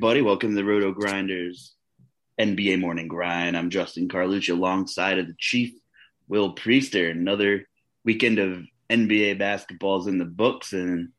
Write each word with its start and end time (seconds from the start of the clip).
Everybody. 0.00 0.22
Welcome 0.22 0.52
to 0.52 0.56
the 0.56 0.64
Roto 0.64 0.92
Grinders 0.92 1.74
NBA 2.40 2.80
Morning 2.80 3.06
Grind. 3.06 3.54
I'm 3.54 3.68
Justin 3.68 4.08
Carlucci 4.08 4.48
alongside 4.48 5.18
of 5.18 5.26
the 5.26 5.34
Chief 5.38 5.74
Will 6.26 6.54
Priester. 6.54 7.10
Another 7.10 7.68
weekend 8.02 8.38
of 8.38 8.64
NBA 8.88 9.38
basketballs 9.38 10.08
in 10.08 10.16
the 10.16 10.24
books, 10.24 10.72
and 10.72 11.10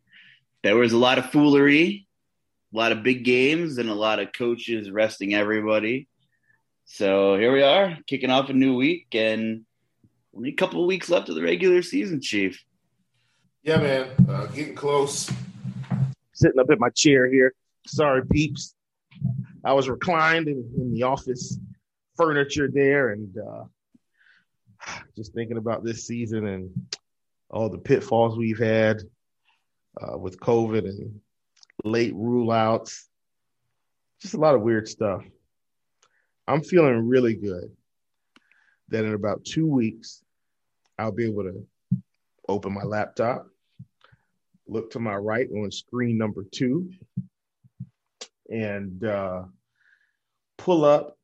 there 0.64 0.76
was 0.78 0.94
a 0.94 0.98
lot 0.98 1.20
of 1.20 1.30
foolery, 1.30 2.08
a 2.74 2.76
lot 2.76 2.92
of 2.92 3.04
big 3.04 3.24
games, 3.24 3.78
and 3.78 3.88
a 3.88 3.94
lot 3.94 4.18
of 4.18 4.34
coaches 4.34 4.90
resting 4.90 5.36
everybody. 5.36 6.08
So 6.86 7.38
here 7.38 7.54
we 7.54 7.62
are, 7.62 8.00
kicking 8.08 8.32
off 8.32 8.50
a 8.50 8.54
new 8.54 8.76
week, 8.76 9.10
and 9.14 9.64
only 10.36 10.50
a 10.50 10.56
couple 10.56 10.82
of 10.82 10.88
weeks 10.88 11.08
left 11.08 11.30
of 11.30 11.36
the 11.36 11.44
regular 11.44 11.84
season, 11.84 12.20
Chief. 12.20 12.60
Yeah, 13.62 13.78
man, 13.78 14.08
uh, 14.28 14.48
getting 14.48 14.74
close. 14.74 15.30
Sitting 16.34 16.60
up 16.60 16.72
in 16.72 16.80
my 16.80 16.90
chair 16.90 17.32
here. 17.32 17.54
Sorry, 17.88 18.26
peeps. 18.26 18.76
I 19.64 19.74
was 19.74 19.90
reclined 19.90 20.48
in, 20.48 20.70
in 20.78 20.94
the 20.94 21.04
office 21.04 21.60
furniture 22.16 22.70
there 22.72 23.10
and 23.10 23.36
uh, 23.38 23.64
just 25.16 25.34
thinking 25.34 25.58
about 25.58 25.84
this 25.84 26.06
season 26.06 26.48
and 26.48 26.70
all 27.50 27.70
the 27.70 27.78
pitfalls 27.78 28.38
we've 28.38 28.60
had 28.60 29.02
uh, 30.02 30.18
with 30.18 30.40
COVID 30.40 30.86
and 30.86 31.20
late 31.84 32.14
rule 32.16 32.52
outs. 32.52 33.10
Just 34.22 34.34
a 34.34 34.40
lot 34.40 34.56
of 34.56 34.62
weird 34.62 34.88
stuff. 34.88 35.24
I'm 36.48 36.62
feeling 36.62 37.08
really 37.08 37.36
good 37.36 37.72
that 38.90 39.06
in 39.06 39.14
about 39.14 39.46
two 39.46 39.68
weeks, 39.68 40.24
I'll 40.98 41.12
be 41.12 41.26
able 41.26 41.44
to 41.44 41.66
open 42.48 42.74
my 42.74 42.84
laptop, 42.84 43.48
look 44.68 44.92
to 44.92 45.00
my 45.00 45.16
right 45.16 45.48
on 45.50 45.72
screen 45.72 46.18
number 46.18 46.46
two, 46.52 46.92
and 48.52 49.04
uh, 49.04 49.44
pull 50.58 50.86
up 50.86 51.18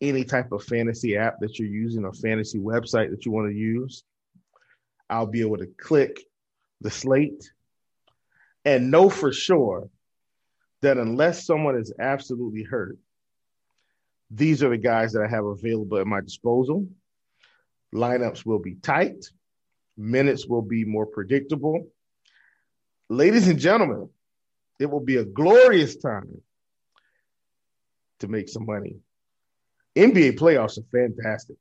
any 0.00 0.24
type 0.24 0.52
of 0.52 0.62
fantasy 0.64 1.16
app 1.16 1.40
that 1.40 1.58
you're 1.58 1.68
using 1.68 2.04
or 2.04 2.12
fantasy 2.12 2.58
website 2.58 3.10
that 3.10 3.24
you 3.24 3.32
want 3.32 3.48
to 3.48 3.56
use. 3.56 4.04
I'll 5.08 5.26
be 5.26 5.40
able 5.40 5.58
to 5.58 5.68
click 5.78 6.20
the 6.80 6.90
slate 6.90 7.50
and 8.64 8.90
know 8.90 9.08
for 9.08 9.32
sure 9.32 9.88
that 10.82 10.98
unless 10.98 11.46
someone 11.46 11.76
is 11.76 11.92
absolutely 11.98 12.64
hurt, 12.64 12.98
these 14.30 14.62
are 14.62 14.70
the 14.70 14.78
guys 14.78 15.12
that 15.12 15.22
I 15.22 15.28
have 15.28 15.44
available 15.44 15.98
at 15.98 16.06
my 16.06 16.20
disposal. 16.20 16.88
Lineups 17.94 18.44
will 18.44 18.58
be 18.58 18.74
tight, 18.74 19.24
minutes 19.96 20.46
will 20.46 20.62
be 20.62 20.84
more 20.84 21.06
predictable. 21.06 21.86
Ladies 23.08 23.46
and 23.46 23.58
gentlemen, 23.58 24.08
it 24.84 24.90
will 24.90 25.00
be 25.00 25.16
a 25.16 25.24
glorious 25.24 25.96
time 25.96 26.42
to 28.20 28.28
make 28.28 28.50
some 28.50 28.66
money. 28.66 28.96
NBA 29.96 30.38
playoffs 30.38 30.76
are 30.76 30.84
fantastic, 30.92 31.56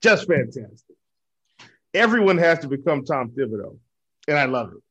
just 0.00 0.28
fantastic. 0.28 0.96
Everyone 1.92 2.38
has 2.38 2.60
to 2.60 2.68
become 2.68 3.04
Tom 3.04 3.30
Thibodeau, 3.30 3.76
and 4.28 4.38
I 4.38 4.44
love 4.44 4.70
it. 4.74 4.82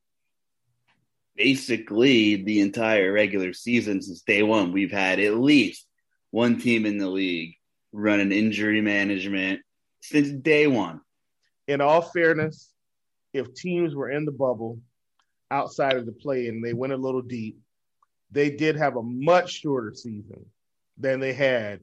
Basically, 1.34 2.36
the 2.36 2.60
entire 2.60 3.10
regular 3.10 3.54
season 3.54 4.02
since 4.02 4.20
day 4.20 4.42
one, 4.42 4.72
we've 4.72 4.92
had 4.92 5.18
at 5.18 5.36
least 5.36 5.86
one 6.32 6.60
team 6.60 6.84
in 6.84 6.98
the 6.98 7.08
league 7.08 7.54
running 7.90 8.32
injury 8.32 8.82
management 8.82 9.60
since 10.02 10.30
day 10.30 10.66
one. 10.66 11.00
In 11.66 11.80
all 11.80 12.02
fairness, 12.02 12.70
if 13.32 13.54
teams 13.54 13.94
were 13.94 14.10
in 14.10 14.26
the 14.26 14.32
bubble 14.32 14.78
outside 15.50 15.96
of 15.96 16.06
the 16.06 16.12
play 16.12 16.48
and 16.48 16.64
they 16.64 16.72
went 16.72 16.92
a 16.92 16.96
little 16.96 17.22
deep, 17.22 17.58
they 18.30 18.50
did 18.50 18.76
have 18.76 18.96
a 18.96 19.02
much 19.02 19.60
shorter 19.60 19.92
season 19.94 20.46
than 20.96 21.20
they 21.20 21.32
had. 21.32 21.80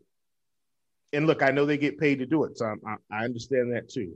And 1.13 1.27
look, 1.27 1.41
I 1.41 1.51
know 1.51 1.65
they 1.65 1.77
get 1.77 1.99
paid 1.99 2.19
to 2.19 2.25
do 2.25 2.43
it, 2.43 2.57
so 2.57 2.65
I'm, 2.65 2.81
I, 2.85 3.21
I 3.21 3.25
understand 3.25 3.73
that 3.73 3.89
too. 3.89 4.13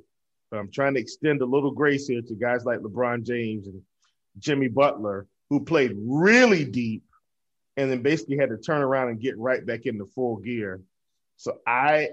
But 0.50 0.59
I'm 0.59 0.72
trying 0.72 0.94
to 0.95 1.00
extend 1.00 1.41
a 1.41 1.45
little 1.45 1.72
grace 1.72 2.07
here 2.07 2.22
to 2.22 2.35
guys 2.35 2.66
like 2.66 2.79
LeBron 2.79 3.23
James 3.23 3.67
and 3.67 3.81
Jimmy 4.39 4.67
Butler, 4.67 5.28
who 5.50 5.63
played 5.63 5.94
really 5.97 6.66
deep 6.66 7.03
and 7.78 7.89
then 7.89 8.01
basically 8.01 8.38
had 8.38 8.50
to 8.50 8.57
turn 8.57 8.81
around 8.81 9.09
and 9.09 9.19
get 9.19 9.38
right 9.38 9.66
back 9.66 9.85
into 9.85 10.06
full 10.06 10.38
gear. 10.38 10.81
So 11.38 11.57
I 11.66 12.09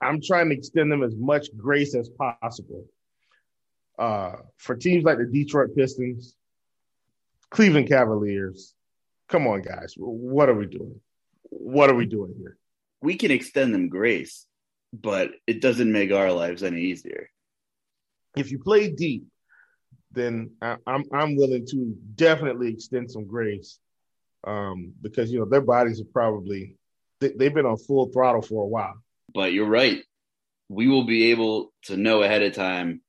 I'm 0.00 0.20
trying 0.20 0.48
to 0.48 0.56
extend 0.56 0.90
them 0.90 1.02
as 1.02 1.14
much 1.14 1.48
grace 1.56 1.94
as 1.94 2.10
possible. 2.10 2.84
Uh, 3.98 4.36
for 4.56 4.74
teams 4.74 5.04
like 5.04 5.18
the 5.18 5.26
Detroit 5.26 5.70
Pistons, 5.76 6.34
Cleveland 7.50 7.88
Cavaliers, 7.88 8.74
come 9.28 9.46
on, 9.46 9.62
guys, 9.62 9.94
what 9.96 10.48
are 10.48 10.54
we 10.54 10.66
doing? 10.66 11.00
What 11.50 11.90
are 11.90 11.94
we 11.94 12.06
doing 12.06 12.34
here? 12.36 12.56
We 13.00 13.16
can 13.16 13.30
extend 13.30 13.72
them 13.72 13.88
grace, 13.88 14.46
but 14.92 15.30
it 15.46 15.60
doesn't 15.60 15.92
make 15.92 16.12
our 16.12 16.32
lives 16.32 16.62
any 16.62 16.80
easier. 16.82 17.28
If 18.36 18.50
you 18.50 18.58
play 18.58 18.90
deep, 18.90 19.26
then 20.10 20.52
I, 20.62 20.76
I'm 20.86 21.04
I'm 21.12 21.36
willing 21.36 21.66
to 21.66 21.96
definitely 22.14 22.72
extend 22.72 23.10
some 23.10 23.26
grace 23.26 23.78
um, 24.44 24.92
because 25.00 25.30
you 25.30 25.38
know 25.38 25.44
their 25.44 25.60
bodies 25.60 26.00
are 26.00 26.12
probably 26.12 26.76
they, 27.20 27.30
they've 27.30 27.54
been 27.54 27.66
on 27.66 27.76
full 27.76 28.10
throttle 28.10 28.42
for 28.42 28.62
a 28.62 28.68
while. 28.68 28.94
But 29.32 29.52
you're 29.52 29.68
right. 29.68 30.02
We 30.68 30.88
will 30.88 31.04
be 31.04 31.30
able 31.30 31.72
to 31.84 31.96
know 31.96 32.22
ahead 32.22 32.42
of 32.42 32.54
time 32.54 33.02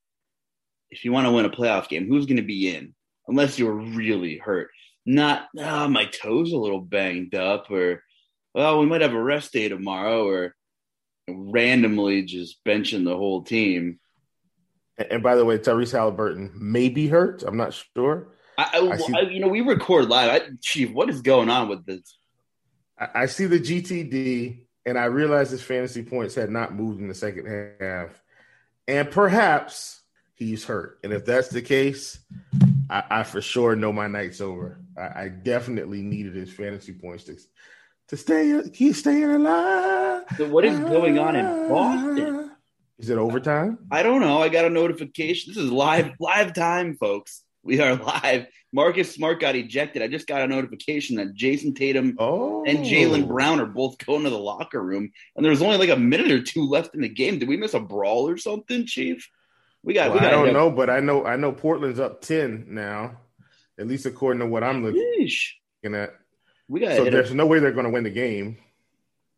if 0.91 1.05
you 1.05 1.11
want 1.11 1.27
to 1.27 1.31
win 1.31 1.45
a 1.45 1.49
playoff 1.49 1.89
game, 1.89 2.07
who's 2.07 2.25
going 2.25 2.37
to 2.37 2.43
be 2.43 2.75
in, 2.75 2.93
unless 3.27 3.59
you're 3.59 3.73
really 3.73 4.37
hurt. 4.37 4.69
Not, 5.05 5.47
oh, 5.57 5.87
my 5.87 6.05
toes 6.05 6.51
a 6.51 6.57
little 6.57 6.81
banged 6.81 7.35
up, 7.35 7.69
or 7.69 8.03
well, 8.53 8.79
we 8.79 8.85
might 8.85 9.01
have 9.01 9.13
a 9.13 9.21
rest 9.21 9.53
day 9.53 9.69
tomorrow, 9.69 10.27
or 10.27 10.55
randomly 11.27 12.23
just 12.23 12.63
benching 12.63 13.03
the 13.03 13.15
whole 13.15 13.43
team. 13.43 13.99
And 14.97 15.21
by 15.21 15.35
the 15.35 15.45
way, 15.45 15.57
Tyrese 15.57 15.91
Halliburton 15.91 16.53
may 16.55 16.89
be 16.89 17.07
hurt. 17.07 17.43
I'm 17.43 17.57
not 17.57 17.73
sure. 17.95 18.29
I, 18.57 18.69
I, 18.73 18.77
I, 18.77 19.19
I 19.19 19.21
you 19.29 19.41
know, 19.41 19.49
we 19.49 19.61
record 19.61 20.07
live. 20.07 20.29
I, 20.29 20.47
Chief, 20.61 20.91
what 20.91 21.09
is 21.09 21.21
going 21.21 21.49
on 21.49 21.67
with 21.67 21.85
this 21.85 22.17
I, 22.97 23.09
I 23.13 23.25
see 23.25 23.45
the 23.45 23.59
GTD, 23.59 24.65
and 24.85 24.97
I 24.97 25.05
realize 25.05 25.49
his 25.49 25.61
fantasy 25.61 26.03
points 26.03 26.35
had 26.35 26.49
not 26.49 26.73
moved 26.73 26.99
in 26.99 27.07
the 27.07 27.13
second 27.13 27.75
half, 27.79 28.21
and 28.87 29.09
perhaps 29.09 30.01
he's 30.35 30.63
hurt. 30.63 30.99
And 31.03 31.13
if 31.13 31.25
that's 31.25 31.49
the 31.49 31.61
case, 31.61 32.19
I, 32.89 33.03
I 33.09 33.23
for 33.23 33.41
sure 33.41 33.75
know 33.75 33.91
my 33.91 34.07
night's 34.07 34.41
over. 34.41 34.79
I, 34.97 35.23
I, 35.23 35.29
definitely 35.29 36.01
needed 36.01 36.35
his 36.35 36.51
fantasy 36.51 36.93
points 36.93 37.23
to 37.25 37.37
to 38.09 38.17
stay 38.17 38.61
keep 38.73 38.95
staying 38.95 39.23
alive. 39.23 40.23
So 40.37 40.47
what 40.47 40.63
is 40.63 40.79
going 40.79 41.17
on 41.17 41.35
in 41.35 41.69
Boston? 41.69 42.51
Is 42.97 43.09
it 43.09 43.17
overtime? 43.17 43.79
I 43.91 44.03
don't 44.03 44.21
know. 44.21 44.41
I 44.41 44.49
got 44.49 44.65
a 44.65 44.69
notification. 44.69 45.53
This 45.53 45.61
is 45.61 45.71
live 45.71 46.11
live 46.19 46.53
time, 46.53 46.95
folks. 46.95 47.41
We 47.63 47.81
are 47.81 47.95
live. 47.95 48.45
Marcus 48.71 49.13
Smart 49.13 49.39
got 49.39 49.55
ejected. 49.55 50.01
I 50.01 50.07
just 50.07 50.27
got 50.27 50.41
a 50.41 50.47
notification 50.47 51.15
that 51.15 51.33
Jayson 51.33 51.73
Tatum 51.73 52.15
oh. 52.19 52.63
and 52.65 52.79
Jaylen 52.79 53.27
Brown 53.27 53.59
are 53.59 53.65
both 53.65 53.97
going 53.97 54.23
to 54.23 54.29
the 54.29 54.37
locker 54.37 54.81
room, 54.81 55.09
and 55.35 55.43
there 55.43 55.49
was 55.49 55.61
only 55.61 55.77
like 55.77 55.89
a 55.89 55.97
minute 55.97 56.31
or 56.31 56.43
two 56.43 56.67
left 56.67 56.93
in 56.93 57.01
the 57.01 57.09
game. 57.09 57.39
Did 57.39 57.49
we 57.49 57.57
miss 57.57 57.73
a 57.73 57.79
brawl 57.79 58.29
or 58.29 58.37
something, 58.37 58.85
Chief? 58.85 59.27
We 59.85 59.93
got. 59.93 60.09
Well, 60.09 60.15
we 60.15 60.19
got 60.21 60.27
I 60.27 60.31
don't 60.31 60.51
know, 60.51 60.71
but 60.71 60.89
I 60.89 60.99
know. 60.99 61.25
I 61.25 61.35
know 61.35 61.51
Portland's 61.51 61.99
up 61.99 62.21
ten 62.21 62.65
now, 62.67 63.17
at 63.79 63.87
least 63.87 64.05
according 64.05 64.39
to 64.39 64.47
what 64.47 64.63
I'm 64.63 64.83
looking 64.83 65.95
at. 65.95 66.13
We 66.67 66.79
got. 66.79 66.97
So 66.97 67.05
there's 67.05 67.29
up. 67.29 67.35
no 67.35 67.45
way 67.45 67.59
they're 67.59 67.71
going 67.71 67.85
to 67.85 67.91
win 67.91 68.03
the 68.03 68.09
game. 68.09 68.57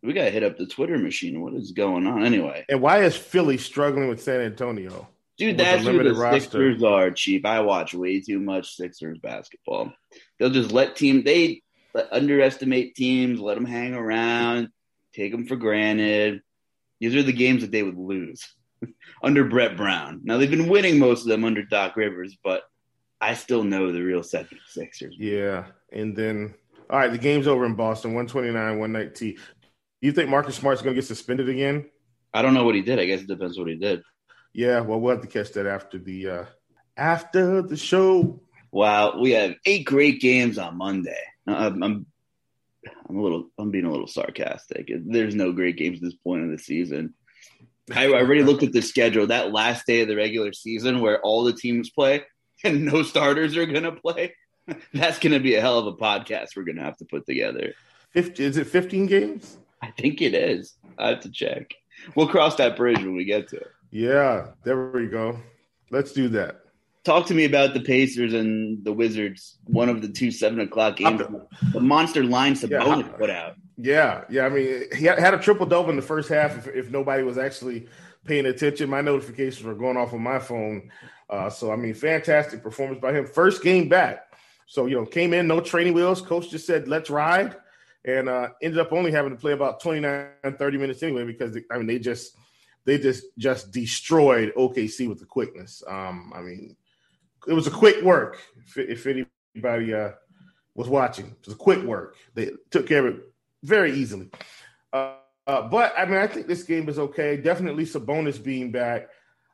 We 0.01 0.13
got 0.13 0.23
to 0.23 0.31
hit 0.31 0.43
up 0.43 0.57
the 0.57 0.65
Twitter 0.65 0.97
machine. 0.97 1.41
What 1.41 1.53
is 1.53 1.73
going 1.73 2.07
on 2.07 2.23
anyway? 2.23 2.65
And 2.69 2.81
why 2.81 3.03
is 3.03 3.17
Philly 3.17 3.57
struggling 3.57 4.07
with 4.07 4.23
San 4.23 4.39
Antonio? 4.39 5.09
Dude, 5.37 5.57
that's 5.57 5.85
who 5.85 6.01
the 6.01 6.13
roster? 6.13 6.39
Sixers 6.39 6.81
are 6.81 7.11
cheap. 7.11 7.45
I 7.45 7.59
watch 7.59 7.93
way 7.93 8.21
too 8.21 8.39
much 8.39 8.75
Sixers 8.75 9.19
basketball. 9.19 9.91
They'll 10.39 10.49
just 10.49 10.71
let 10.71 10.95
team 10.95 11.23
they 11.23 11.61
underestimate 12.11 12.95
teams, 12.95 13.39
let 13.39 13.55
them 13.55 13.65
hang 13.65 13.93
around, 13.93 14.69
take 15.13 15.31
them 15.31 15.45
for 15.45 15.57
granted. 15.57 16.41
These 16.99 17.15
are 17.15 17.23
the 17.23 17.33
games 17.33 17.61
that 17.61 17.71
they 17.71 17.83
would 17.83 17.97
lose. 17.97 18.47
under 19.23 19.43
Brett 19.43 19.77
Brown. 19.77 20.21
Now 20.23 20.37
they've 20.37 20.49
been 20.49 20.69
winning 20.69 20.99
most 20.99 21.21
of 21.21 21.27
them 21.27 21.43
under 21.43 21.63
Doc 21.63 21.95
Rivers, 21.95 22.37
but 22.43 22.63
I 23.19 23.33
still 23.33 23.63
know 23.63 23.91
the 23.91 24.01
real 24.01 24.21
76ers. 24.21 25.13
Yeah. 25.17 25.65
And 25.91 26.15
then 26.15 26.53
all 26.89 26.99
right, 26.99 27.11
the 27.11 27.17
game's 27.17 27.47
over 27.47 27.65
in 27.65 27.75
Boston, 27.75 28.11
129, 28.11 28.79
119. 28.79 29.35
Do 29.35 29.41
you 30.01 30.11
think 30.11 30.29
Marcus 30.29 30.55
Smart's 30.55 30.81
gonna 30.81 30.95
get 30.95 31.05
suspended 31.05 31.49
again? 31.49 31.89
I 32.33 32.41
don't 32.41 32.53
know 32.53 32.65
what 32.65 32.75
he 32.75 32.81
did. 32.81 32.99
I 32.99 33.05
guess 33.05 33.21
it 33.21 33.27
depends 33.27 33.57
what 33.57 33.67
he 33.67 33.75
did. 33.75 34.01
Yeah, 34.53 34.81
well 34.81 34.99
we'll 34.99 35.15
have 35.15 35.21
to 35.21 35.27
catch 35.27 35.53
that 35.53 35.67
after 35.67 35.97
the 35.97 36.29
uh 36.29 36.45
after 36.95 37.61
the 37.61 37.77
show. 37.77 38.41
Wow, 38.71 39.19
we 39.19 39.31
have 39.31 39.55
eight 39.65 39.85
great 39.85 40.19
games 40.19 40.57
on 40.57 40.77
Monday. 40.77 41.19
I'm, 41.47 41.81
I'm 41.83 42.05
I'm 43.09 43.17
a 43.17 43.21
little 43.21 43.49
I'm 43.57 43.71
being 43.71 43.85
a 43.85 43.91
little 43.91 44.07
sarcastic. 44.07 44.91
There's 45.05 45.35
no 45.35 45.51
great 45.51 45.77
games 45.77 45.97
at 45.97 46.03
this 46.03 46.15
point 46.15 46.43
of 46.43 46.51
the 46.51 46.59
season. 46.59 47.13
I 47.93 48.07
already 48.07 48.43
looked 48.43 48.63
at 48.63 48.73
the 48.73 48.81
schedule. 48.81 49.27
That 49.27 49.51
last 49.51 49.85
day 49.85 50.01
of 50.01 50.07
the 50.07 50.15
regular 50.15 50.53
season, 50.53 50.99
where 50.99 51.21
all 51.21 51.43
the 51.43 51.53
teams 51.53 51.89
play 51.89 52.23
and 52.63 52.85
no 52.85 53.03
starters 53.03 53.55
are 53.57 53.65
going 53.65 53.83
to 53.83 53.93
play, 53.93 54.35
that's 54.93 55.19
going 55.19 55.33
to 55.33 55.39
be 55.39 55.55
a 55.55 55.61
hell 55.61 55.79
of 55.79 55.87
a 55.87 55.93
podcast 55.93 56.55
we're 56.55 56.63
going 56.63 56.77
to 56.77 56.83
have 56.83 56.97
to 56.97 57.05
put 57.05 57.25
together. 57.25 57.73
50, 58.11 58.43
Is 58.43 58.57
it 58.57 58.67
15 58.67 59.05
games? 59.05 59.57
I 59.81 59.91
think 59.91 60.21
it 60.21 60.33
is. 60.33 60.75
I 60.97 61.09
have 61.09 61.21
to 61.21 61.31
check. 61.31 61.73
We'll 62.15 62.27
cross 62.27 62.55
that 62.55 62.75
bridge 62.75 62.99
when 62.99 63.15
we 63.15 63.25
get 63.25 63.47
to 63.49 63.57
it. 63.57 63.71
Yeah, 63.91 64.47
there 64.63 64.89
we 64.89 65.07
go. 65.07 65.39
Let's 65.91 66.11
do 66.11 66.27
that. 66.29 66.61
Talk 67.03 67.27
to 67.27 67.33
me 67.33 67.45
about 67.45 67.73
the 67.73 67.79
Pacers 67.79 68.33
and 68.33 68.83
the 68.83 68.91
Wizards. 68.91 69.57
One 69.65 69.87
of 69.87 70.01
the 70.01 70.09
two 70.09 70.29
seven 70.29 70.59
o'clock 70.59 70.97
games. 70.97 71.21
The 71.71 71.79
monster 71.79 72.23
line 72.23 72.55
Sabonis 72.55 73.03
yeah, 73.03 73.17
put 73.17 73.29
out. 73.29 73.55
Yeah, 73.77 74.23
yeah. 74.29 74.45
I 74.45 74.49
mean, 74.49 74.85
he 74.95 75.05
had 75.05 75.33
a 75.33 75.37
triple 75.37 75.67
double 75.67 75.91
in 75.91 75.95
the 75.95 76.01
first 76.01 76.29
half. 76.29 76.57
If, 76.57 76.67
if, 76.67 76.89
nobody 76.89 77.21
was 77.21 77.37
actually 77.37 77.87
paying 78.25 78.47
attention, 78.47 78.89
my 78.89 79.01
notifications 79.01 79.63
were 79.63 79.75
going 79.75 79.97
off 79.97 80.13
on 80.13 80.21
my 80.21 80.39
phone. 80.39 80.89
Uh, 81.29 81.49
so 81.49 81.71
I 81.71 81.75
mean, 81.75 81.93
fantastic 81.93 82.63
performance 82.63 82.99
by 82.99 83.13
him. 83.13 83.27
First 83.27 83.61
game 83.61 83.87
back. 83.87 84.33
So 84.65 84.87
you 84.87 84.95
know, 84.95 85.05
came 85.05 85.33
in 85.33 85.47
no 85.47 85.59
training 85.59 85.93
wheels. 85.93 86.21
Coach 86.21 86.49
just 86.49 86.65
said, 86.65 86.87
"Let's 86.87 87.11
ride," 87.11 87.55
and 88.03 88.27
uh, 88.27 88.49
ended 88.63 88.79
up 88.79 88.91
only 88.91 89.11
having 89.11 89.31
to 89.31 89.39
play 89.39 89.51
about 89.51 89.79
29, 89.79 90.27
30 90.57 90.77
minutes 90.77 91.03
anyway 91.03 91.25
because 91.25 91.53
they, 91.53 91.61
I 91.69 91.77
mean 91.77 91.87
they 91.87 91.99
just 91.99 92.35
they 92.83 92.97
just 92.97 93.25
just 93.37 93.71
destroyed 93.71 94.53
OKC 94.57 95.07
with 95.07 95.19
the 95.19 95.25
quickness. 95.25 95.83
Um, 95.87 96.33
I 96.35 96.41
mean, 96.41 96.75
it 97.47 97.53
was 97.53 97.67
a 97.67 97.71
quick 97.71 98.01
work. 98.01 98.39
If, 98.65 99.05
if 99.05 99.27
anybody 99.55 99.93
uh, 99.93 100.11
was 100.73 100.89
watching, 100.89 101.27
it 101.27 101.45
was 101.45 101.53
a 101.53 101.57
quick 101.57 101.83
work. 101.83 102.15
They 102.33 102.51
took 102.71 102.87
care 102.87 103.05
of 103.05 103.15
it 103.17 103.21
very 103.63 103.93
easily. 103.93 104.29
Uh, 104.93 105.15
uh, 105.45 105.61
but 105.69 105.93
I 105.97 106.05
mean, 106.05 106.17
I 106.17 106.27
think 106.27 106.47
this 106.47 106.63
game 106.63 106.89
is 106.89 106.99
okay. 106.99 107.37
Definitely 107.37 107.85
Sabonis 107.85 108.41
being 108.41 108.71
back, 108.71 109.09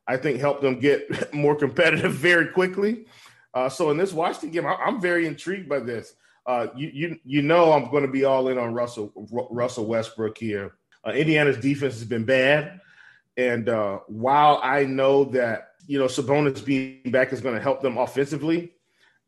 I 0.08 0.18
think 0.18 0.40
helped 0.40 0.62
them 0.62 0.80
get 0.80 1.34
more 1.34 1.56
competitive 1.56 2.14
very 2.14 2.48
quickly. 2.48 3.06
Uh, 3.54 3.70
so 3.70 3.92
in 3.92 3.98
this 3.98 4.12
Washington 4.12 4.52
game, 4.52 4.66
I, 4.66 4.76
am 4.88 5.00
very 5.00 5.28
intrigued 5.28 5.70
by 5.70 5.80
this. 5.80 6.16
Uh, 6.46 6.68
you 6.76 6.90
you 6.94 7.20
you 7.24 7.42
know 7.42 7.72
I'm 7.72 7.90
going 7.90 8.06
to 8.06 8.12
be 8.12 8.26
all 8.26 8.50
in 8.50 8.58
on 8.58 8.74
Russell 8.74 9.14
R- 9.34 9.48
Russell 9.50 9.86
Westbrook 9.86 10.38
here. 10.38 10.74
Uh, 11.06 11.12
Indiana's 11.12 11.58
defense 11.58 11.94
has 11.94 12.06
been 12.06 12.26
bad, 12.26 12.82
and 13.38 13.70
uh, 13.70 14.00
while 14.08 14.60
I 14.64 14.84
know 14.84 15.26
that 15.26 15.74
you 15.88 16.00
know 16.00 16.06
Sabonis 16.06 16.66
being 16.66 17.12
back 17.12 17.32
is 17.32 17.40
going 17.40 17.56
to 17.56 17.62
help 17.62 17.82
them 17.82 17.98
offensively, 17.98 18.74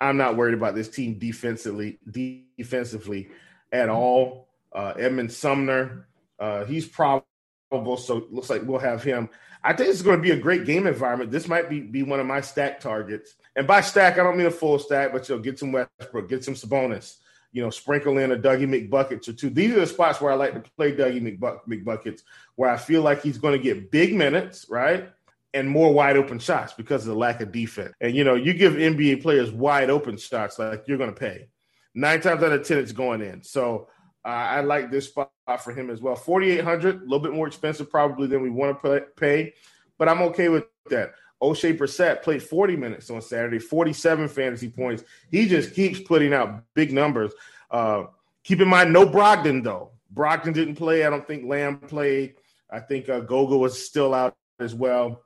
I'm 0.01 0.17
not 0.17 0.35
worried 0.35 0.55
about 0.55 0.75
this 0.75 0.89
team 0.89 1.19
defensively 1.19 1.99
defensively 2.11 3.29
at 3.71 3.87
all. 3.87 4.44
Uh, 4.75 4.93
Edmond 4.99 5.31
Sumner, 5.31 6.07
uh, 6.37 6.65
he's 6.65 6.85
probable, 6.85 7.97
so 7.97 8.27
looks 8.29 8.49
like 8.49 8.63
we'll 8.63 8.79
have 8.79 9.01
him. 9.03 9.29
I 9.63 9.73
think 9.73 9.89
it's 9.89 10.03
going 10.03 10.17
to 10.17 10.21
be 10.21 10.31
a 10.31 10.37
great 10.37 10.65
game 10.65 10.85
environment. 10.85 11.31
This 11.31 11.47
might 11.47 11.69
be, 11.69 11.79
be 11.79 12.03
one 12.03 12.19
of 12.19 12.27
my 12.27 12.41
stack 12.41 12.79
targets. 12.79 13.33
And 13.55 13.65
by 13.65 13.81
stack, 13.81 14.19
I 14.19 14.23
don't 14.23 14.37
mean 14.37 14.45
a 14.45 14.51
full 14.51 14.77
stack, 14.77 15.11
but 15.11 15.27
you'll 15.27 15.39
get 15.39 15.57
some 15.57 15.71
Westbrook, 15.71 16.29
get 16.29 16.43
some 16.43 16.53
Sabonis, 16.53 17.15
you 17.51 17.63
know, 17.63 17.71
sprinkle 17.71 18.19
in 18.19 18.31
a 18.31 18.37
Dougie 18.37 18.67
McBuckets 18.67 19.27
or 19.27 19.33
two. 19.33 19.49
These 19.49 19.71
are 19.71 19.79
the 19.79 19.87
spots 19.87 20.21
where 20.21 20.31
I 20.31 20.35
like 20.35 20.53
to 20.53 20.71
play 20.77 20.95
Dougie 20.95 21.21
McBuck, 21.21 21.59
McBuckets, 21.67 22.21
where 22.55 22.69
I 22.69 22.77
feel 22.77 23.01
like 23.01 23.23
he's 23.23 23.39
going 23.39 23.57
to 23.57 23.63
get 23.63 23.89
big 23.89 24.13
minutes, 24.13 24.67
right? 24.69 25.09
And 25.55 25.67
more 25.67 25.91
wide 25.91 26.17
open 26.17 26.37
shots 26.37 26.73
because 26.73 27.01
of 27.01 27.07
the 27.07 27.19
lack 27.19 27.41
of 27.41 27.51
defense. 27.51 27.93
And, 28.01 28.13
you 28.13 28.23
know, 28.23 28.35
you 28.35 28.53
give 28.53 28.73
NBA 28.73 29.23
players 29.23 29.51
wide 29.51 29.89
open 29.89 30.17
shots, 30.17 30.59
like 30.59 30.83
you're 30.85 30.99
going 30.99 31.13
to 31.13 31.19
pay. 31.19 31.47
Nine 31.95 32.21
times 32.21 32.43
out 32.43 32.51
of 32.51 32.67
10, 32.67 32.77
it's 32.77 32.91
going 32.91 33.21
in. 33.21 33.41
So, 33.41 33.87
uh, 34.25 34.29
I 34.29 34.61
like 34.61 34.89
this 34.89 35.05
spot 35.05 35.31
for 35.59 35.71
him 35.71 35.89
as 35.89 36.01
well. 36.01 36.15
4,800, 36.15 36.95
a 36.95 37.03
little 37.03 37.19
bit 37.19 37.33
more 37.33 37.47
expensive 37.47 37.89
probably 37.89 38.27
than 38.27 38.41
we 38.41 38.49
want 38.49 38.81
to 38.81 39.05
pay, 39.15 39.53
but 39.97 40.09
I'm 40.09 40.21
okay 40.23 40.49
with 40.49 40.65
that. 40.89 41.13
Oshae 41.41 41.77
Brissett 41.77 42.23
played 42.23 42.41
40 42.41 42.75
minutes 42.75 43.09
on 43.09 43.21
Saturday, 43.21 43.59
47 43.59 44.27
fantasy 44.29 44.69
points. 44.69 45.03
He 45.29 45.47
just 45.47 45.75
keeps 45.75 45.99
putting 45.99 46.33
out 46.33 46.63
big 46.73 46.91
numbers. 46.91 47.33
Uh, 47.69 48.05
keep 48.43 48.61
in 48.61 48.67
mind, 48.67 48.91
no 48.91 49.05
Brogdon, 49.05 49.63
though. 49.63 49.91
Brogdon 50.13 50.53
didn't 50.53 50.75
play. 50.75 51.05
I 51.05 51.09
don't 51.09 51.27
think 51.27 51.45
Lamb 51.45 51.77
played. 51.77 52.35
I 52.69 52.79
think 52.79 53.09
uh, 53.09 53.19
Goga 53.19 53.57
was 53.57 53.85
still 53.85 54.13
out 54.13 54.35
as 54.59 54.73
well. 54.73 55.21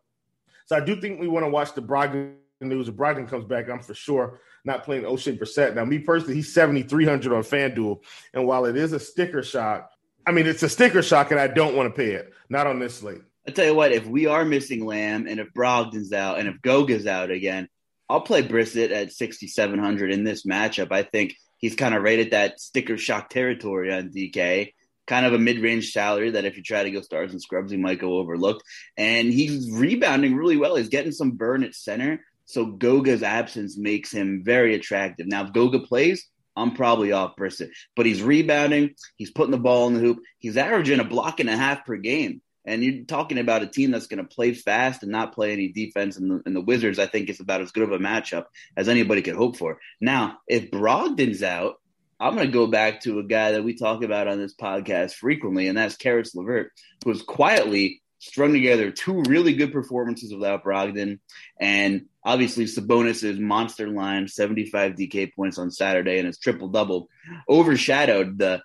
So 0.65 0.75
I 0.75 0.81
do 0.81 0.99
think 0.99 1.19
we 1.19 1.27
want 1.27 1.45
to 1.45 1.49
watch 1.49 1.73
the 1.73 1.81
Brogdon 1.81 2.35
news. 2.61 2.87
If 2.87 2.95
Brogdon 2.95 3.27
comes 3.27 3.45
back, 3.45 3.69
I'm 3.69 3.79
for 3.79 3.93
sure 3.93 4.39
not 4.65 4.83
playing 4.83 5.03
Oshae 5.03 5.37
Brissett. 5.37 5.75
Now, 5.75 5.85
me 5.85 5.99
personally, 5.99 6.35
he's 6.35 6.53
7,300 6.53 7.33
on 7.33 7.43
FanDuel. 7.43 7.99
And 8.33 8.45
while 8.45 8.65
it 8.65 8.75
is 8.75 8.93
a 8.93 8.99
sticker 8.99 9.43
shock, 9.43 9.91
I 10.25 10.31
mean, 10.31 10.47
it's 10.47 10.63
a 10.63 10.69
sticker 10.69 11.01
shock 11.01 11.31
and 11.31 11.39
I 11.39 11.47
don't 11.47 11.75
want 11.75 11.93
to 11.93 11.97
pay 11.97 12.11
it. 12.11 12.33
Not 12.49 12.67
on 12.67 12.79
this 12.79 12.97
slate. 12.97 13.21
I 13.47 13.51
tell 13.51 13.65
you 13.65 13.73
what, 13.73 13.91
if 13.91 14.05
we 14.05 14.27
are 14.27 14.45
missing 14.45 14.85
Lamb 14.85 15.27
and 15.27 15.39
if 15.39 15.53
Brogdon's 15.53 16.13
out 16.13 16.39
and 16.39 16.47
if 16.47 16.61
Goga's 16.61 17.07
out 17.07 17.31
again, 17.31 17.67
I'll 18.09 18.21
play 18.21 18.43
Brissett 18.43 18.91
at 18.91 19.13
6,700 19.13 20.11
in 20.11 20.23
this 20.23 20.45
matchup. 20.45 20.91
I 20.91 21.03
think 21.03 21.35
he's 21.57 21.75
kind 21.75 21.95
of 21.95 22.03
right 22.03 22.19
at 22.19 22.31
that 22.31 22.59
sticker 22.59 22.97
shock 22.97 23.29
territory 23.29 23.93
on 23.93 24.09
DK. 24.09 24.73
Kind 25.07 25.25
of 25.25 25.33
a 25.33 25.39
mid 25.39 25.59
range 25.59 25.91
salary 25.91 26.31
that 26.31 26.45
if 26.45 26.57
you 26.57 26.63
try 26.63 26.83
to 26.83 26.91
go 26.91 27.01
stars 27.01 27.31
and 27.31 27.41
scrubs, 27.41 27.71
he 27.71 27.77
might 27.77 27.99
go 27.99 28.17
overlooked. 28.17 28.63
And 28.97 29.31
he's 29.31 29.71
rebounding 29.71 30.35
really 30.35 30.57
well. 30.57 30.75
He's 30.75 30.89
getting 30.89 31.11
some 31.11 31.31
burn 31.31 31.63
at 31.63 31.73
center. 31.73 32.23
So 32.49 32.65
Goga's 32.65 33.21
absence 33.21 33.77
makes 33.77 34.11
him 34.11 34.41
very 34.43 34.73
attractive. 34.73 35.27
Now, 35.27 35.45
if 35.45 35.53
Goga 35.53 35.81
plays, 35.81 36.27
I'm 36.55 36.73
probably 36.73 37.11
off 37.11 37.35
Brissett, 37.35 37.69
but 37.95 38.07
he's 38.07 38.23
rebounding. 38.23 38.95
He's 39.17 39.29
putting 39.29 39.51
the 39.51 39.59
ball 39.59 39.87
in 39.87 39.93
the 39.93 39.99
hoop. 39.99 40.17
He's 40.39 40.57
averaging 40.57 40.99
a 40.99 41.03
block 41.03 41.39
and 41.39 41.47
a 41.47 41.55
half 41.55 41.85
per 41.85 41.97
game. 41.97 42.41
And 42.65 42.83
you're 42.83 43.05
talking 43.05 43.37
about 43.37 43.61
a 43.61 43.67
team 43.67 43.91
that's 43.91 44.07
going 44.07 44.25
to 44.25 44.35
play 44.35 44.55
fast 44.55 45.03
and 45.03 45.11
not 45.11 45.35
play 45.35 45.53
any 45.53 45.67
defense. 45.67 46.17
And 46.17 46.31
the, 46.31 46.41
and 46.43 46.55
the 46.55 46.61
Wizards, 46.61 46.97
I 46.97 47.05
think, 47.05 47.29
is 47.29 47.39
about 47.39 47.61
as 47.61 47.71
good 47.71 47.83
of 47.83 47.91
a 47.91 47.99
matchup 47.99 48.45
as 48.75 48.89
anybody 48.89 49.21
could 49.21 49.35
hope 49.35 49.55
for. 49.55 49.77
Now, 50.01 50.39
if 50.47 50.71
Brogdon's 50.71 51.43
out, 51.43 51.75
I'm 52.19 52.33
going 52.33 52.47
to 52.47 52.51
go 52.51 52.65
back 52.65 53.01
to 53.01 53.19
a 53.19 53.23
guy 53.23 53.51
that 53.51 53.63
we 53.63 53.75
talk 53.75 54.03
about 54.03 54.27
on 54.27 54.39
this 54.39 54.55
podcast 54.55 55.13
frequently, 55.13 55.67
and 55.67 55.77
that's 55.77 55.97
Caris 55.97 56.33
LeVert, 56.33 56.71
who's 57.05 57.21
quietly 57.21 58.01
strung 58.19 58.53
together 58.53 58.91
two 58.91 59.23
really 59.23 59.53
good 59.53 59.71
performances 59.71 60.33
without 60.33 60.63
Brogdon. 60.63 61.19
And 61.59 62.05
obviously, 62.23 62.65
Sabonis' 62.65 63.39
monster 63.39 63.87
line, 63.87 64.27
75 64.27 64.93
DK 64.93 65.33
points 65.33 65.57
on 65.57 65.71
Saturday, 65.71 66.17
and 66.17 66.27
his 66.27 66.37
triple 66.37 66.67
double 66.67 67.09
overshadowed 67.49 68.37
the 68.37 68.61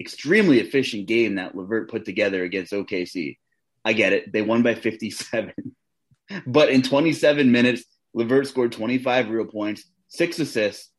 extremely 0.00 0.60
efficient 0.60 1.06
game 1.06 1.34
that 1.34 1.54
LeVert 1.54 1.90
put 1.90 2.04
together 2.04 2.42
against 2.42 2.72
OKC. 2.72 3.36
I 3.84 3.92
get 3.92 4.12
it. 4.12 4.32
They 4.32 4.42
won 4.42 4.62
by 4.62 4.74
57. 4.74 5.52
but 6.46 6.70
in 6.70 6.82
27 6.82 7.52
minutes, 7.52 7.84
LeVert 8.14 8.46
scored 8.46 8.72
25 8.72 9.30
real 9.30 9.44
points, 9.46 9.84
six 10.08 10.38
assists, 10.38 10.90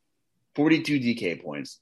42 0.55 0.99
DK 0.99 1.41
points. 1.41 1.79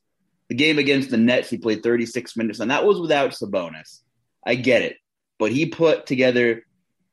The 0.50 0.56
game 0.56 0.80
against 0.80 1.12
the 1.12 1.18
Nets, 1.18 1.50
he 1.50 1.58
played 1.58 1.84
36 1.84 2.36
minutes, 2.36 2.60
and 2.60 2.72
that 2.72 2.86
was 2.86 3.00
without 3.00 3.32
Sabonis. 3.32 4.02
I 4.46 4.56
get 4.56 4.82
it. 4.82 4.98
But 5.40 5.52
he 5.52 5.66
put 5.66 6.06
together 6.06 6.64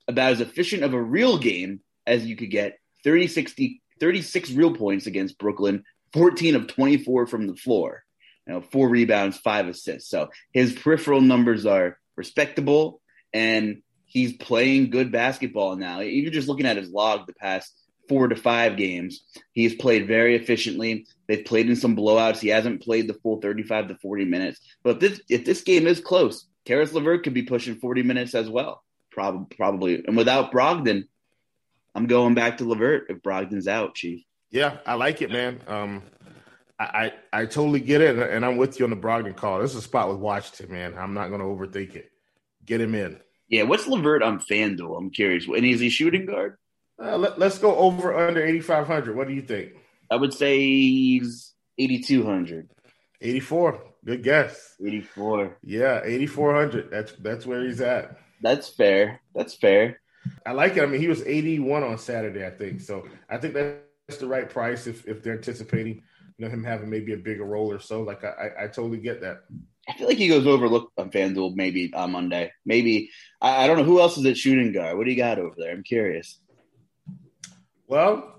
about 0.06 0.32
as 0.32 0.40
efficient 0.40 0.82
of 0.82 0.92
a 0.92 1.02
real 1.02 1.38
game 1.38 1.80
as 2.06 2.26
you 2.26 2.36
could 2.36 2.50
get 2.50 2.78
30, 3.04 3.28
60, 3.28 3.82
36 3.98 4.50
real 4.52 4.74
points 4.74 5.06
against 5.06 5.38
Brooklyn, 5.38 5.84
14 6.12 6.56
of 6.56 6.66
24 6.66 7.26
from 7.26 7.46
the 7.46 7.56
floor 7.56 8.04
you 8.46 8.54
know, 8.54 8.60
four 8.60 8.88
rebounds, 8.88 9.36
five 9.36 9.68
assists. 9.68 10.08
So 10.08 10.30
his 10.52 10.72
peripheral 10.72 11.20
numbers 11.20 11.66
are 11.66 11.98
respectable, 12.16 13.00
and 13.32 13.82
he's 14.04 14.34
playing 14.34 14.90
good 14.90 15.10
basketball 15.10 15.76
now. 15.76 16.00
Even 16.00 16.32
just 16.32 16.48
looking 16.48 16.66
at 16.66 16.76
his 16.76 16.90
log 16.90 17.26
the 17.26 17.34
past 17.34 17.72
four 18.08 18.28
to 18.28 18.36
five 18.36 18.76
games, 18.76 19.24
he's 19.52 19.74
played 19.74 20.06
very 20.06 20.36
efficiently. 20.36 21.06
They've 21.26 21.44
played 21.44 21.68
in 21.68 21.76
some 21.76 21.96
blowouts. 21.96 22.38
He 22.38 22.48
hasn't 22.48 22.82
played 22.82 23.08
the 23.08 23.14
full 23.14 23.40
35 23.40 23.88
to 23.88 23.96
40 23.96 24.24
minutes. 24.26 24.60
But 24.84 24.96
if 24.96 25.00
this, 25.00 25.20
if 25.28 25.44
this 25.44 25.62
game 25.62 25.86
is 25.86 26.00
close, 26.00 26.46
Caris 26.66 26.92
LeVert 26.92 27.22
could 27.22 27.34
be 27.34 27.42
pushing 27.42 27.76
40 27.76 28.02
minutes 28.02 28.34
as 28.34 28.50
well, 28.50 28.82
Prob- 29.12 29.50
probably. 29.56 30.04
And 30.04 30.16
without 30.16 30.52
Brogdon, 30.52 31.04
I'm 31.94 32.06
going 32.06 32.34
back 32.34 32.58
to 32.58 32.64
LeVert 32.64 33.06
if 33.08 33.22
Brogdon's 33.22 33.68
out, 33.68 33.94
Chief. 33.94 34.22
Yeah, 34.50 34.78
I 34.84 34.94
like 34.94 35.22
it, 35.22 35.30
man. 35.30 35.60
Um, 35.66 36.02
I, 36.78 36.84
I, 37.32 37.40
I 37.40 37.46
totally 37.46 37.80
get 37.80 38.00
it, 38.00 38.18
and 38.18 38.44
I'm 38.44 38.56
with 38.56 38.78
you 38.78 38.84
on 38.84 38.90
the 38.90 38.96
Brogdon 38.96 39.36
call. 39.36 39.60
This 39.60 39.70
is 39.70 39.78
a 39.78 39.82
spot 39.82 40.08
with 40.08 40.18
Washington, 40.18 40.72
man. 40.72 40.98
I'm 40.98 41.14
not 41.14 41.28
going 41.28 41.40
to 41.40 41.46
overthink 41.46 41.94
it. 41.94 42.10
Get 42.64 42.80
him 42.80 42.94
in. 42.94 43.18
Yeah, 43.48 43.62
what's 43.62 43.86
LeVert 43.86 44.22
on 44.22 44.40
FanDuel? 44.40 44.98
I'm 44.98 45.10
curious. 45.10 45.46
And 45.46 45.64
is 45.64 45.80
he 45.80 45.88
shooting 45.88 46.26
guard? 46.26 46.56
Uh, 47.00 47.16
let, 47.16 47.40
us 47.40 47.58
go 47.58 47.76
over 47.76 48.16
under 48.16 48.44
8,500. 48.44 49.16
What 49.16 49.28
do 49.28 49.34
you 49.34 49.42
think? 49.42 49.74
I 50.10 50.16
would 50.16 50.32
say 50.32 50.58
he's 50.58 51.52
8,200. 51.78 52.70
84. 53.20 53.84
Good 54.06 54.22
guess. 54.22 54.76
84. 54.84 55.58
Yeah, 55.62 56.00
8,400. 56.04 56.90
That's 56.90 57.12
that's 57.12 57.44
where 57.44 57.64
he's 57.64 57.80
at. 57.80 58.16
That's 58.40 58.68
fair. 58.68 59.20
That's 59.34 59.54
fair. 59.54 60.00
I 60.44 60.52
like 60.52 60.76
it. 60.76 60.82
I 60.82 60.86
mean, 60.86 61.00
he 61.00 61.08
was 61.08 61.22
81 61.22 61.82
on 61.82 61.98
Saturday, 61.98 62.46
I 62.46 62.50
think. 62.50 62.80
So 62.80 63.06
I 63.28 63.36
think 63.36 63.54
that's 63.54 64.18
the 64.18 64.26
right 64.26 64.48
price 64.48 64.86
if, 64.86 65.06
if 65.06 65.22
they're 65.22 65.34
anticipating– 65.34 66.02
you 66.38 66.44
know 66.44 66.52
him 66.52 66.64
having 66.64 66.90
maybe 66.90 67.12
a 67.12 67.18
bigger 67.18 67.44
role 67.44 67.72
or 67.72 67.80
so. 67.80 68.02
Like 68.02 68.24
I, 68.24 68.50
I 68.64 68.66
totally 68.66 68.98
get 68.98 69.20
that. 69.22 69.42
I 69.88 69.92
feel 69.94 70.08
like 70.08 70.18
he 70.18 70.28
goes 70.28 70.46
overlooked 70.46 70.92
on 70.98 71.10
FanDuel 71.10 71.54
maybe 71.54 71.92
on 71.94 72.12
Monday. 72.12 72.52
Maybe 72.64 73.10
I, 73.40 73.64
I 73.64 73.66
don't 73.66 73.78
know 73.78 73.84
who 73.84 74.00
else 74.00 74.18
is 74.18 74.26
at 74.26 74.36
shooting 74.36 74.72
guard. 74.72 74.96
What 74.96 75.04
do 75.04 75.10
you 75.10 75.16
got 75.16 75.38
over 75.38 75.54
there? 75.56 75.72
I'm 75.72 75.84
curious. 75.84 76.38
Well, 77.86 78.35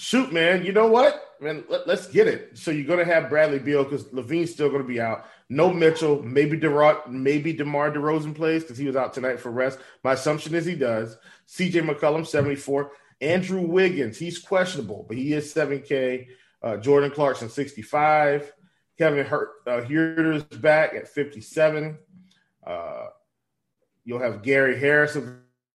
shoot, 0.00 0.32
man. 0.32 0.64
You 0.64 0.72
know 0.72 0.86
what, 0.86 1.36
man? 1.40 1.64
Let, 1.68 1.86
us 1.88 2.06
get 2.08 2.26
it. 2.26 2.56
So 2.56 2.70
you're 2.70 2.86
going 2.86 3.04
to 3.04 3.12
have 3.12 3.28
Bradley 3.28 3.58
Beal 3.58 3.84
because 3.84 4.04
LaVine's 4.04 4.50
still 4.50 4.70
going 4.70 4.82
to 4.82 4.88
be 4.88 5.00
out. 5.00 5.26
No 5.50 5.72
Mitchell. 5.72 6.22
Maybe 6.22 6.58
DeRo- 6.58 7.06
maybe 7.06 7.52
DeMar 7.52 7.92
DeRozan 7.92 8.34
plays 8.34 8.62
because 8.62 8.78
he 8.78 8.86
was 8.86 8.96
out 8.96 9.12
tonight 9.12 9.38
for 9.38 9.50
rest. 9.50 9.78
My 10.02 10.14
assumption 10.14 10.54
is 10.54 10.64
he 10.64 10.74
does. 10.74 11.18
C.J. 11.46 11.82
McCollum, 11.82 12.26
74. 12.26 12.92
Andrew 13.20 13.60
Wiggins, 13.60 14.16
he's 14.16 14.38
questionable, 14.38 15.04
but 15.06 15.18
he 15.18 15.34
is 15.34 15.52
7K. 15.52 16.28
Uh, 16.62 16.76
Jordan 16.78 17.10
Clarkson, 17.10 17.50
65. 17.50 18.50
Kevin 18.96 19.26
Hurt, 19.26 19.50
uh, 19.66 19.80
back 20.58 20.94
at 20.94 21.08
57. 21.08 21.98
Uh, 22.66 23.06
you'll 24.04 24.18
have 24.18 24.42
Gary 24.42 24.78
Harris 24.78 25.16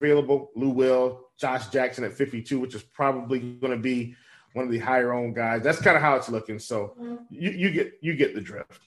available, 0.01 0.51
Lou 0.55 0.69
Will, 0.69 1.22
Josh 1.39 1.67
Jackson 1.67 2.03
at 2.03 2.13
52, 2.13 2.59
which 2.59 2.75
is 2.75 2.83
probably 2.83 3.39
going 3.39 3.73
to 3.73 3.81
be 3.81 4.15
one 4.53 4.65
of 4.65 4.71
the 4.71 4.79
higher 4.79 5.13
owned 5.13 5.35
guys. 5.35 5.63
That's 5.63 5.81
kind 5.81 5.95
of 5.95 6.01
how 6.03 6.15
it's 6.15 6.29
looking. 6.29 6.59
So 6.59 6.95
you, 7.29 7.51
you 7.51 7.71
get 7.71 7.93
you 8.01 8.15
get 8.15 8.35
the 8.35 8.41
drift. 8.41 8.81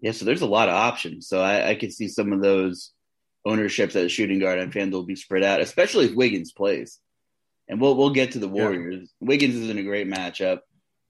Yeah, 0.00 0.12
so 0.12 0.24
there's 0.24 0.42
a 0.42 0.46
lot 0.46 0.68
of 0.68 0.74
options. 0.74 1.28
So 1.28 1.40
I, 1.40 1.70
I 1.70 1.74
could 1.74 1.92
see 1.92 2.08
some 2.08 2.32
of 2.32 2.40
those 2.40 2.92
ownerships 3.44 3.96
at 3.96 4.10
shooting 4.10 4.38
guard 4.38 4.58
and 4.58 4.72
FanDuel 4.72 5.06
be 5.06 5.16
spread 5.16 5.42
out, 5.42 5.60
especially 5.60 6.06
if 6.06 6.14
Wiggins 6.14 6.52
plays. 6.52 6.98
And 7.68 7.80
we'll 7.80 7.96
we'll 7.96 8.10
get 8.10 8.32
to 8.32 8.38
the 8.38 8.48
Warriors. 8.48 9.10
Yeah. 9.20 9.28
Wiggins 9.28 9.56
is 9.56 9.70
in 9.70 9.78
a 9.78 9.82
great 9.82 10.08
matchup 10.08 10.60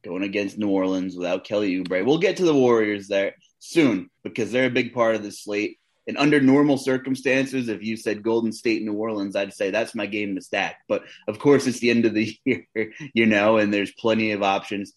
going 0.05 0.23
against 0.23 0.57
New 0.57 0.71
Orleans 0.71 1.17
without 1.17 1.45
Kelly 1.45 1.77
Oubre. 1.77 2.05
We'll 2.07 2.19
get 2.19 2.39
to 2.39 2.45
the 2.45 2.55
Warriors 2.55 3.09
there 3.09 3.35
soon 3.59 4.09
because 4.23 4.53
they're 4.53 4.67
a 4.67 4.71
big 4.71 4.95
part 4.95 5.17
of 5.17 5.23
the 5.23 5.33
slate. 5.33 5.79
And 6.07 6.17
under 6.19 6.41
normal 6.41 6.79
circumstances, 6.79 7.69
if 7.69 7.83
you 7.83 7.97
said 7.97 8.23
Golden 8.23 8.53
State, 8.53 8.83
New 8.83 8.93
Orleans, 8.93 9.35
I'd 9.35 9.53
say 9.53 9.71
that's 9.71 9.95
my 9.95 10.07
game 10.07 10.37
to 10.37 10.41
stack. 10.41 10.79
But 10.89 11.03
of 11.27 11.39
course, 11.39 11.67
it's 11.67 11.81
the 11.81 11.91
end 11.91 12.07
of 12.07 12.15
the 12.15 12.37
year, 12.45 12.67
you 13.13 13.27
know, 13.27 13.59
and 13.59 13.75
there's 13.75 13.93
plenty 13.93 14.33
of 14.33 14.43
options. 14.43 14.93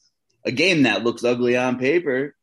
A 0.46 0.52
game 0.52 0.84
that 0.84 1.04
looks 1.04 1.24
ugly 1.24 1.58
on 1.58 1.80
paper 1.80 2.36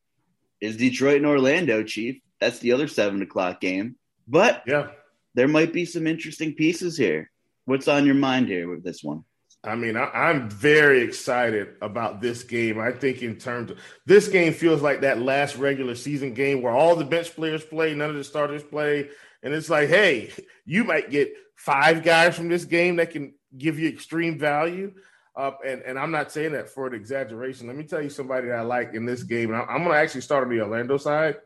is 0.60 0.76
Detroit 0.76 1.18
and 1.18 1.26
Orlando, 1.26 1.82
Chief. 1.82 2.20
That's 2.40 2.58
the 2.58 2.72
other 2.72 2.88
seven 2.88 3.22
o'clock 3.22 3.60
game. 3.60 3.96
But 4.28 4.64
yeah, 4.66 4.88
there 5.34 5.48
might 5.48 5.72
be 5.72 5.84
some 5.84 6.06
interesting 6.06 6.54
pieces 6.54 6.96
here. 6.96 7.30
What's 7.64 7.88
on 7.88 8.06
your 8.06 8.14
mind 8.14 8.48
here 8.48 8.68
with 8.68 8.82
this 8.82 9.02
one? 9.02 9.24
I 9.66 9.74
mean, 9.74 9.96
I, 9.96 10.30
am 10.30 10.48
very 10.48 11.02
excited 11.02 11.74
about 11.82 12.20
this 12.20 12.44
game. 12.44 12.78
I 12.78 12.92
think 12.92 13.22
in 13.22 13.36
terms 13.36 13.72
of 13.72 13.78
this 14.04 14.28
game 14.28 14.52
feels 14.52 14.80
like 14.80 15.00
that 15.00 15.20
last 15.20 15.56
regular 15.56 15.94
season 15.94 16.34
game 16.34 16.62
where 16.62 16.72
all 16.72 16.94
the 16.94 17.04
bench 17.04 17.34
players 17.34 17.64
play, 17.64 17.94
none 17.94 18.10
of 18.10 18.16
the 18.16 18.24
starters 18.24 18.62
play, 18.62 19.08
and 19.42 19.52
it's 19.52 19.68
like, 19.68 19.88
hey, 19.88 20.30
you 20.64 20.84
might 20.84 21.10
get 21.10 21.32
five 21.56 22.02
guys 22.02 22.36
from 22.36 22.48
this 22.48 22.64
game 22.64 22.96
that 22.96 23.10
can 23.10 23.34
give 23.56 23.78
you 23.78 23.88
extreme 23.88 24.38
value. 24.38 24.92
Uh, 25.34 25.52
and 25.66 25.82
and 25.82 25.98
I'm 25.98 26.10
not 26.10 26.32
saying 26.32 26.52
that 26.52 26.70
for 26.70 26.86
an 26.86 26.94
exaggeration. 26.94 27.66
Let 27.66 27.76
me 27.76 27.84
tell 27.84 28.00
you 28.00 28.08
somebody 28.08 28.48
that 28.48 28.58
I 28.58 28.62
like 28.62 28.94
in 28.94 29.04
this 29.04 29.22
game. 29.22 29.52
I'm, 29.52 29.68
I'm 29.68 29.82
going 29.82 29.94
to 29.94 30.00
actually 30.00 30.22
start 30.22 30.44
on 30.44 30.50
the 30.50 30.62
Orlando 30.62 30.96
side. 30.96 31.36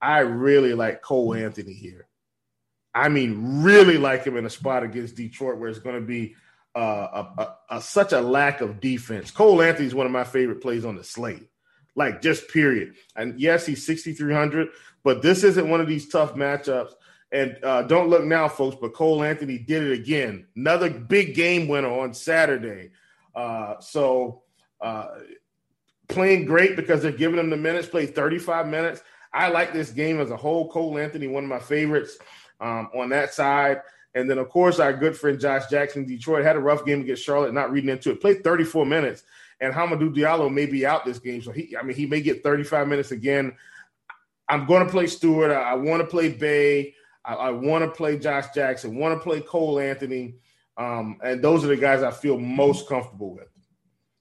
I 0.00 0.20
really 0.20 0.74
like 0.74 1.02
Cole 1.02 1.34
Anthony 1.34 1.72
here. 1.72 2.06
I 2.94 3.08
mean, 3.08 3.62
really 3.62 3.98
like 3.98 4.24
him 4.24 4.36
in 4.36 4.46
a 4.46 4.50
spot 4.50 4.82
against 4.82 5.16
Detroit 5.16 5.58
where 5.58 5.68
it's 5.68 5.78
going 5.78 5.96
to 5.96 6.06
be 6.06 6.34
a, 6.80 7.56
a, 7.70 7.80
such 7.80 8.12
a 8.12 8.20
lack 8.20 8.60
of 8.60 8.80
defense. 8.80 9.30
Cole 9.30 9.62
Anthony 9.62 9.86
is 9.86 9.94
one 9.94 10.06
of 10.06 10.12
my 10.12 10.24
favorite 10.24 10.60
plays 10.60 10.84
on 10.84 10.96
the 10.96 11.04
slate, 11.04 11.48
like 11.94 12.20
just 12.20 12.48
period. 12.48 12.94
And 13.16 13.40
yes, 13.40 13.64
he's 13.64 13.86
6,300, 13.86 14.68
but 15.02 15.22
this 15.22 15.42
isn't 15.42 15.68
one 15.68 15.80
of 15.80 15.86
these 15.86 16.08
tough 16.08 16.34
matchups. 16.34 16.92
And 17.32 17.58
uh, 17.62 17.82
don't 17.82 18.08
look 18.08 18.24
now, 18.24 18.48
folks, 18.48 18.76
but 18.80 18.94
Cole 18.94 19.22
Anthony 19.22 19.58
did 19.58 19.82
it 19.84 19.92
again. 19.92 20.46
Another 20.54 20.90
big 20.90 21.34
game 21.34 21.66
winner 21.66 21.90
on 21.90 22.14
Saturday. 22.14 22.90
Uh, 23.34 23.80
so 23.80 24.42
uh, 24.80 25.06
playing 26.08 26.44
great 26.44 26.76
because 26.76 27.02
they're 27.02 27.10
giving 27.10 27.40
him 27.40 27.50
the 27.50 27.56
minutes, 27.56 27.88
played 27.88 28.14
35 28.14 28.68
minutes. 28.68 29.02
I 29.32 29.48
like 29.48 29.72
this 29.72 29.90
game 29.90 30.20
as 30.20 30.30
a 30.30 30.36
whole. 30.36 30.68
Cole 30.70 30.98
Anthony, 30.98 31.26
one 31.26 31.44
of 31.44 31.50
my 31.50 31.58
favorites 31.58 32.16
um, 32.60 32.90
on 32.94 33.08
that 33.10 33.34
side. 33.34 33.80
And 34.16 34.30
then, 34.30 34.38
of 34.38 34.48
course, 34.48 34.80
our 34.80 34.94
good 34.94 35.14
friend 35.14 35.38
Josh 35.38 35.66
Jackson, 35.66 36.06
Detroit, 36.06 36.42
had 36.42 36.56
a 36.56 36.58
rough 36.58 36.86
game 36.86 37.02
against 37.02 37.22
Charlotte, 37.22 37.52
not 37.52 37.70
reading 37.70 37.90
into 37.90 38.10
it. 38.10 38.20
Played 38.22 38.42
34 38.42 38.86
minutes, 38.86 39.22
and 39.60 39.74
Hamidou 39.74 40.16
Diallo 40.16 40.50
may 40.50 40.64
be 40.64 40.86
out 40.86 41.04
this 41.04 41.18
game, 41.18 41.42
so 41.42 41.52
he, 41.52 41.76
I 41.78 41.82
mean, 41.82 41.94
he 41.94 42.06
may 42.06 42.22
get 42.22 42.42
35 42.42 42.88
minutes 42.88 43.10
again. 43.10 43.54
I'm 44.48 44.64
going 44.64 44.86
to 44.86 44.90
play 44.90 45.06
Stewart. 45.06 45.50
I, 45.50 45.60
I 45.60 45.74
want 45.74 46.00
to 46.00 46.06
play 46.06 46.30
Bey. 46.30 46.94
I, 47.26 47.34
I 47.34 47.50
want 47.50 47.84
to 47.84 47.90
play 47.90 48.18
Josh 48.18 48.46
Jackson. 48.54 48.96
Want 48.96 49.20
to 49.20 49.22
play 49.22 49.42
Cole 49.42 49.78
Anthony, 49.78 50.36
um, 50.78 51.18
and 51.22 51.44
those 51.44 51.62
are 51.62 51.68
the 51.68 51.76
guys 51.76 52.02
I 52.02 52.10
feel 52.10 52.38
most 52.38 52.88
comfortable 52.88 53.34
with. 53.34 53.48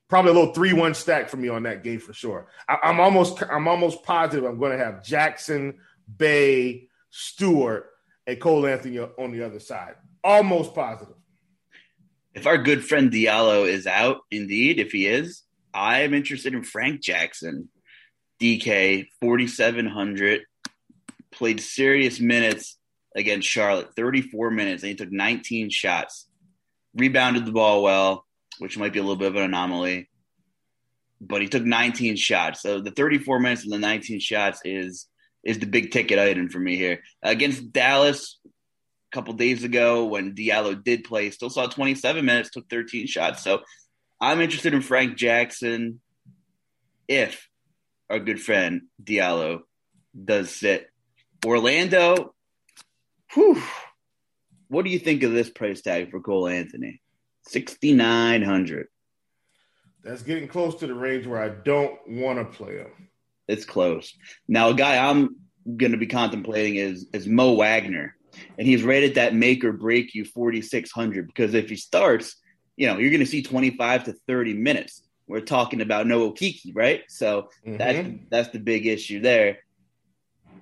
Probably 0.10 0.32
a 0.32 0.34
little 0.34 0.54
three-one 0.54 0.94
stack 0.94 1.30
for 1.30 1.38
me 1.38 1.48
on 1.48 1.64
that 1.64 1.86
game 1.86 2.02
for 2.02 2.12
sure. 2.12 2.48
I, 2.68 2.80
I'm 2.84 3.00
almost, 3.00 3.42
I'm 3.50 3.70
almost 3.70 4.04
positive 4.04 4.44
I'm 4.44 4.60
going 4.60 4.78
to 4.78 4.84
have 4.84 5.06
Jackson, 5.06 5.76
Bey, 6.18 6.90
Stewart 7.12 7.92
and 8.28 8.40
Cole 8.40 8.66
Anthony 8.66 9.00
on 9.00 9.32
the 9.32 9.44
other 9.44 9.60
side. 9.60 9.96
Almost 10.24 10.74
positive. 10.74 11.16
If 12.34 12.48
our 12.48 12.58
good 12.58 12.84
friend 12.84 13.12
Diallo 13.12 13.68
is 13.68 13.88
out, 13.88 14.22
indeed, 14.30 14.80
if 14.80 14.92
he 14.92 15.08
is, 15.08 15.44
I 15.74 16.02
am 16.02 16.14
interested 16.14 16.54
in 16.54 16.64
Frank 16.64 17.02
Jackson. 17.02 17.70
DK, 18.42 19.08
4,700, 19.22 20.42
played 21.32 21.62
serious 21.62 22.20
minutes 22.20 22.78
against 23.16 23.48
Charlotte, 23.48 23.96
34 23.96 24.52
minutes, 24.52 24.84
and 24.84 24.90
he 24.90 24.96
took 24.96 25.12
19 25.12 25.70
shots. 25.70 26.28
Rebounded 26.96 27.46
the 27.46 27.54
ball 27.54 27.84
well, 27.84 28.26
which 28.60 28.78
might 28.78 28.94
be 28.94 29.00
a 29.00 29.02
little 29.02 29.16
bit 29.16 29.30
of 29.30 29.36
an 29.36 29.44
anomaly, 29.44 30.10
but 31.22 31.42
he 31.42 31.48
took 31.48 31.64
19 31.64 32.18
shots. 32.18 32.62
So 32.62 32.82
the 32.82 32.92
34 32.92 33.40
minutes 33.40 33.64
and 33.64 33.72
the 33.72 33.80
19 33.80 34.20
shots 34.20 34.62
is 34.66 35.08
is 35.46 35.60
the 35.60 35.68
big 35.68 35.92
ticket 35.92 36.20
item 36.20 36.50
for 36.50 36.60
me 36.60 36.76
here. 36.76 37.02
Against 37.22 37.72
Dallas 37.72 38.40
a 38.46 39.16
couple 39.16 39.34
days 39.36 39.64
ago 39.64 40.06
when 40.06 40.34
Diallo 40.34 40.84
did 40.84 41.04
play, 41.04 41.30
still 41.30 41.52
saw 41.52 41.68
27 41.68 42.26
minutes, 42.26 42.50
took 42.50 42.68
13 42.70 43.08
shots. 43.08 43.44
So 43.44 43.62
I'm 44.20 44.42
interested 44.42 44.74
in 44.74 44.82
Frank 44.82 45.16
Jackson 45.18 46.02
if 47.08 47.48
our 48.10 48.20
good 48.20 48.42
friend 48.42 48.84
Diallo 49.02 49.62
does 50.24 50.50
sit. 50.50 50.90
Orlando, 51.46 52.34
whew, 53.34 53.62
what 54.68 54.84
do 54.84 54.92
you 54.92 55.00
think 55.00 55.22
of 55.24 55.32
this 55.32 55.50
price 55.50 55.82
tag 55.82 56.10
for 56.10 56.20
Cole 56.20 56.48
Anthony? 56.48 57.02
6900 57.48 58.88
That's 60.04 60.24
getting 60.24 60.48
close 60.48 60.76
to 60.76 60.88
the 60.88 60.96
range 60.96 61.28
where 61.28 61.42
I 61.42 61.50
don't 61.50 62.00
want 62.08 62.40
to 62.40 62.58
play 62.58 62.78
him. 62.78 63.05
It's 63.48 63.66
close. 63.66 64.16
Now, 64.48 64.70
a 64.70 64.74
guy 64.74 64.98
I'm 64.98 65.36
going 65.78 65.92
to 65.92 65.98
be 65.98 66.08
contemplating 66.08 66.76
is 66.76 67.08
is 67.14 67.28
Mo 67.28 67.54
Wagner, 67.54 68.16
and 68.58 68.68
he's 68.68 68.84
rated 68.84 69.16
that 69.16 69.36
make 69.36 69.64
or 69.64 69.72
break 69.72 70.16
you 70.16 70.26
4600 70.26 71.28
because 71.28 71.54
if 71.54 71.70
he 71.70 71.76
starts, 71.76 72.36
you 72.76 72.88
know, 72.88 72.98
you're 72.98 73.12
going 73.12 73.20
to 73.20 73.26
see 73.26 73.42
25 73.42 74.06
to 74.06 74.14
30 74.28 74.54
minutes. 74.54 75.02
We're 75.28 75.42
talking 75.42 75.82
about 75.82 76.06
Noah 76.06 76.34
Kiki, 76.34 76.72
right? 76.74 77.04
So 77.08 77.50
mm-hmm. 77.66 77.78
that's 77.78 78.10
that's 78.30 78.50
the 78.50 78.60
big 78.60 78.86
issue 78.86 79.22
there. 79.22 79.60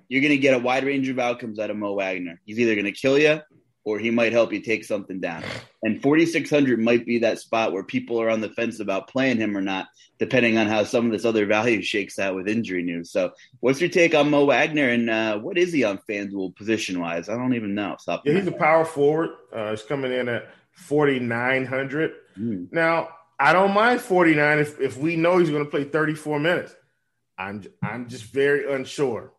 You're 0.07 0.21
going 0.21 0.31
to 0.31 0.37
get 0.37 0.53
a 0.53 0.59
wide 0.59 0.85
range 0.85 1.09
of 1.09 1.19
outcomes 1.19 1.59
out 1.59 1.69
of 1.69 1.77
Mo 1.77 1.93
Wagner. 1.93 2.39
He's 2.45 2.59
either 2.59 2.75
going 2.75 2.85
to 2.85 2.91
kill 2.91 3.17
you 3.17 3.41
or 3.85 3.99
he 3.99 4.09
might 4.09 4.31
help 4.31 4.53
you 4.53 4.61
take 4.61 4.83
something 4.83 5.19
down. 5.19 5.43
And 5.83 6.01
4,600 6.01 6.79
might 6.79 7.05
be 7.05 7.19
that 7.19 7.39
spot 7.39 7.73
where 7.73 7.83
people 7.83 8.21
are 8.21 8.29
on 8.29 8.41
the 8.41 8.49
fence 8.49 8.79
about 8.79 9.09
playing 9.09 9.37
him 9.37 9.57
or 9.57 9.61
not, 9.61 9.87
depending 10.19 10.57
on 10.57 10.67
how 10.67 10.83
some 10.83 11.05
of 11.05 11.11
this 11.11 11.25
other 11.25 11.45
value 11.45 11.81
shakes 11.81 12.17
out 12.17 12.35
with 12.35 12.47
injury 12.47 12.83
news. 12.83 13.11
So, 13.11 13.31
what's 13.59 13.81
your 13.81 13.89
take 13.89 14.15
on 14.15 14.29
Mo 14.29 14.45
Wagner 14.45 14.89
and 14.89 15.09
uh, 15.09 15.39
what 15.39 15.57
is 15.57 15.73
he 15.73 15.83
on 15.83 15.99
FanDuel 16.09 16.55
position 16.55 16.99
wise? 16.99 17.27
I 17.27 17.35
don't 17.35 17.55
even 17.55 17.75
know. 17.75 17.95
Stop 17.99 18.23
yeah, 18.25 18.33
he's 18.33 18.47
a 18.47 18.51
power 18.51 18.85
forward. 18.85 19.31
Uh, 19.51 19.71
he's 19.71 19.83
coming 19.83 20.13
in 20.13 20.29
at 20.29 20.49
4,900. 20.73 22.13
Mm. 22.39 22.71
Now, 22.71 23.09
I 23.39 23.51
don't 23.51 23.73
mind 23.73 23.99
49 23.99 24.59
if, 24.59 24.79
if 24.79 24.97
we 24.97 25.15
know 25.15 25.37
he's 25.37 25.49
going 25.49 25.65
to 25.65 25.69
play 25.69 25.83
34 25.83 26.39
minutes. 26.39 26.75
I'm 27.37 27.63
I'm 27.81 28.07
just 28.07 28.25
very 28.25 28.71
unsure 28.71 29.33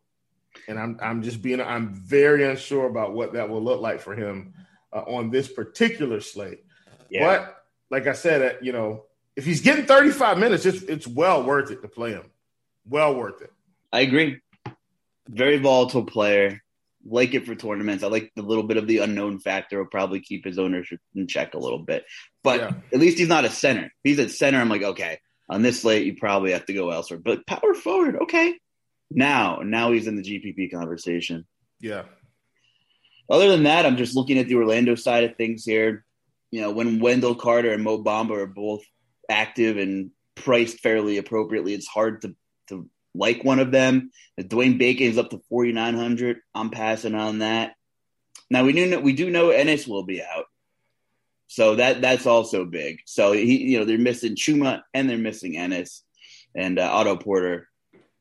and 0.69 0.79
I'm 0.79 0.99
I'm 1.03 1.23
just 1.23 1.43
being 1.43 1.61
I'm 1.61 1.95
very 1.95 2.45
unsure 2.45 2.87
about 2.87 3.13
what 3.15 3.35
that 3.35 3.49
will 3.49 3.63
look 3.63 3.81
like 3.81 4.01
for 4.01 4.15
him 4.15 4.55
uh, 4.93 5.01
on 5.01 5.31
this 5.31 5.49
particular 5.49 6.21
slate. 6.21 6.65
Yeah. 7.11 7.27
But 7.27 7.65
like 7.91 8.07
I 8.07 8.13
said, 8.13 8.43
uh, 8.43 8.59
you 8.61 8.73
know, 8.73 9.05
if 9.37 9.45
he's 9.45 9.61
getting 9.61 9.87
35 9.87 10.39
minutes, 10.39 10.67
it's 10.67 10.83
it's 10.83 11.07
well 11.07 11.43
worth 11.43 11.71
it 11.71 11.83
to 11.83 11.89
play 11.89 12.13
him. 12.13 12.25
Well 12.89 13.15
worth 13.15 13.43
it. 13.43 13.53
I 13.93 14.01
agree. 14.01 14.41
Very 15.29 15.59
volatile 15.59 16.05
player. 16.05 16.61
Like 17.07 17.35
it 17.35 17.45
for 17.45 17.55
tournaments. 17.55 18.03
I 18.03 18.07
like 18.07 18.33
the 18.35 18.43
little 18.43 18.63
bit 18.63 18.79
of 18.79 18.87
the 18.87 18.99
unknown 18.99 19.39
factor. 19.39 19.79
Will 19.79 19.87
probably 19.87 20.21
keep 20.21 20.45
his 20.45 20.59
ownership 20.59 21.01
in 21.15 21.27
check 21.27 21.53
a 21.53 21.59
little 21.59 21.79
bit. 21.79 22.05
But 22.43 22.61
yeah. 22.61 22.73
at 22.93 22.99
least 22.99 23.19
he's 23.19 23.29
not 23.29 23.45
a 23.45 23.51
center. 23.51 23.85
If 23.85 23.93
he's 24.03 24.19
at 24.19 24.31
center. 24.31 24.59
I'm 24.59 24.71
like, 24.71 24.83
okay, 24.83 25.19
on 25.49 25.63
this 25.63 25.83
slate, 25.83 26.07
you 26.07 26.17
probably 26.17 26.53
have 26.53 26.65
to 26.67 26.73
go 26.73 26.91
elsewhere. 26.91 27.21
But 27.23 27.47
power 27.47 27.75
forward, 27.75 28.17
okay, 28.23 28.59
now, 29.11 29.61
now 29.65 29.93
he's 29.93 30.07
in 30.07 30.17
the 30.17 30.23
GPP 30.23 30.73
conversation. 30.73 31.47
Yeah. 31.81 32.05
Other 33.29 33.49
than 33.49 33.65
that, 33.65 33.87
I'm 33.87 33.97
just 33.97 34.17
looking 34.17 34.39
at 34.39 34.49
the 34.49 34.57
Orlando 34.57 34.95
side 34.95 35.25
of 35.25 35.37
things 35.37 35.65
here. 35.65 36.05
You 36.51 36.61
know, 36.61 36.71
when 36.71 37.01
Wendell 37.01 37.35
Carter 37.35 37.73
and 37.73 37.83
Mo 37.83 38.03
Bamba 38.03 38.39
are 38.39 38.47
both 38.47 38.83
active 39.29 39.77
and 39.77 40.11
priced 40.35 40.81
fairly 40.81 41.19
appropriately, 41.19 41.75
it's 41.75 41.87
hard 41.87 42.23
to 42.23 42.37
to 42.69 42.89
like 43.15 43.45
one 43.45 43.61
of 43.61 43.71
them. 43.71 44.11
If 44.37 44.49
Dwayne 44.49 44.79
Bacon 44.79 45.07
is 45.07 45.19
up 45.19 45.31
to 45.31 45.41
4,900. 45.49 46.39
I'm 46.55 46.71
passing 46.71 47.15
on 47.15 47.39
that. 47.39 47.75
Now 48.51 48.65
we 48.65 48.73
knew 48.73 49.01
we 49.01 49.15
do 49.15 49.31
know 49.31 49.51
Ennis 49.51 49.87
will 49.87 50.05
be 50.05 50.23
out, 50.23 50.45
so 51.47 51.77
that 51.77 52.03
that's 52.03 52.27
also 52.27 52.65
big. 52.65 52.99
So 53.07 53.33
he, 53.33 53.71
you 53.71 53.79
know, 53.79 53.85
they're 53.85 53.99
missing 53.99 54.37
Chuma 54.37 54.83
and 54.93 55.09
they're 55.09 55.17
missing 55.17 55.57
Ennis, 55.57 56.05
and 56.55 56.79
uh, 56.79 56.89
Otto 56.93 57.17
Porter 57.17 57.69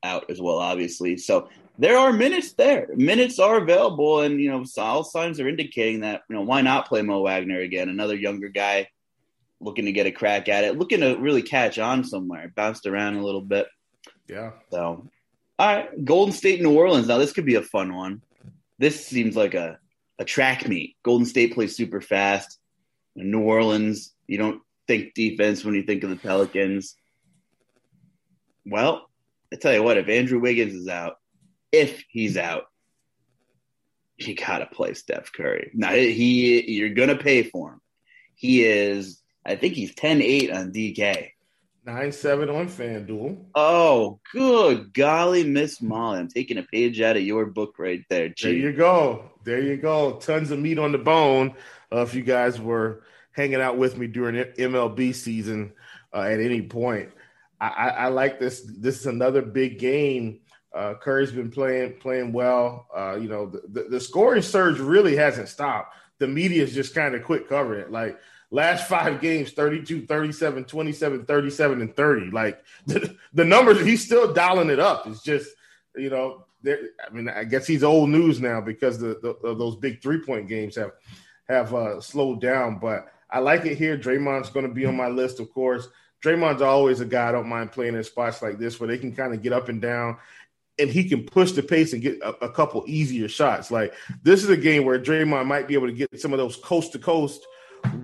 out 0.03 0.29
as 0.29 0.41
well, 0.41 0.57
obviously. 0.57 1.17
So 1.17 1.49
there 1.77 1.97
are 1.97 2.13
minutes 2.13 2.53
there. 2.53 2.87
Minutes 2.95 3.39
are 3.39 3.57
available, 3.57 4.21
and 4.21 4.39
you 4.39 4.51
know, 4.51 4.63
all 4.77 5.03
signs 5.03 5.39
are 5.39 5.47
indicating 5.47 6.01
that 6.01 6.21
you 6.29 6.35
know 6.35 6.43
why 6.43 6.61
not 6.61 6.87
play 6.87 7.01
Mo 7.01 7.21
Wagner 7.21 7.59
again? 7.59 7.89
Another 7.89 8.15
younger 8.15 8.49
guy 8.49 8.87
looking 9.59 9.85
to 9.85 9.91
get 9.91 10.05
a 10.05 10.11
crack 10.11 10.49
at 10.49 10.65
it, 10.65 10.77
looking 10.77 10.99
to 10.99 11.15
really 11.15 11.41
catch 11.41 11.79
on 11.79 12.03
somewhere. 12.03 12.51
Bounced 12.55 12.85
around 12.85 13.15
a 13.15 13.25
little 13.25 13.41
bit. 13.41 13.67
Yeah. 14.27 14.51
So, 14.71 15.07
all 15.57 15.75
right, 15.75 16.05
Golden 16.05 16.33
State, 16.33 16.61
New 16.61 16.73
Orleans. 16.73 17.07
Now 17.07 17.17
this 17.17 17.33
could 17.33 17.45
be 17.45 17.55
a 17.55 17.61
fun 17.61 17.95
one. 17.95 18.21
This 18.77 19.05
seems 19.05 19.35
like 19.35 19.53
a 19.53 19.79
a 20.19 20.25
track 20.25 20.67
meet. 20.67 20.95
Golden 21.03 21.25
State 21.25 21.53
plays 21.53 21.75
super 21.75 22.01
fast. 22.01 22.59
New 23.15 23.41
Orleans, 23.41 24.13
you 24.27 24.37
don't 24.37 24.61
think 24.87 25.13
defense 25.13 25.63
when 25.63 25.75
you 25.75 25.83
think 25.83 26.03
of 26.03 26.09
the 26.09 26.15
Pelicans. 26.15 26.95
Well, 28.65 29.09
I 29.53 29.55
tell 29.55 29.71
you 29.71 29.83
what, 29.83 29.97
if 29.97 30.09
Andrew 30.09 30.39
Wiggins 30.39 30.73
is 30.73 30.87
out, 30.87 31.17
if 31.71 32.03
he's 32.09 32.37
out, 32.37 32.63
you 34.17 34.33
gotta 34.33 34.65
play 34.65 34.95
Steph 34.95 35.31
Curry. 35.31 35.69
Now 35.75 35.91
he, 35.91 36.71
you're 36.71 36.95
gonna 36.95 37.17
pay 37.17 37.43
for 37.43 37.73
him. 37.73 37.81
He 38.33 38.63
is, 38.63 39.21
I 39.45 39.55
think 39.55 39.75
he's 39.75 39.93
10-8 39.93 40.55
on 40.55 40.73
DK. 40.73 41.29
Nine 41.85 42.13
seven 42.13 42.49
on 42.49 42.67
FanDuel. 42.67 43.45
Oh, 43.53 44.19
good 44.31 44.93
golly, 44.93 45.43
Miss 45.43 45.81
Molly! 45.81 46.19
I'm 46.19 46.29
taking 46.29 46.57
a 46.57 46.63
page 46.63 47.01
out 47.01 47.17
of 47.17 47.23
your 47.23 47.45
book 47.45 47.75
right 47.77 48.01
there. 48.09 48.29
Gee. 48.29 48.47
There 48.47 48.71
you 48.71 48.71
go. 48.71 49.31
There 49.43 49.61
you 49.61 49.75
go. 49.75 50.13
Tons 50.13 50.49
of 50.51 50.59
meat 50.59 50.79
on 50.79 50.93
the 50.93 50.97
bone. 50.97 51.55
Uh, 51.91 52.03
if 52.03 52.15
you 52.15 52.23
guys 52.23 52.59
were 52.59 53.03
hanging 53.33 53.59
out 53.59 53.77
with 53.77 53.97
me 53.97 54.07
during 54.07 54.35
MLB 54.53 55.13
season 55.13 55.73
uh, 56.13 56.21
at 56.21 56.39
any 56.39 56.61
point, 56.61 57.09
I, 57.67 57.87
I, 57.89 58.07
like 58.07 58.39
this. 58.39 58.61
This 58.61 58.99
is 58.99 59.05
another 59.05 59.41
big 59.41 59.79
game. 59.79 60.39
Uh, 60.73 60.95
Curry's 60.95 61.31
been 61.31 61.51
playing 61.51 61.99
playing 61.99 62.33
well. 62.33 62.87
Uh, 62.95 63.15
you 63.15 63.29
know, 63.29 63.45
the, 63.45 63.61
the, 63.67 63.89
the, 63.89 63.99
scoring 63.99 64.41
surge 64.41 64.79
really 64.79 65.15
hasn't 65.15 65.47
stopped. 65.47 65.95
The 66.17 66.27
media's 66.27 66.73
just 66.73 66.95
kind 66.95 67.15
of 67.15 67.23
quit 67.23 67.47
covering 67.47 67.81
it. 67.81 67.91
Like 67.91 68.19
last 68.49 68.87
five 68.87 69.21
games 69.21 69.51
32, 69.51 70.05
37, 70.05 70.65
27, 70.65 71.25
37, 71.25 71.81
and 71.81 71.95
30. 71.95 72.31
Like 72.31 72.63
the, 72.87 73.15
the 73.33 73.45
numbers, 73.45 73.81
he's 73.81 74.03
still 74.03 74.33
dialing 74.33 74.69
it 74.69 74.79
up. 74.79 75.05
It's 75.07 75.21
just, 75.21 75.49
you 75.95 76.09
know, 76.09 76.45
I 76.65 77.11
mean, 77.11 77.29
I 77.29 77.43
guess 77.43 77.67
he's 77.67 77.83
old 77.83 78.09
news 78.09 78.39
now 78.39 78.61
because 78.61 78.97
the, 78.97 79.19
the 79.21 79.55
those 79.55 79.75
big 79.75 80.01
three 80.01 80.21
point 80.21 80.47
games 80.47 80.75
have 80.75 80.91
have 81.49 81.73
uh, 81.73 81.99
slowed 81.99 82.41
down. 82.41 82.79
But 82.79 83.07
I 83.29 83.39
like 83.39 83.65
it 83.65 83.77
here. 83.77 83.97
Draymond's 83.97 84.49
going 84.49 84.67
to 84.67 84.73
be 84.73 84.85
on 84.85 84.95
my 84.95 85.07
list, 85.07 85.39
of 85.39 85.51
course. 85.53 85.87
Draymond's 86.23 86.61
always 86.61 86.99
a 86.99 87.05
guy 87.05 87.29
I 87.29 87.31
don't 87.31 87.49
mind 87.49 87.71
playing 87.71 87.95
in 87.95 88.03
spots 88.03 88.41
like 88.41 88.57
this 88.57 88.79
where 88.79 88.87
they 88.87 88.97
can 88.97 89.15
kind 89.15 89.33
of 89.33 89.41
get 89.41 89.53
up 89.53 89.69
and 89.69 89.81
down 89.81 90.17
and 90.79 90.89
he 90.89 91.07
can 91.07 91.23
push 91.23 91.51
the 91.51 91.61
pace 91.61 91.93
and 91.93 92.01
get 92.01 92.19
a, 92.21 92.45
a, 92.45 92.49
couple 92.49 92.83
easier 92.87 93.27
shots. 93.27 93.69
Like 93.69 93.93
this 94.23 94.43
is 94.43 94.49
a 94.49 94.57
game 94.57 94.85
where 94.85 94.97
Draymond 94.97 95.45
might 95.45 95.67
be 95.67 95.75
able 95.75 95.87
to 95.87 95.93
get 95.93 96.19
some 96.19 96.33
of 96.33 96.39
those 96.39 96.55
coast 96.55 96.93
to 96.93 96.99
coast 96.99 97.45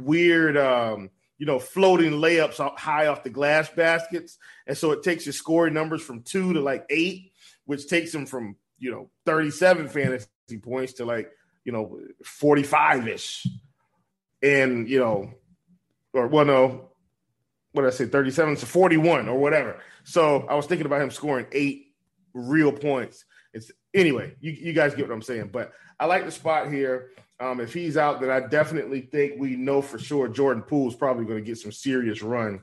weird 0.03 0.58
um, 0.58 1.10
you 1.39 1.45
know, 1.45 1.58
floating 1.58 2.12
layups 2.12 2.77
high 2.77 3.08
off 3.08 3.23
the 3.23 3.29
glass 3.29 3.69
baskets. 3.69 4.38
And 4.67 4.77
so 4.77 4.91
it 4.91 5.01
takes 5.01 5.25
your 5.25 5.34
scoring 5.34 5.73
numbers 5.73 6.01
from 6.01 6.21
two 6.21 6.53
to 6.53 6.60
like 6.60 6.86
eight, 6.89 7.32
which 7.65 7.88
takes 7.88 8.13
him 8.13 8.25
from, 8.25 8.58
you 8.77 8.91
know, 8.91 9.10
37 9.25 9.88
fantasy 9.88 10.27
points 10.62 10.93
to 10.93 11.05
like, 11.05 11.32
you 11.63 11.71
know, 11.71 12.01
45 12.25 13.08
ish. 13.08 13.47
And, 14.43 14.89
you 14.89 14.99
know, 14.99 15.34
or 16.13 16.27
well, 16.27 16.45
no, 16.45 16.88
what 17.71 17.84
did 17.84 17.93
I 17.93 17.95
say, 17.95 18.05
37 18.05 18.58
to 18.58 18.65
41 18.65 19.29
or 19.29 19.38
whatever. 19.38 19.79
So 20.03 20.45
I 20.49 20.55
was 20.55 20.65
thinking 20.65 20.86
about 20.86 21.01
him 21.01 21.12
scoring 21.12 21.45
eight 21.51 21.93
real 22.34 22.71
points. 22.71 23.25
It's 23.53 23.71
anyway, 23.93 24.36
you, 24.39 24.51
you 24.51 24.73
guys 24.73 24.95
get 24.95 25.08
what 25.08 25.13
I'm 25.13 25.21
saying. 25.21 25.49
But 25.51 25.71
I 25.99 26.05
like 26.05 26.25
the 26.25 26.32
spot 26.32 26.71
here. 26.71 27.12
Um, 27.39 27.60
if 27.60 27.73
he's 27.73 27.95
out, 27.95 28.19
then 28.19 28.29
I 28.29 28.41
definitely 28.41 29.01
think 29.01 29.39
we 29.39 29.55
know 29.55 29.82
for 29.82 29.97
sure 29.97 30.27
Jordan 30.27 30.63
Poole 30.63 30.89
is 30.89 30.95
probably 30.95 31.25
going 31.25 31.38
to 31.39 31.45
get 31.45 31.58
some 31.58 31.71
serious 31.71 32.21
run 32.21 32.62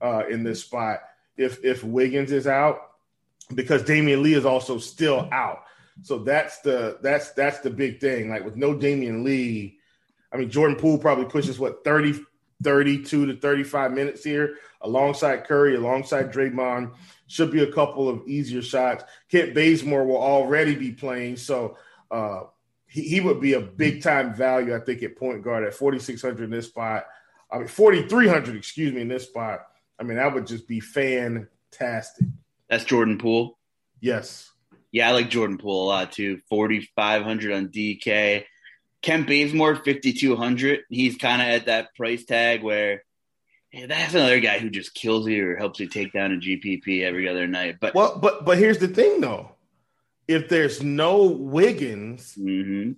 uh, 0.00 0.24
in 0.28 0.42
this 0.42 0.62
spot. 0.62 1.00
If 1.36 1.64
if 1.64 1.82
Wiggins 1.82 2.32
is 2.32 2.46
out, 2.46 2.90
because 3.54 3.82
Damion 3.82 4.22
Lee 4.22 4.34
is 4.34 4.44
also 4.44 4.78
still 4.78 5.28
out. 5.32 5.64
So 6.02 6.18
that's 6.18 6.60
the 6.60 6.98
that's 7.02 7.32
that's 7.32 7.60
the 7.60 7.70
big 7.70 8.00
thing. 8.00 8.28
Like 8.28 8.44
with 8.44 8.56
no 8.56 8.74
Damion 8.74 9.24
Lee, 9.24 9.78
I 10.32 10.36
mean 10.36 10.50
Jordan 10.50 10.76
Poole 10.76 10.98
probably 10.98 11.26
pushes 11.26 11.58
what 11.58 11.82
30 11.84 12.20
32 12.62 13.26
to 13.26 13.36
35 13.36 13.92
minutes 13.92 14.24
here 14.24 14.56
alongside 14.82 15.44
Curry, 15.44 15.76
alongside 15.76 16.32
Draymond. 16.32 16.92
Should 17.26 17.52
be 17.52 17.62
a 17.62 17.72
couple 17.72 18.08
of 18.08 18.26
easier 18.26 18.62
shots. 18.62 19.04
Kent 19.30 19.54
Bazemore 19.54 20.04
will 20.04 20.20
already 20.20 20.74
be 20.74 20.90
playing, 20.90 21.36
so 21.36 21.76
uh, 22.10 22.42
he, 22.86 23.02
he 23.02 23.20
would 23.20 23.40
be 23.40 23.52
a 23.52 23.60
big 23.60 24.02
time 24.02 24.34
value, 24.34 24.74
I 24.74 24.80
think, 24.80 25.02
at 25.02 25.16
point 25.16 25.44
guard 25.44 25.64
at 25.64 25.74
4,600 25.74 26.44
in 26.44 26.50
this 26.50 26.66
spot. 26.66 27.06
I 27.50 27.58
mean, 27.58 27.68
4,300, 27.68 28.56
excuse 28.56 28.92
me, 28.92 29.02
in 29.02 29.08
this 29.08 29.24
spot. 29.24 29.66
I 29.98 30.02
mean, 30.02 30.16
that 30.16 30.32
would 30.34 30.46
just 30.46 30.66
be 30.66 30.80
fantastic. 30.80 32.26
That's 32.68 32.84
Jordan 32.84 33.18
Poole. 33.18 33.58
Yes. 34.00 34.50
Yeah, 34.92 35.08
I 35.08 35.12
like 35.12 35.30
Jordan 35.30 35.58
Poole 35.58 35.84
a 35.84 35.88
lot 35.88 36.12
too. 36.12 36.40
4,500 36.48 37.52
on 37.52 37.68
DK. 37.68 38.44
Kent 39.02 39.26
Bazemore, 39.26 39.76
5,200. 39.76 40.80
He's 40.88 41.16
kind 41.16 41.40
of 41.40 41.48
at 41.48 41.66
that 41.66 41.94
price 41.94 42.24
tag 42.24 42.62
where 42.62 43.04
yeah, 43.72 43.86
that's 43.86 44.14
another 44.14 44.40
guy 44.40 44.58
who 44.58 44.68
just 44.68 44.94
kills 44.94 45.28
you 45.28 45.50
or 45.52 45.56
helps 45.56 45.78
you 45.78 45.86
take 45.86 46.12
down 46.12 46.32
a 46.32 46.36
GPP 46.36 47.02
every 47.02 47.28
other 47.28 47.46
night. 47.46 47.76
But 47.80 47.94
well, 47.94 48.18
but 48.18 48.44
but 48.44 48.58
here's 48.58 48.78
the 48.78 48.88
thing 48.88 49.20
though, 49.20 49.52
if 50.28 50.48
there's 50.48 50.82
no 50.82 51.24
Wiggins, 51.26 52.34
Mm-hmm. 52.38 52.92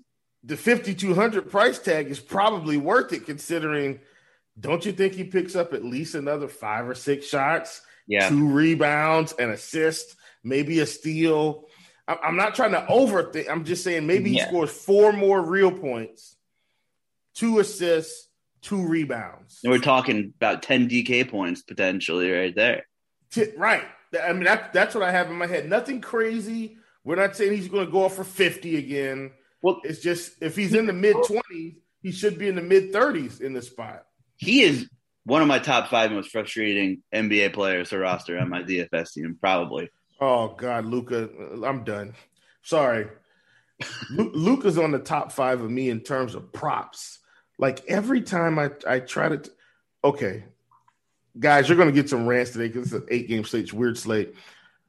the 0.44 0.56
5200 0.56 1.50
price 1.50 1.78
tag 1.78 2.10
is 2.10 2.18
probably 2.20 2.76
worth 2.78 3.12
it 3.12 3.26
considering 3.26 4.00
don't 4.58 4.84
you 4.84 4.92
think 4.92 5.14
he 5.14 5.24
picks 5.24 5.54
up 5.56 5.72
at 5.72 5.84
least 5.84 6.14
another 6.14 6.48
five 6.48 6.86
or 6.88 6.94
six 6.94 7.26
shots 7.26 7.80
Yeah. 8.06 8.28
two 8.28 8.48
rebounds 8.50 9.32
an 9.38 9.50
assist 9.50 10.16
maybe 10.42 10.80
a 10.80 10.86
steal 10.86 11.68
i'm 12.22 12.36
not 12.36 12.54
trying 12.54 12.72
to 12.72 12.80
overthink 12.90 13.48
i'm 13.50 13.64
just 13.64 13.82
saying 13.84 14.06
maybe 14.06 14.30
he 14.30 14.36
Yeah. 14.36 14.46
scores 14.48 14.70
four 14.70 15.12
more 15.12 15.40
real 15.40 15.70
points 15.70 16.36
two 17.34 17.58
assists 17.58 18.28
two 18.60 18.86
rebounds 18.86 19.60
And 19.64 19.72
we're 19.72 19.78
talking 19.80 20.32
about 20.36 20.62
10 20.62 20.88
DK 20.88 21.28
points 21.28 21.62
potentially 21.62 22.30
right 22.30 22.54
there. 22.54 22.86
T- 23.32 23.52
right 23.56 23.84
i 24.22 24.32
mean 24.32 24.44
that, 24.44 24.72
that's 24.72 24.94
what 24.94 25.02
i 25.04 25.10
have 25.10 25.28
in 25.30 25.36
my 25.36 25.46
head 25.46 25.68
nothing 25.68 26.00
crazy 26.00 26.76
we're 27.04 27.16
not 27.16 27.34
saying 27.34 27.52
he's 27.52 27.68
going 27.68 27.86
to 27.86 27.90
go 27.92 28.04
off 28.04 28.14
for 28.14 28.24
50 28.24 28.76
again 28.76 29.32
Well, 29.62 29.80
It's 29.84 30.00
just 30.00 30.32
if 30.40 30.54
he's 30.56 30.74
in 30.74 30.86
the 30.86 30.92
mid 30.92 31.16
twenties, 31.26 31.74
he 32.02 32.12
should 32.12 32.38
be 32.38 32.48
in 32.48 32.54
the 32.56 32.62
mid 32.62 32.92
thirties 32.92 33.40
in 33.40 33.52
the 33.52 33.62
spot. 33.62 34.04
he 34.36 34.62
is 34.62 34.88
one 35.24 35.40
of 35.42 35.48
my 35.48 35.58
top 35.60 35.88
five 35.88 36.10
most 36.12 36.30
frustrating 36.30 37.02
NBA 37.14 37.52
players 37.52 37.90
to 37.90 37.98
roster 37.98 38.38
on 38.38 38.48
my 38.48 38.62
DFS 38.64 39.12
team, 39.14 39.36
probably. 39.40 39.88
Oh 40.22 40.54
God, 40.56 40.84
Luka, 40.84 41.28
I'm 41.66 41.82
done. 41.82 42.14
Sorry, 42.62 43.08
Lu- 44.10 44.30
Luka's 44.32 44.78
on 44.78 44.92
the 44.92 45.00
top 45.00 45.32
five 45.32 45.60
of 45.60 45.68
me 45.68 45.90
in 45.90 45.98
terms 46.00 46.36
of 46.36 46.52
props. 46.52 47.18
Like 47.58 47.84
every 47.88 48.22
time 48.22 48.56
I 48.56 48.70
I 48.86 49.00
try 49.00 49.30
to, 49.30 49.50
okay, 50.04 50.44
guys, 51.40 51.68
you're 51.68 51.76
gonna 51.76 51.90
get 51.90 52.08
some 52.08 52.24
rants 52.28 52.52
today 52.52 52.68
because 52.68 52.92
it's 52.92 53.02
an 53.02 53.08
eight 53.10 53.26
game 53.26 53.42
slate, 53.42 53.64
it's 53.64 53.72
a 53.72 53.76
weird 53.76 53.98
slate. 53.98 54.36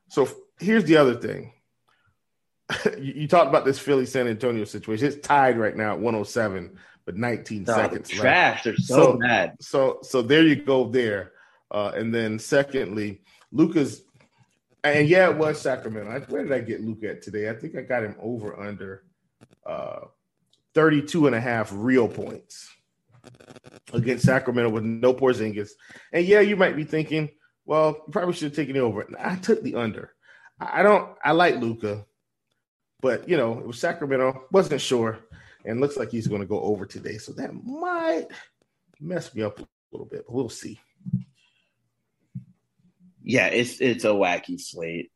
So 0.08 0.30
here's 0.60 0.84
the 0.86 0.98
other 0.98 1.16
thing. 1.16 1.54
you, 3.00 3.14
you 3.16 3.28
talked 3.28 3.50
about 3.50 3.66
this 3.66 3.80
Philly 3.80 4.06
San 4.06 4.28
Antonio 4.28 4.66
situation. 4.66 5.08
It's 5.08 5.26
tied 5.28 5.58
right 5.58 5.76
now 5.76 5.94
at 5.94 6.00
107, 6.00 6.78
but 7.06 7.18
19 7.18 7.66
Oh, 7.68 7.74
seconds 7.76 8.12
left. 8.12 8.22
trash. 8.22 8.64
They're 8.64 8.76
so, 8.78 8.96
So- 9.14 9.18
bad. 9.18 9.56
So 9.62 9.98
so 10.04 10.22
there 10.22 10.44
you 10.44 10.58
go 10.58 10.88
there. 10.88 11.32
Uh, 11.72 11.92
and 11.96 12.14
then 12.14 12.38
secondly, 12.38 13.22
Luka's 13.52 14.04
and 14.84 15.08
yeah, 15.08 15.30
it 15.30 15.38
was 15.38 15.62
Sacramento. 15.62 16.26
Where 16.30 16.44
did 16.44 16.52
I 16.52 16.60
get 16.60 16.82
Luka 16.82 17.12
at 17.12 17.22
today? 17.22 17.50
I 17.50 17.54
think 17.54 17.76
I 17.76 17.82
got 17.82 18.04
him 18.04 18.16
over 18.22 18.60
under 18.60 19.04
uh 19.66 20.02
32 20.74 21.28
and 21.28 21.36
a 21.36 21.42
half 21.42 21.72
real 21.74 22.08
points 22.08 22.70
against 23.94 24.26
Sacramento 24.26 24.72
with 24.72 24.84
no 24.84 25.14
Porzingis. 25.14 25.70
And 26.12 26.26
yeah, 26.26 26.40
you 26.40 26.56
might 26.56 26.76
be 26.76 26.84
thinking, 26.84 27.30
well, 27.66 28.04
you 28.06 28.12
probably 28.12 28.34
should 28.34 28.50
have 28.50 28.56
taken 28.56 28.76
it 28.76 28.80
over. 28.80 29.08
I 29.20 29.36
took 29.36 29.62
the 29.62 29.76
under. 29.76 30.14
I 30.60 30.84
don't 30.84 31.16
I 31.24 31.32
like 31.32 31.58
Luka, 31.58 32.06
but 33.02 33.28
you 33.28 33.38
know, 33.38 33.60
it 33.60 33.68
was 33.68 33.80
Sacramento, 33.80 34.46
wasn't 34.52 34.82
sure, 34.82 35.20
and 35.66 35.80
looks 35.80 35.98
like 35.98 36.10
he's 36.12 36.28
going 36.28 36.42
to 36.42 36.48
go 36.48 36.62
over 36.62 36.86
today. 36.86 37.18
So 37.18 37.32
that 37.34 37.54
might 37.54 38.28
mess 39.00 39.34
me 39.34 39.44
up 39.44 39.60
a 39.60 39.68
little 39.92 40.08
bit, 40.08 40.26
but 40.26 40.34
we'll 40.34 40.50
see. 40.50 40.80
Yeah, 43.24 43.48
it's 43.48 43.80
it's 43.80 44.04
a 44.04 44.10
wacky 44.10 44.60
slate. 44.60 45.12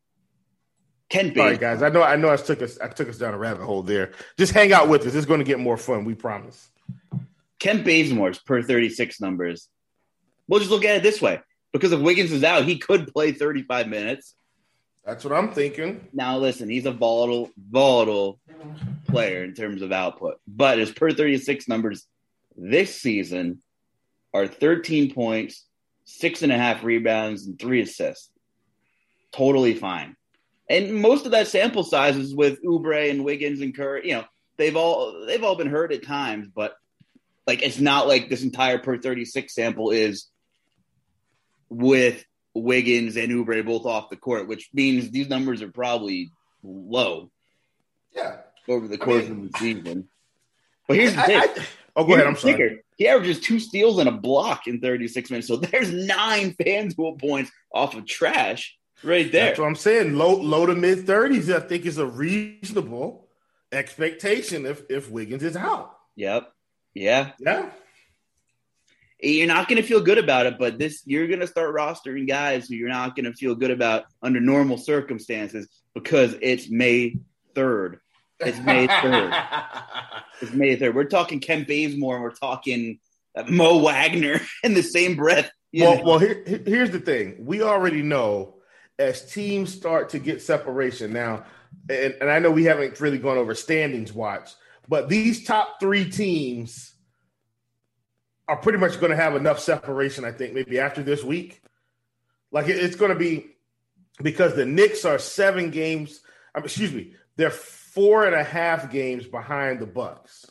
Ken 1.08 1.32
All 1.38 1.46
right, 1.46 1.58
guys. 1.58 1.82
I 1.82 1.88
know 1.88 2.02
I 2.02 2.16
know 2.16 2.30
I 2.30 2.36
took 2.36 2.62
us 2.62 2.78
I 2.80 2.88
took 2.88 3.08
us 3.08 3.18
down 3.18 3.34
a 3.34 3.38
rabbit 3.38 3.64
hole 3.64 3.82
there. 3.82 4.12
Just 4.38 4.52
hang 4.52 4.72
out 4.72 4.88
with 4.88 5.06
us. 5.06 5.14
It's 5.14 5.26
going 5.26 5.40
to 5.40 5.44
get 5.44 5.58
more 5.58 5.76
fun. 5.76 6.04
We 6.04 6.14
promise. 6.14 6.68
Ken 7.58 7.82
Bazemore's 7.82 8.38
per 8.38 8.62
36 8.62 9.20
numbers. 9.20 9.68
We'll 10.46 10.60
just 10.60 10.70
look 10.70 10.84
at 10.84 10.96
it 10.96 11.02
this 11.02 11.20
way. 11.20 11.40
Because 11.72 11.92
if 11.92 12.00
Wiggins 12.00 12.32
is 12.32 12.44
out, 12.44 12.64
he 12.64 12.78
could 12.78 13.12
play 13.12 13.32
35 13.32 13.88
minutes. 13.88 14.34
That's 15.04 15.24
what 15.24 15.32
I'm 15.32 15.52
thinking. 15.52 16.06
Now, 16.12 16.38
listen, 16.38 16.68
he's 16.68 16.86
a 16.86 16.92
volatile, 16.92 17.50
volatile 17.56 18.40
player 19.08 19.42
in 19.42 19.54
terms 19.54 19.82
of 19.82 19.92
output, 19.92 20.38
but 20.46 20.78
his 20.78 20.90
per 20.90 21.10
36 21.10 21.66
numbers 21.66 22.06
this 22.56 23.00
season 23.00 23.62
are 24.34 24.46
13 24.46 25.14
points, 25.14 25.64
six 26.10 26.42
and 26.42 26.50
a 26.50 26.56
half 26.56 26.82
rebounds, 26.82 27.46
and 27.46 27.58
three 27.58 27.82
assists. 27.82 28.30
Totally 29.30 29.74
fine. 29.74 30.16
And 30.70 30.94
most 30.94 31.26
of 31.26 31.32
that 31.32 31.48
sample 31.48 31.84
size 31.84 32.16
is 32.16 32.34
with 32.34 32.62
Oubre 32.62 33.10
and 33.10 33.24
Wiggins 33.24 33.60
and 33.60 33.76
Curry. 33.76 34.08
You 34.08 34.14
know, 34.16 34.24
they've 34.56 34.76
all 34.76 35.24
they've 35.26 35.44
all 35.44 35.54
been 35.56 35.68
hurt 35.68 35.92
at 35.92 36.02
times, 36.04 36.48
but 36.54 36.74
like 37.46 37.62
it's 37.62 37.78
not 37.78 38.08
like 38.08 38.28
this 38.28 38.42
entire 38.42 38.78
per 38.78 38.98
36 38.98 39.54
sample 39.54 39.90
is 39.90 40.28
with 41.68 42.24
Wiggins 42.54 43.16
and 43.16 43.30
Oubre 43.30 43.64
both 43.64 43.84
off 43.86 44.10
the 44.10 44.16
court, 44.16 44.48
which 44.48 44.70
means 44.72 45.10
these 45.10 45.28
numbers 45.28 45.62
are 45.62 45.70
probably 45.70 46.30
low 46.62 47.30
Yeah. 48.14 48.38
over 48.68 48.88
the 48.88 48.94
I 49.00 49.04
course 49.04 49.28
mean- 49.28 49.46
of 49.46 49.52
the 49.52 49.58
season. 49.58 50.08
But 50.86 50.96
here's 50.96 51.14
the 51.14 51.20
I- 51.36 51.46
thing. 51.46 51.64
Oh, 51.98 52.04
go 52.04 52.14
ahead. 52.14 52.28
I'm 52.28 52.36
sorry. 52.36 52.54
kicker. 52.54 52.76
He 52.96 53.08
averages 53.08 53.40
two 53.40 53.58
steals 53.58 53.98
and 53.98 54.08
a 54.08 54.12
block 54.12 54.68
in 54.68 54.80
36 54.80 55.30
minutes. 55.30 55.48
So 55.48 55.56
there's 55.56 55.92
nine 55.92 56.54
FanDuel 56.54 57.20
points 57.20 57.50
off 57.74 57.96
of 57.96 58.06
trash 58.06 58.78
right 59.02 59.30
there. 59.30 59.46
That's 59.46 59.58
what 59.58 59.66
I'm 59.66 59.74
saying. 59.74 60.14
Low 60.14 60.36
low 60.36 60.64
to 60.64 60.76
mid 60.76 61.06
30s, 61.06 61.52
I 61.54 61.60
think 61.60 61.86
is 61.86 61.98
a 61.98 62.06
reasonable 62.06 63.28
expectation 63.72 64.64
if 64.64 64.82
if 64.88 65.10
Wiggins 65.10 65.42
is 65.42 65.56
out. 65.56 65.96
Yep. 66.14 66.52
Yeah. 66.94 67.32
Yeah. 67.40 67.70
You're 69.20 69.48
not 69.48 69.66
going 69.68 69.82
to 69.82 69.86
feel 69.86 70.00
good 70.00 70.18
about 70.18 70.46
it, 70.46 70.56
but 70.58 70.78
this 70.78 71.02
you're 71.04 71.26
going 71.26 71.40
to 71.40 71.46
start 71.48 71.74
rostering 71.74 72.28
guys 72.28 72.68
who 72.68 72.76
you're 72.76 72.88
not 72.88 73.16
going 73.16 73.24
to 73.24 73.32
feel 73.32 73.56
good 73.56 73.72
about 73.72 74.04
under 74.22 74.40
normal 74.40 74.78
circumstances 74.78 75.66
because 75.94 76.36
it's 76.40 76.70
May 76.70 77.16
3rd. 77.54 77.98
It's 78.40 78.58
May 78.60 78.86
3rd. 78.86 79.44
It's 80.40 80.52
May 80.52 80.76
3rd. 80.76 80.94
We're 80.94 81.02
talking 81.04 81.40
Ken 81.40 81.64
Bazemore 81.64 82.14
and 82.14 82.22
we're 82.22 82.30
talking 82.30 83.00
uh, 83.34 83.42
Mo 83.48 83.78
Wagner 83.78 84.40
in 84.62 84.74
the 84.74 84.84
same 84.84 85.16
breath. 85.16 85.50
well, 85.74 85.96
know? 85.96 86.02
well 86.04 86.18
here, 86.20 86.44
here- 86.46 86.62
here's 86.64 86.90
the 86.92 87.00
thing. 87.00 87.34
We 87.40 87.60
already 87.62 88.02
know 88.02 88.58
as 89.00 89.28
teams 89.32 89.74
start 89.74 90.10
to 90.10 90.20
get 90.20 90.40
separation 90.40 91.12
now, 91.12 91.44
and, 91.90 92.14
and 92.20 92.30
I 92.30 92.38
know 92.38 92.52
we 92.52 92.64
haven't 92.64 93.00
really 93.00 93.18
gone 93.18 93.36
over 93.36 93.52
standings 93.56 94.12
watch, 94.12 94.50
but 94.88 95.08
these 95.08 95.44
top 95.44 95.80
three 95.80 96.08
teams 96.08 96.94
are 98.46 98.56
pretty 98.56 98.78
much 98.78 99.00
going 99.00 99.10
to 99.10 99.16
have 99.16 99.34
enough 99.34 99.58
separation, 99.58 100.24
I 100.24 100.30
think, 100.30 100.54
maybe 100.54 100.78
after 100.78 101.02
this 101.02 101.24
week. 101.24 101.60
Like 102.52 102.68
it- 102.68 102.78
it's 102.78 102.94
going 102.94 103.10
to 103.12 103.18
be 103.18 103.56
because 104.22 104.54
the 104.54 104.66
Knicks 104.66 105.04
are 105.04 105.18
seven 105.18 105.70
games, 105.70 106.20
I 106.54 106.60
mean, 106.60 106.66
excuse 106.66 106.92
me, 106.92 107.14
they're 107.34 107.50
four 107.98 108.26
and 108.26 108.34
a 108.36 108.44
half 108.44 108.92
games 108.92 109.26
behind 109.26 109.80
the 109.80 109.86
Bucks. 109.86 110.46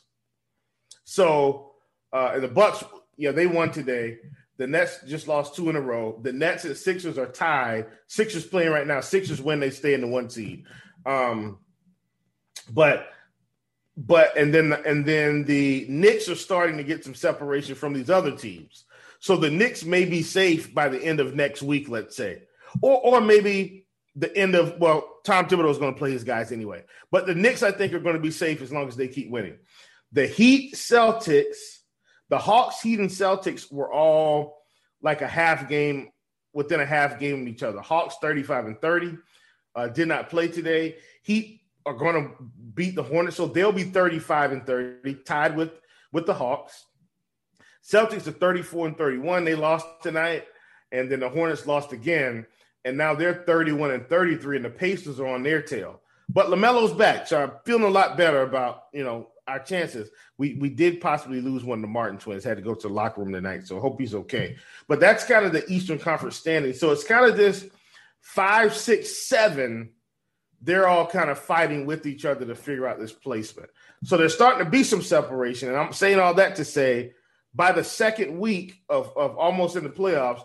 So 1.06 1.72
uh, 2.12 2.32
and 2.34 2.44
the 2.44 2.50
Bucks, 2.50 2.84
yeah, 3.16 3.32
they 3.32 3.48
won 3.48 3.72
today. 3.72 4.18
The 4.58 4.68
Nets 4.68 5.00
just 5.08 5.30
lost 5.30 5.56
two 5.56 5.70
in 5.70 5.78
a 5.78 5.82
row. 5.82 6.20
The 6.22 6.34
Nets 6.34 6.66
and 6.66 6.76
Sixers 6.76 7.18
are 7.18 7.32
tied. 7.32 7.86
Sixers 8.08 8.46
playing 8.46 8.72
right 8.72 8.86
now. 8.86 9.00
Sixers 9.00 9.42
win, 9.42 9.62
they 9.62 9.70
stay 9.70 9.94
in 9.94 10.02
the 10.02 10.08
one 10.08 10.30
seed. 10.30 10.66
Um, 11.06 11.60
but 12.74 13.08
but 13.96 14.36
and 14.36 14.54
then 14.54 14.74
and 14.74 15.06
then 15.06 15.46
the 15.46 15.86
Knicks 15.88 16.28
are 16.28 16.36
starting 16.36 16.76
to 16.76 16.84
get 16.84 17.06
some 17.06 17.16
separation 17.16 17.76
from 17.76 17.94
these 17.94 18.10
other 18.10 18.36
teams. 18.36 18.84
So 19.20 19.38
the 19.38 19.50
Knicks 19.50 19.86
may 19.86 20.04
be 20.04 20.22
safe 20.22 20.74
by 20.74 20.90
the 20.90 21.02
end 21.02 21.22
of 21.22 21.34
next 21.34 21.64
week, 21.64 21.88
let's 21.88 22.18
say, 22.18 22.42
or 22.82 23.00
or 23.00 23.22
maybe 23.22 23.86
the 24.18 24.36
end 24.36 24.56
of 24.56 24.78
well, 24.82 25.17
Tom 25.28 25.46
Thibodeau 25.46 25.70
is 25.70 25.78
going 25.78 25.94
to 25.94 26.00
play 26.00 26.12
his 26.12 26.24
guys 26.24 26.54
anyway. 26.54 26.86
But 27.12 27.26
the 27.26 27.36
Knicks, 27.36 27.62
I 27.62 27.72
think, 27.72 27.92
are 27.92 28.00
going 28.00 28.16
to 28.16 28.22
be 28.22 28.32
safe 28.32 28.62
as 28.62 28.72
long 28.72 28.88
as 28.88 28.96
they 28.96 29.10
keep 29.10 29.30
winning. 29.30 29.58
The 30.14 30.26
Heat, 30.26 30.74
Celtics, 30.74 31.58
the 32.30 32.38
Hawks, 32.38 32.82
Heat, 32.82 33.00
and 33.00 33.10
Celtics 33.10 33.70
were 33.70 33.92
all 33.92 34.64
like 35.02 35.22
a 35.22 35.28
half 35.28 35.68
game 35.68 36.12
within 36.54 36.80
a 36.80 36.86
half 36.86 37.20
game 37.20 37.42
of 37.42 37.48
each 37.50 37.62
other. 37.62 37.82
Hawks 37.82 38.16
35 38.22 38.68
and 38.68 38.82
30 38.82 39.18
uh, 39.76 39.90
did 39.90 40.08
not 40.08 40.30
play 40.30 40.48
today. 40.48 40.96
Heat 41.24 41.60
are 41.86 41.94
going 41.94 42.16
to 42.16 42.32
beat 42.74 42.96
the 42.96 43.04
Hornets, 43.04 43.36
so 43.36 43.48
they'll 43.48 43.74
be 43.74 43.84
35 43.84 44.54
and 44.54 44.66
30, 44.66 45.14
tied 45.26 45.58
with 45.58 45.72
with 46.14 46.26
the 46.26 46.34
Hawks. 46.34 46.86
Celtics 47.86 48.28
are 48.28 48.32
34 48.32 48.88
and 48.88 48.98
31. 48.98 49.44
They 49.44 49.56
lost 49.56 49.88
tonight, 50.02 50.46
and 50.94 51.12
then 51.12 51.20
the 51.20 51.28
Hornets 51.28 51.68
lost 51.68 51.92
again, 51.92 52.46
and 52.86 52.98
now 52.98 53.14
they're 53.14 53.44
31 53.46 53.92
and 53.92 54.08
33, 54.08 54.58
and 54.58 54.66
the 54.66 54.70
Pacers 54.70 55.20
are 55.20 55.28
on 55.28 55.44
their 55.44 55.62
tail. 55.62 56.02
But 56.30 56.48
LaMelo's 56.48 56.94
back, 56.94 57.28
so 57.28 57.42
I'm 57.42 57.52
feeling 57.66 57.84
a 57.84 57.90
lot 57.90 58.18
better 58.18 58.42
about 58.42 58.86
you 58.94 59.04
know 59.04 59.30
our 59.48 59.60
chances. 59.60 60.10
We 60.38 60.56
we 60.56 60.70
did 60.70 61.00
possibly 61.00 61.42
lose 61.42 61.64
one 61.64 61.80
of 61.80 61.82
the 61.82 61.88
Martin 61.88 62.20
twins, 62.20 62.44
had 62.44 62.58
to 62.58 62.64
go 62.64 62.76
to 62.76 62.88
the 62.88 62.94
locker 62.94 63.22
room 63.22 63.32
tonight, 63.32 63.66
so 63.66 63.80
hope 63.80 64.00
he's 64.00 64.16
okay. 64.16 64.58
But 64.88 65.00
that's 65.00 65.24
kind 65.24 65.46
of 65.46 65.54
the 65.54 65.66
Eastern 65.72 66.00
Conference 66.00 66.36
standing. 66.36 66.74
So 66.74 66.92
it's 66.92 67.04
kind 67.04 67.26
of 67.26 67.38
this 67.38 67.68
five, 68.20 68.76
six, 68.76 69.26
seven. 69.28 69.92
They're 70.62 70.88
all 70.88 71.06
kind 71.06 71.30
of 71.30 71.38
fighting 71.38 71.86
with 71.86 72.06
each 72.06 72.26
other 72.26 72.46
to 72.46 72.56
figure 72.56 72.88
out 72.88 73.00
this 73.00 73.14
placement. 73.14 73.70
So 74.04 74.18
there's 74.18 74.34
starting 74.34 74.66
to 74.66 74.70
be 74.70 74.84
some 74.84 75.02
separation, 75.02 75.70
and 75.70 75.78
I'm 75.78 75.94
saying 75.94 76.20
all 76.20 76.34
that 76.36 76.56
to 76.58 76.66
say 76.66 77.14
by 77.54 77.72
the 77.72 77.84
second 77.84 78.38
week 78.38 78.82
of, 78.90 79.12
of 79.16 79.38
almost 79.38 79.76
in 79.76 79.84
the 79.84 79.90
playoffs, 79.90 80.44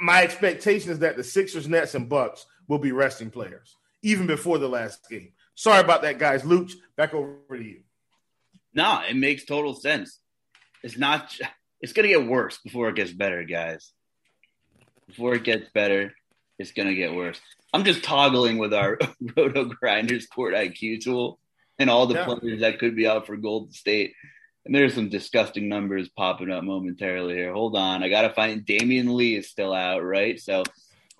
my 0.00 0.22
expectation 0.22 0.90
is 0.90 1.00
that 1.00 1.16
the 1.16 1.24
Sixers, 1.24 1.68
Nets, 1.68 1.94
and 1.94 2.08
Bucks 2.08 2.46
will 2.68 2.78
be 2.78 2.92
resting 2.92 3.30
players 3.30 3.76
even 4.02 4.26
before 4.26 4.58
the 4.58 4.68
last 4.68 5.08
game. 5.08 5.32
Sorry 5.54 5.80
about 5.80 6.02
that, 6.02 6.18
guys. 6.18 6.42
Luch, 6.42 6.72
back 6.96 7.14
over 7.14 7.38
to 7.50 7.62
you. 7.62 7.80
No, 8.74 9.00
it 9.08 9.16
makes 9.16 9.44
total 9.44 9.74
sense. 9.74 10.18
It's 10.82 10.98
not. 10.98 11.34
It's 11.80 11.92
gonna 11.92 12.08
get 12.08 12.26
worse 12.26 12.58
before 12.58 12.88
it 12.88 12.96
gets 12.96 13.12
better, 13.12 13.44
guys. 13.44 13.92
Before 15.06 15.34
it 15.34 15.44
gets 15.44 15.68
better, 15.74 16.14
it's 16.58 16.72
gonna 16.72 16.94
get 16.94 17.14
worse. 17.14 17.40
I'm 17.72 17.84
just 17.84 18.04
toggling 18.04 18.58
with 18.58 18.74
our 18.74 18.98
Roto 19.36 19.64
Grinders 19.64 20.26
Court 20.26 20.54
IQ 20.54 21.02
tool 21.02 21.38
and 21.78 21.90
all 21.90 22.06
the 22.06 22.14
yeah. 22.14 22.24
players 22.24 22.60
that 22.60 22.78
could 22.78 22.96
be 22.96 23.06
out 23.06 23.26
for 23.26 23.36
Golden 23.36 23.72
State. 23.72 24.14
And 24.66 24.74
there's 24.74 24.94
some 24.94 25.10
disgusting 25.10 25.68
numbers 25.68 26.08
popping 26.08 26.50
up 26.50 26.64
momentarily 26.64 27.34
here. 27.34 27.52
Hold 27.52 27.76
on, 27.76 28.02
I 28.02 28.08
gotta 28.08 28.32
find 28.32 28.64
Damion 28.64 29.14
Lee 29.14 29.36
is 29.36 29.48
still 29.48 29.74
out, 29.74 30.02
right? 30.02 30.40
So, 30.40 30.62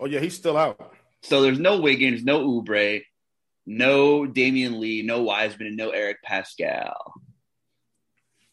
oh 0.00 0.06
yeah, 0.06 0.20
he's 0.20 0.34
still 0.34 0.56
out. 0.56 0.94
So 1.22 1.42
there's 1.42 1.58
no 1.58 1.80
Wiggins, 1.80 2.24
no 2.24 2.46
Oubre, 2.46 3.02
no 3.66 4.26
Damion 4.26 4.78
Lee, 4.78 5.02
no 5.02 5.22
Wiseman, 5.22 5.68
and 5.68 5.76
no 5.76 5.90
Eric 5.90 6.18
Paschall. 6.26 7.12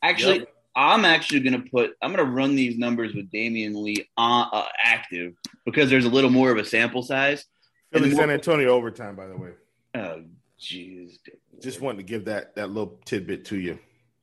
Actually, 0.01 0.39
yep. 0.39 0.53
I'm 0.75 1.05
actually 1.05 1.41
going 1.41 1.61
to 1.61 1.69
put 1.69 1.91
I'm 2.01 2.13
going 2.13 2.25
to 2.25 2.31
run 2.31 2.55
these 2.55 2.77
numbers 2.77 3.13
with 3.13 3.29
Damion 3.31 3.75
Lee 3.75 4.09
on, 4.17 4.49
uh, 4.51 4.65
active 4.81 5.33
because 5.65 5.89
there's 5.89 6.05
a 6.05 6.09
little 6.09 6.29
more 6.29 6.51
of 6.51 6.57
a 6.57 6.65
sample 6.65 7.03
size. 7.03 7.45
Philly 7.91 8.11
San 8.15 8.29
Antonio 8.29 8.69
overtime, 8.69 9.15
by 9.15 9.27
the 9.27 9.35
way. 9.35 9.49
Oh, 9.95 10.23
jeez. 10.59 11.17
Just 11.61 11.81
wanted 11.81 11.97
to 11.97 12.03
give 12.03 12.25
that 12.25 12.55
that 12.55 12.69
little 12.69 12.99
tidbit 13.05 13.45
to 13.45 13.59
you. 13.59 13.79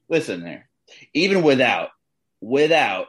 Listen 0.09 0.43
there. 0.43 0.69
Even 1.15 1.43
without 1.43 1.91
without 2.41 3.09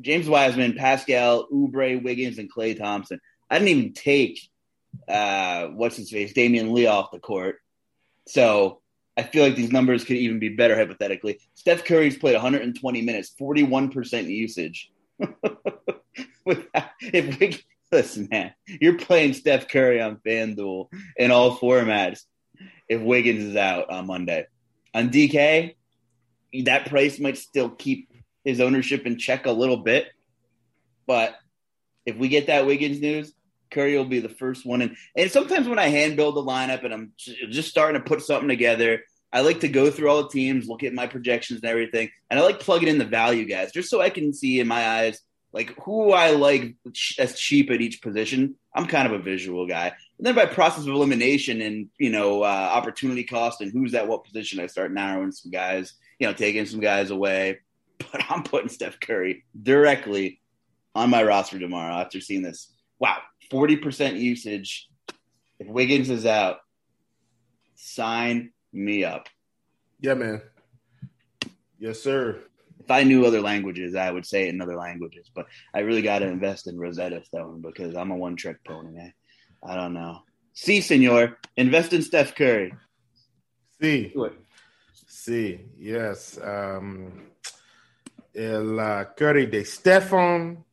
James 0.00 0.28
Wiseman, 0.28 0.72
Paschall, 0.72 1.50
Oubre, 1.52 2.02
Wiggins, 2.02 2.38
and 2.38 2.52
Klay 2.52 2.76
Thompson, 2.78 3.20
I 3.50 3.58
didn't 3.58 3.68
even 3.68 3.92
take 3.92 4.40
uh, 5.08 5.68
what's 5.68 5.96
his 5.96 6.10
face, 6.10 6.32
Damion 6.32 6.72
Lee 6.72 6.86
off 6.86 7.10
the 7.10 7.18
court. 7.18 7.56
So 8.26 8.80
I 9.16 9.22
feel 9.22 9.44
like 9.44 9.56
these 9.56 9.72
numbers 9.72 10.04
could 10.04 10.16
even 10.16 10.38
be 10.38 10.50
better 10.50 10.76
hypothetically. 10.76 11.38
Steph 11.54 11.84
Curry's 11.84 12.16
played 12.16 12.34
120 12.34 13.02
minutes, 13.02 13.34
41% 13.38 14.26
usage. 14.26 14.90
if 16.46 17.40
we 17.40 17.60
listen, 17.90 18.28
man, 18.30 18.54
you're 18.66 18.98
playing 18.98 19.34
Steph 19.34 19.68
Curry 19.68 20.00
on 20.00 20.16
FanDuel 20.16 20.88
in 21.16 21.30
all 21.30 21.56
formats. 21.56 22.22
If 22.88 23.00
Wiggins 23.00 23.44
is 23.44 23.56
out 23.56 23.90
on 23.90 24.06
Monday, 24.06 24.46
on 24.94 25.10
DK, 25.10 25.74
that 26.64 26.86
price 26.86 27.18
might 27.18 27.38
still 27.38 27.70
keep 27.70 28.10
his 28.44 28.60
ownership 28.60 29.06
in 29.06 29.18
check 29.18 29.46
a 29.46 29.52
little 29.52 29.78
bit. 29.78 30.06
But 31.06 31.34
if 32.06 32.16
we 32.16 32.28
get 32.28 32.46
that 32.46 32.66
Wiggins 32.66 33.00
news, 33.00 33.32
Curry 33.70 33.96
will 33.96 34.04
be 34.04 34.20
the 34.20 34.28
first 34.28 34.66
one. 34.66 34.82
And, 34.82 34.96
and 35.16 35.30
sometimes 35.30 35.68
when 35.68 35.78
I 35.78 35.88
hand 35.88 36.16
build 36.16 36.36
the 36.36 36.42
lineup 36.42 36.84
and 36.84 36.92
I'm 36.92 37.12
just 37.16 37.70
starting 37.70 38.00
to 38.00 38.06
put 38.06 38.22
something 38.22 38.48
together, 38.48 39.02
I 39.32 39.40
like 39.40 39.60
to 39.60 39.68
go 39.68 39.90
through 39.90 40.10
all 40.10 40.22
the 40.22 40.28
teams, 40.28 40.68
look 40.68 40.82
at 40.82 40.92
my 40.92 41.06
projections 41.06 41.60
and 41.62 41.70
everything. 41.70 42.10
And 42.30 42.38
I 42.38 42.42
like 42.42 42.60
plugging 42.60 42.88
in 42.88 42.98
the 42.98 43.04
value 43.04 43.46
guys 43.46 43.72
just 43.72 43.88
so 43.88 44.00
I 44.00 44.10
can 44.10 44.34
see 44.34 44.60
in 44.60 44.68
my 44.68 44.86
eyes, 44.86 45.20
like 45.52 45.74
who 45.82 46.12
I 46.12 46.30
like 46.32 46.74
as 47.18 47.38
cheap 47.38 47.70
at 47.70 47.80
each 47.80 48.02
position. 48.02 48.56
I'm 48.74 48.86
kind 48.86 49.06
of 49.06 49.18
a 49.18 49.22
visual 49.22 49.66
guy. 49.66 49.92
And 50.18 50.26
then 50.26 50.34
by 50.34 50.46
process 50.46 50.82
of 50.82 50.92
elimination 50.92 51.60
and, 51.62 51.88
you 51.98 52.10
know, 52.10 52.42
uh, 52.42 52.46
opportunity 52.46 53.24
cost 53.24 53.60
and 53.60 53.72
who's 53.72 53.94
at 53.94 54.06
what 54.06 54.24
position, 54.24 54.60
I 54.60 54.66
start 54.66 54.92
narrowing 54.92 55.32
some 55.32 55.50
guys, 55.50 55.94
you 56.22 56.28
know, 56.28 56.34
taking 56.34 56.66
some 56.66 56.80
guys 56.80 57.10
away. 57.10 57.58
But 58.10 58.24
I'm 58.28 58.42
putting 58.42 58.68
Steph 58.68 58.98
Curry 58.98 59.44
directly 59.60 60.40
on 60.92 61.08
my 61.08 61.22
roster 61.22 61.60
tomorrow 61.60 61.94
after 61.94 62.20
seeing 62.20 62.42
this. 62.42 62.72
Wow, 62.98 63.18
40% 63.50 64.18
usage. 64.18 64.88
If 65.60 65.68
Wiggins 65.68 66.10
is 66.10 66.26
out, 66.26 66.58
sign 67.76 68.50
me 68.72 69.04
up. 69.04 69.28
Yeah, 70.00 70.14
man. 70.14 70.42
Yes, 71.78 72.00
sir. 72.00 72.40
If 72.80 72.90
I 72.90 73.04
knew 73.04 73.24
other 73.24 73.40
languages, 73.40 73.94
I 73.94 74.10
would 74.10 74.26
say 74.26 74.48
it 74.48 74.54
in 74.54 74.60
other 74.60 74.76
languages, 74.76 75.30
but 75.32 75.46
I 75.72 75.80
really 75.80 76.02
got 76.02 76.20
to 76.20 76.26
invest 76.26 76.66
in 76.66 76.78
Rosetta 76.78 77.24
Stone 77.24 77.62
because 77.62 77.94
I'm 77.94 78.10
a 78.10 78.16
one 78.16 78.34
trick 78.34 78.64
pony, 78.64 78.90
man. 78.90 79.14
I 79.64 79.76
don't 79.76 79.94
know. 79.94 80.22
See, 80.54 80.80
si, 80.80 80.98
senor, 80.98 81.38
invest 81.56 81.92
in 81.92 82.02
Steph 82.02 82.34
Curry. 82.34 82.74
See. 83.80 84.12
Si. 84.12 84.30
See, 85.22 85.56
si. 85.56 85.60
yes. 85.78 86.36
Um, 86.42 87.12
el 88.34 88.80
uh, 88.80 89.04
Curry 89.16 89.46
de 89.46 89.62
Stefan 89.62 90.64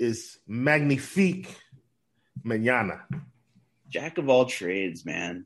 is 0.00 0.40
magnifique 0.48 1.46
mañana. 2.44 3.02
Jack 3.88 4.18
of 4.18 4.28
all 4.28 4.46
trades, 4.46 5.06
man. 5.06 5.44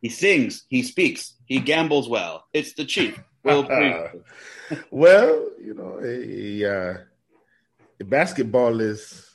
He 0.00 0.08
sings, 0.08 0.64
he 0.68 0.84
speaks, 0.84 1.34
he 1.44 1.58
gambles 1.58 2.08
well. 2.08 2.44
It's 2.52 2.74
the 2.74 2.84
chief. 2.84 3.20
Will 3.42 3.64
well, 4.92 5.50
you 5.60 5.74
know, 5.74 6.00
a, 6.04 6.64
uh, 6.64 8.04
basketball 8.04 8.80
is 8.80 9.28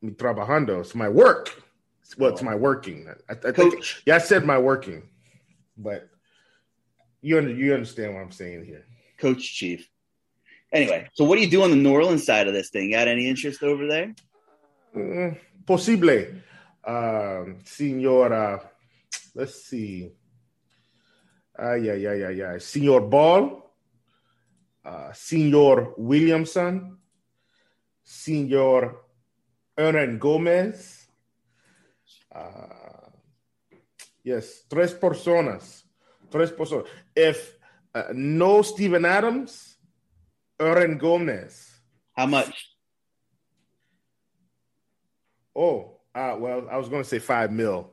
mi 0.00 0.12
trabajando. 0.12 0.80
It's 0.80 0.94
my 0.94 1.10
work. 1.10 1.50
Well, 1.54 1.64
it's 2.00 2.16
what's 2.16 2.42
my 2.42 2.54
working. 2.54 3.08
I, 3.28 3.32
I 3.46 3.52
think, 3.52 3.74
yeah, 4.06 4.14
I 4.14 4.18
said 4.18 4.46
my 4.46 4.58
working, 4.58 5.02
but 5.76 6.08
you 7.20 7.40
you 7.40 7.74
understand 7.74 8.14
what 8.14 8.20
I'm 8.20 8.30
saying 8.30 8.64
here, 8.64 8.86
Coach 9.18 9.54
Chief. 9.54 9.88
Anyway, 10.72 11.08
so 11.14 11.24
what 11.24 11.36
do 11.36 11.42
you 11.42 11.50
do 11.50 11.62
on 11.62 11.70
the 11.70 11.76
New 11.76 11.92
Orleans 11.92 12.24
side 12.24 12.48
of 12.48 12.54
this 12.54 12.70
thing? 12.70 12.90
Got 12.90 13.08
any 13.08 13.28
interest 13.28 13.62
over 13.62 13.86
there? 13.86 14.14
Mm, 14.94 15.38
posible. 15.64 16.26
Um, 16.84 17.58
Senora, 17.64 18.70
let's 19.34 19.64
see. 19.64 20.12
Ah, 21.58 21.74
yeah, 21.74 21.94
yeah, 21.94 22.12
yeah, 22.12 22.30
yeah. 22.30 22.58
Senor 22.58 23.00
Ball, 23.00 23.62
uh, 24.84 25.12
Senor 25.12 25.94
Williamson, 25.96 26.98
Senor 28.04 29.00
Hernangómez. 29.78 31.06
Uh, 32.30 33.08
yes, 34.22 34.64
tres 34.68 34.92
personas. 34.92 35.85
Tres 36.30 36.50
personas. 36.50 36.86
If 37.14 37.56
uh, 37.94 38.04
no 38.12 38.62
Steven 38.62 39.04
Adams, 39.04 39.76
Hernangómez. 40.58 41.70
How 42.14 42.26
much? 42.26 42.70
Oh, 45.54 45.96
uh, 46.14 46.36
well, 46.38 46.66
I 46.70 46.76
was 46.76 46.88
going 46.88 47.02
to 47.02 47.08
say 47.08 47.18
five 47.18 47.50
mil, 47.52 47.92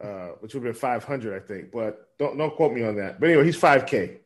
uh, 0.00 0.28
which 0.40 0.54
would 0.54 0.64
have 0.64 0.74
been 0.74 0.80
five 0.80 1.04
hundred, 1.04 1.42
I 1.42 1.46
think. 1.46 1.70
But 1.70 2.16
don't 2.18 2.36
don't 2.36 2.54
quote 2.56 2.72
me 2.72 2.82
on 2.84 2.96
that. 2.96 3.20
But 3.20 3.30
anyway, 3.30 3.44
he's 3.44 3.56
five 3.56 3.86
k. 3.86 4.20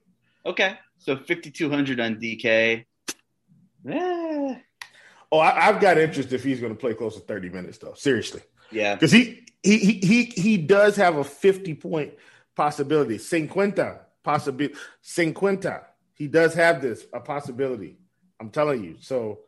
Okay, 0.46 0.78
so 0.98 1.16
fifty 1.16 1.50
two 1.50 1.70
hundred 1.70 2.00
on 2.00 2.16
DK. 2.16 2.84
Eh. 3.88 4.54
Oh, 5.30 5.38
I, 5.40 5.60
have 5.60 5.80
got 5.80 5.98
interest 5.98 6.32
if 6.32 6.42
he's 6.42 6.60
going 6.60 6.72
to 6.72 6.78
play 6.78 6.94
close 6.94 7.14
to 7.14 7.20
thirty 7.20 7.48
minutes, 7.48 7.78
though. 7.78 7.94
Seriously. 7.94 8.42
Yeah, 8.70 8.94
because 8.94 9.12
he, 9.12 9.46
he 9.62 9.78
he 9.78 9.92
he 10.00 10.24
he 10.24 10.56
does 10.56 10.96
have 10.96 11.16
a 11.16 11.24
fifty 11.24 11.74
point 11.74 12.14
possibility. 12.58 13.16
Cinquenta 13.16 14.00
possibility. 14.22 14.74
Cinquenta 15.02 15.84
he 16.18 16.26
does 16.26 16.52
have 16.54 16.82
this 16.82 17.06
a 17.12 17.20
possibility. 17.20 17.96
I'm 18.40 18.50
telling 18.50 18.82
you. 18.82 18.96
So 19.00 19.40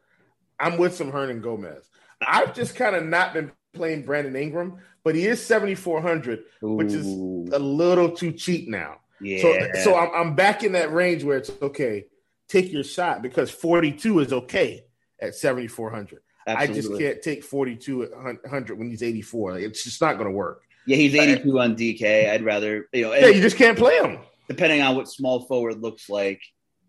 I'm 0.59 0.79
with 0.79 0.94
some 0.94 1.11
Hernangómez. 1.11 1.83
I've 2.27 2.55
just 2.55 2.77
kind 2.77 2.94
of 2.94 3.05
not 3.05 3.35
been 3.35 3.51
playing 3.75 4.05
Brandon 4.05 4.37
Ingram, 4.37 4.79
but 5.03 5.14
he 5.16 5.27
is 5.27 5.44
7,400, 5.44 6.44
which 6.62 6.92
is 6.92 7.07
a 7.07 7.59
little 7.59 8.11
too 8.11 8.33
cheap 8.33 8.68
now. 8.68 8.99
Yeah. 9.20 9.42
So, 9.42 9.83
so 9.83 9.96
I'm, 9.96 10.11
I'm 10.14 10.35
back 10.35 10.62
in 10.62 10.73
that 10.73 10.92
range 10.92 11.25
where 11.25 11.38
it's 11.38 11.51
okay. 11.61 12.07
Take 12.49 12.73
your 12.73 12.85
shot 12.85 13.20
because 13.20 13.51
42 13.51 14.20
is 14.20 14.33
okay 14.33 14.85
at 15.20 15.35
7,400. 15.35 16.20
I 16.46 16.66
just 16.66 16.96
can't 16.96 17.20
take 17.23 17.44
42 17.44 18.05
at 18.05 18.12
100 18.12 18.79
when 18.79 18.90
he's 18.90 19.03
84. 19.03 19.59
It's 19.59 19.85
just 19.85 20.01
not 20.01 20.14
going 20.14 20.27
to 20.27 20.37
work. 20.37 20.62
Yeah, 20.87 20.97
he's 20.97 21.14
82 21.14 21.59
on 21.59 21.77
DK. 21.77 22.31
I'd 22.31 22.45
rather, 22.45 22.88
you 22.93 23.03
know. 23.03 23.14
Yeah, 23.14 23.29
you 23.29 23.43
just 23.43 23.57
can't 23.57 23.79
play 23.79 23.97
him. 23.99 24.19
Depending 24.49 24.83
on 24.83 24.97
what 24.97 25.09
small 25.09 25.47
forward 25.47 25.81
looks 25.81 26.09
like, 26.09 26.40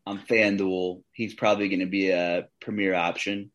on 0.05 0.19
FanDuel, 0.19 1.03
he's 1.11 1.33
probably 1.33 1.69
going 1.69 1.79
to 1.79 1.85
be 1.85 2.09
a 2.09 2.47
premier 2.59 2.93
option. 2.93 3.51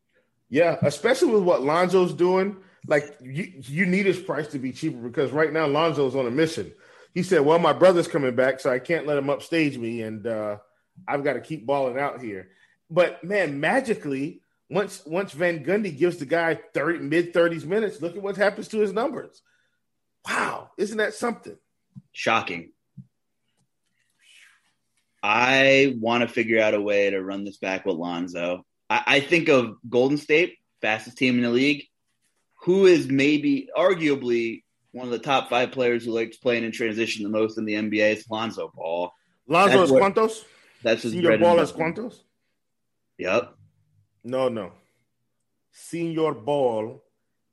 Yeah, 0.49 0.77
especially 0.81 1.33
with 1.33 1.43
what 1.43 1.61
Lonzo's 1.61 2.13
doing. 2.13 2.57
Like 2.87 3.17
you, 3.21 3.51
you 3.63 3.85
need 3.85 4.05
his 4.05 4.19
price 4.19 4.47
to 4.49 4.59
be 4.59 4.71
cheaper 4.71 4.97
because 4.97 5.31
right 5.31 5.51
now 5.51 5.67
Lonzo's 5.67 6.15
on 6.15 6.25
a 6.25 6.31
mission. 6.31 6.71
He 7.13 7.23
said, 7.23 7.41
"Well, 7.41 7.59
my 7.59 7.73
brother's 7.73 8.07
coming 8.07 8.35
back, 8.35 8.59
so 8.59 8.71
I 8.71 8.79
can't 8.79 9.05
let 9.05 9.17
him 9.17 9.29
upstage 9.29 9.77
me, 9.77 10.03
and 10.03 10.25
uh, 10.25 10.57
I've 11.07 11.23
got 11.23 11.33
to 11.33 11.41
keep 11.41 11.65
balling 11.65 11.99
out 11.99 12.21
here." 12.21 12.49
But 12.89 13.23
man, 13.25 13.59
magically, 13.59 14.41
once 14.69 15.05
once 15.05 15.33
Van 15.33 15.65
Gundy 15.65 15.97
gives 15.97 16.17
the 16.17 16.25
guy 16.25 16.59
thirty 16.73 16.99
mid 16.99 17.33
thirties 17.33 17.65
minutes, 17.65 18.01
look 18.01 18.15
at 18.15 18.21
what 18.21 18.37
happens 18.37 18.69
to 18.69 18.79
his 18.79 18.93
numbers. 18.93 19.41
Wow, 20.27 20.71
isn't 20.77 20.97
that 20.97 21.13
something? 21.13 21.57
Shocking. 22.11 22.71
I 25.23 25.95
want 25.99 26.21
to 26.21 26.27
figure 26.27 26.61
out 26.61 26.73
a 26.73 26.81
way 26.81 27.09
to 27.09 27.21
run 27.23 27.43
this 27.43 27.57
back 27.57 27.85
with 27.85 27.95
Lonzo. 27.95 28.65
I, 28.89 29.03
I 29.07 29.19
think 29.19 29.49
of 29.49 29.77
Golden 29.89 30.17
State, 30.17 30.57
fastest 30.81 31.17
team 31.17 31.35
in 31.37 31.43
the 31.43 31.49
league, 31.49 31.85
who 32.63 32.85
is 32.85 33.07
maybe 33.07 33.69
arguably 33.75 34.63
one 34.91 35.05
of 35.05 35.11
the 35.11 35.19
top 35.19 35.49
five 35.49 35.71
players 35.71 36.05
who 36.05 36.11
likes 36.11 36.37
playing 36.37 36.63
in 36.63 36.71
transition 36.71 37.23
the 37.23 37.29
most 37.29 37.57
in 37.57 37.65
the 37.65 37.73
NBA 37.73 38.17
is 38.17 38.29
Lonzo 38.29 38.71
Ball. 38.73 39.11
Lonzo 39.47 39.79
That's 39.79 39.91
what- 39.91 40.01
cuantos? 40.15 40.43
That's 40.83 41.01
his 41.01 41.13
Senor 41.13 41.39
Ball 41.39 41.59
es 41.59 41.71
butter. 41.71 41.93
cuantos? 41.93 42.19
Yep. 43.17 43.55
No, 44.23 44.47
no. 44.47 44.73
Senor 45.71 46.35
Ball 46.35 47.01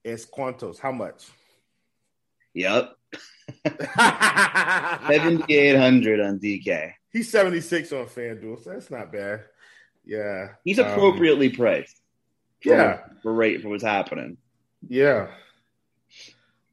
es 0.04 0.26
cuantos? 0.26 0.78
How 0.78 0.92
much? 0.92 1.24
Yep. 2.54 2.94
7,800 3.66 6.20
on 6.20 6.38
DK. 6.38 6.92
He's 7.12 7.30
76 7.30 7.92
on 7.92 8.06
FanDuel, 8.06 8.62
so 8.62 8.70
that's 8.70 8.90
not 8.90 9.12
bad. 9.12 9.44
Yeah. 10.04 10.48
He's 10.64 10.78
Um, 10.78 10.86
appropriately 10.86 11.50
priced. 11.50 12.00
for- 12.62 12.70
yeah. 12.74 13.00
For 13.22 13.32
rate 13.32 13.62
for 13.62 13.68
what's 13.68 13.84
happening. 13.84 14.36
Yeah. 14.88 15.28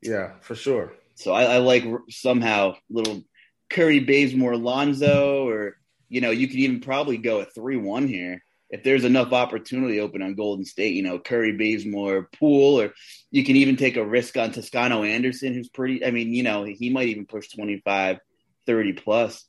Yeah, 0.01 0.31
for 0.41 0.55
sure. 0.55 0.93
So 1.15 1.33
I, 1.33 1.43
I 1.43 1.57
like 1.57 1.83
somehow 2.09 2.75
little 2.89 3.23
Curry, 3.69 3.99
Bazemore, 3.99 4.57
Lonzo, 4.57 5.47
or 5.47 5.77
you 6.09 6.19
know, 6.21 6.31
you 6.31 6.47
could 6.47 6.57
even 6.57 6.79
probably 6.81 7.17
go 7.17 7.39
a 7.39 7.45
three-one 7.45 8.07
here 8.07 8.43
if 8.71 8.83
there's 8.83 9.03
enough 9.03 9.33
opportunity 9.33 9.99
open 9.99 10.21
on 10.21 10.33
Golden 10.33 10.65
State. 10.65 10.95
You 10.95 11.03
know, 11.03 11.19
Curry, 11.19 11.51
Bazemore, 11.51 12.29
Poole, 12.39 12.81
or 12.81 12.93
you 13.29 13.43
can 13.43 13.57
even 13.57 13.75
take 13.75 13.97
a 13.97 14.05
risk 14.05 14.37
on 14.37 14.51
Toscano 14.51 15.03
Anderson, 15.03 15.53
who's 15.53 15.69
pretty. 15.69 16.03
I 16.03 16.11
mean, 16.11 16.33
you 16.33 16.43
know, 16.43 16.63
he 16.63 16.89
might 16.89 17.09
even 17.09 17.25
push 17.25 17.49
25, 17.49 18.17
30 18.65 18.93
plus 18.93 19.45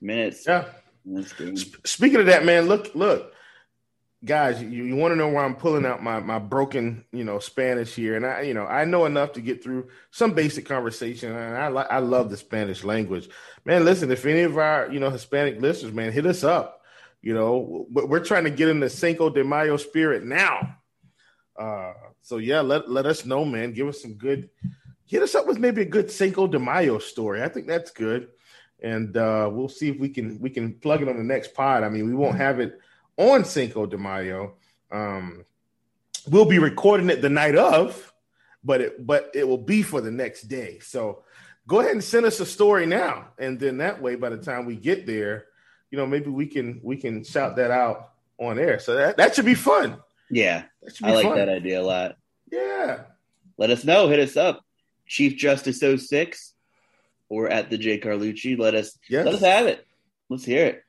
minutes. 0.00 0.44
Yeah. 0.46 0.66
in 1.06 1.14
this 1.14 1.32
game. 1.32 1.56
Sp- 1.56 1.84
Speaking 1.86 2.20
of 2.20 2.26
that, 2.26 2.44
man, 2.44 2.66
look, 2.66 2.94
look, 2.94 3.32
guys, 4.22 4.60
you, 4.60 4.68
you 4.68 4.94
want 4.94 5.12
to 5.12 5.16
know 5.16 5.28
where 5.28 5.44
I'm 5.44 5.56
pulling 5.56 5.86
out 5.86 6.02
my 6.02 6.20
my 6.20 6.38
broken, 6.38 7.06
you 7.12 7.24
know, 7.24 7.38
Spanish 7.38 7.94
here, 7.94 8.14
and 8.14 8.26
I, 8.26 8.42
you 8.42 8.52
know, 8.52 8.66
I 8.66 8.84
know 8.84 9.06
enough 9.06 9.32
to 9.34 9.40
get 9.40 9.64
through 9.64 9.88
some 10.10 10.32
basic 10.32 10.66
conversation, 10.66 11.32
and 11.34 11.56
I 11.56 11.68
I 11.68 11.98
love 12.00 12.28
the 12.28 12.36
Spanish 12.36 12.84
language, 12.84 13.30
man. 13.64 13.86
Listen, 13.86 14.10
if 14.10 14.26
any 14.26 14.42
of 14.42 14.58
our 14.58 14.92
you 14.92 15.00
know 15.00 15.08
Hispanic 15.08 15.62
listeners, 15.62 15.94
man, 15.94 16.12
hit 16.12 16.26
us 16.26 16.44
up. 16.44 16.82
You 17.22 17.34
know, 17.34 17.86
we're 17.90 18.24
trying 18.24 18.44
to 18.44 18.50
get 18.50 18.68
in 18.68 18.80
the 18.80 18.90
Cinco 18.90 19.30
de 19.30 19.42
Mayo 19.42 19.76
spirit 19.76 20.24
now. 20.24 20.76
Uh, 21.58 21.92
so 22.22 22.36
yeah, 22.36 22.60
let 22.60 22.88
let 22.88 23.06
us 23.06 23.24
know, 23.24 23.44
man. 23.44 23.72
Give 23.72 23.88
us 23.88 24.00
some 24.00 24.14
good. 24.14 24.50
Hit 25.06 25.22
us 25.22 25.34
up 25.34 25.46
with 25.46 25.58
maybe 25.58 25.82
a 25.82 25.86
good 25.86 26.10
Cinco 26.10 26.46
de 26.46 26.58
Mayo 26.58 26.98
story. 26.98 27.42
I 27.42 27.48
think 27.48 27.66
that's 27.66 27.90
good 27.90 28.28
and 28.82 29.16
uh, 29.16 29.48
we'll 29.50 29.68
see 29.68 29.88
if 29.88 29.98
we 29.98 30.08
can 30.08 30.38
we 30.40 30.50
can 30.50 30.74
plug 30.74 31.02
it 31.02 31.08
on 31.08 31.16
the 31.16 31.24
next 31.24 31.54
pod. 31.54 31.82
I 31.82 31.88
mean, 31.88 32.06
we 32.06 32.14
won't 32.14 32.36
have 32.36 32.60
it 32.60 32.78
on 33.16 33.44
Cinco 33.44 33.86
de 33.86 33.96
Mayo. 33.96 34.54
Um, 34.92 35.44
we'll 36.28 36.44
be 36.44 36.58
recording 36.58 37.10
it 37.10 37.22
the 37.22 37.30
night 37.30 37.56
of, 37.56 38.12
but 38.62 38.80
it 38.80 39.06
but 39.06 39.30
it 39.34 39.46
will 39.46 39.58
be 39.58 39.82
for 39.82 40.00
the 40.00 40.10
next 40.10 40.42
day. 40.42 40.78
So 40.80 41.24
go 41.66 41.80
ahead 41.80 41.92
and 41.92 42.04
send 42.04 42.26
us 42.26 42.40
a 42.40 42.46
story 42.46 42.86
now, 42.86 43.28
and 43.38 43.58
then 43.58 43.78
that 43.78 44.00
way, 44.00 44.14
by 44.16 44.28
the 44.28 44.38
time 44.38 44.66
we 44.66 44.76
get 44.76 45.06
there, 45.06 45.46
you 45.90 45.98
know, 45.98 46.06
maybe 46.06 46.30
we 46.30 46.46
can 46.46 46.80
we 46.82 46.96
can 46.96 47.24
shout 47.24 47.56
that 47.56 47.70
out 47.70 48.10
on 48.38 48.58
air. 48.58 48.78
So 48.78 48.94
that 48.96 49.16
that 49.16 49.34
should 49.34 49.44
be 49.44 49.54
fun. 49.54 49.98
Yeah, 50.30 50.64
be 51.00 51.04
I 51.04 51.14
like 51.14 51.24
fun. 51.26 51.36
that 51.36 51.48
idea 51.48 51.80
a 51.80 51.84
lot. 51.84 52.16
Yeah. 52.50 53.02
Let 53.58 53.70
us 53.70 53.84
know. 53.84 54.08
Hit 54.08 54.18
us 54.20 54.36
up, 54.36 54.64
Chief 55.06 55.36
Justice 55.36 55.80
06 55.80 56.52
or 57.28 57.48
at 57.48 57.70
the 57.70 57.78
J 57.78 57.98
Carlucci. 58.00 58.58
Let 58.58 58.74
us 58.74 58.98
Yes. 59.08 59.24
let 59.24 59.34
us 59.34 59.40
have 59.40 59.66
it. 59.66 59.86
Let's 60.28 60.44
hear 60.44 60.66
it. 60.66 60.82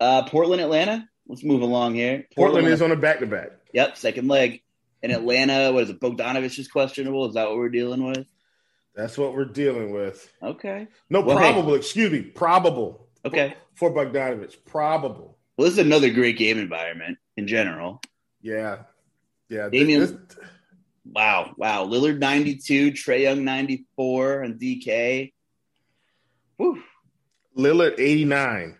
Uh, 0.00 0.22
Portland, 0.28 0.60
Atlanta. 0.62 1.08
Let's 1.26 1.44
move 1.44 1.60
along 1.62 1.94
here. 1.94 2.26
Portland 2.34 2.66
is 2.68 2.80
on 2.80 2.92
a 2.92 2.96
back 2.96 3.18
to 3.20 3.26
back. 3.26 3.50
Yep, 3.74 3.96
second 3.98 4.28
leg. 4.28 4.62
In 5.02 5.10
Atlanta, 5.10 5.72
what 5.72 5.84
is 5.84 5.90
it? 5.90 6.00
Bogdanovich 6.00 6.58
is 6.58 6.68
questionable. 6.68 7.26
Is 7.28 7.34
that 7.34 7.48
what 7.48 7.56
we're 7.56 7.68
dealing 7.68 8.04
with? 8.04 8.26
That's 8.94 9.16
what 9.18 9.34
we're 9.34 9.44
dealing 9.44 9.92
with. 9.92 10.32
Okay. 10.42 10.88
No, 11.10 11.20
Well, 11.20 11.38
hey. 11.38 11.52
probable. 11.52 11.74
Excuse 11.74 12.10
me, 12.10 12.22
probable. 12.22 13.07
Okay. 13.24 13.54
for 13.74 13.90
Bogdanovich. 13.90 14.56
Probable. 14.64 15.36
Well, 15.56 15.64
this 15.66 15.72
is 15.74 15.84
another 15.84 16.10
great 16.10 16.38
game 16.38 16.58
environment 16.58 17.18
in 17.36 17.46
general. 17.46 18.00
Yeah. 18.40 18.82
Yeah. 19.48 19.68
Damian- 19.68 20.00
this- 20.00 20.36
Wow. 21.10 21.54
Wow. 21.56 21.86
Lillard 21.86 22.18
92, 22.18 22.92
Trae 22.92 23.22
Young 23.22 23.42
94, 23.44 24.42
and 24.42 24.60
DK. 24.60 25.32
Whew. 26.58 26.82
Lillard 27.56 27.98
89. 27.98 28.76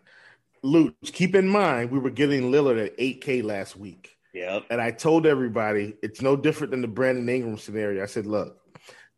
Luke, 0.63 0.95
keep 1.03 1.35
in 1.35 1.49
mind, 1.49 1.91
we 1.91 1.99
were 1.99 2.11
getting 2.11 2.51
Lillard 2.51 2.85
at 2.85 2.99
8K 2.99 3.43
last 3.43 3.77
week. 3.77 4.17
Yep. 4.35 4.65
And 4.71 4.81
I 4.81 4.91
told 4.91 5.27
everybody 5.27 5.95
it's 6.03 6.21
no 6.21 6.37
different 6.37 6.71
than 6.73 6.83
the 6.83 6.89
Brandon 6.89 7.29
Ingram 7.29 7.57
scenario. 7.57 8.03
I 8.03 8.07
said, 8.07 8.27
look, 8.27 8.61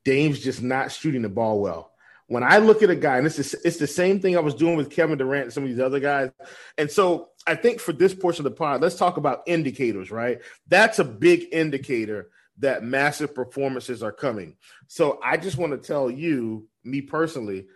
Dame's 0.04 0.38
just 0.40 0.62
not 0.62 0.92
shooting 0.92 1.22
the 1.22 1.28
ball 1.28 1.60
well. 1.60 1.92
When 2.30 2.44
I 2.44 2.58
look 2.58 2.84
at 2.84 2.90
a 2.90 2.94
guy, 2.94 3.16
and 3.16 3.26
this 3.26 3.40
is 3.40 3.54
it's 3.64 3.78
the 3.78 3.88
same 3.88 4.20
thing 4.20 4.36
I 4.36 4.40
was 4.40 4.54
doing 4.54 4.76
with 4.76 4.88
Kevin 4.88 5.18
Durant 5.18 5.46
and 5.46 5.52
some 5.52 5.64
of 5.64 5.68
these 5.68 5.80
other 5.80 5.98
guys. 5.98 6.30
And 6.78 6.88
so 6.88 7.30
I 7.44 7.56
think 7.56 7.80
for 7.80 7.92
this 7.92 8.14
portion 8.14 8.46
of 8.46 8.52
the 8.52 8.56
pod, 8.56 8.80
let's 8.80 8.94
talk 8.94 9.16
about 9.16 9.42
indicators, 9.48 10.12
right? 10.12 10.40
That's 10.68 11.00
a 11.00 11.04
big 11.04 11.48
indicator 11.50 12.30
that 12.58 12.84
massive 12.84 13.34
performances 13.34 14.00
are 14.00 14.12
coming. 14.12 14.54
So 14.86 15.18
I 15.24 15.38
just 15.38 15.58
want 15.58 15.72
to 15.72 15.78
tell 15.84 16.08
you, 16.08 16.68
me 16.84 17.00
personally, 17.00 17.66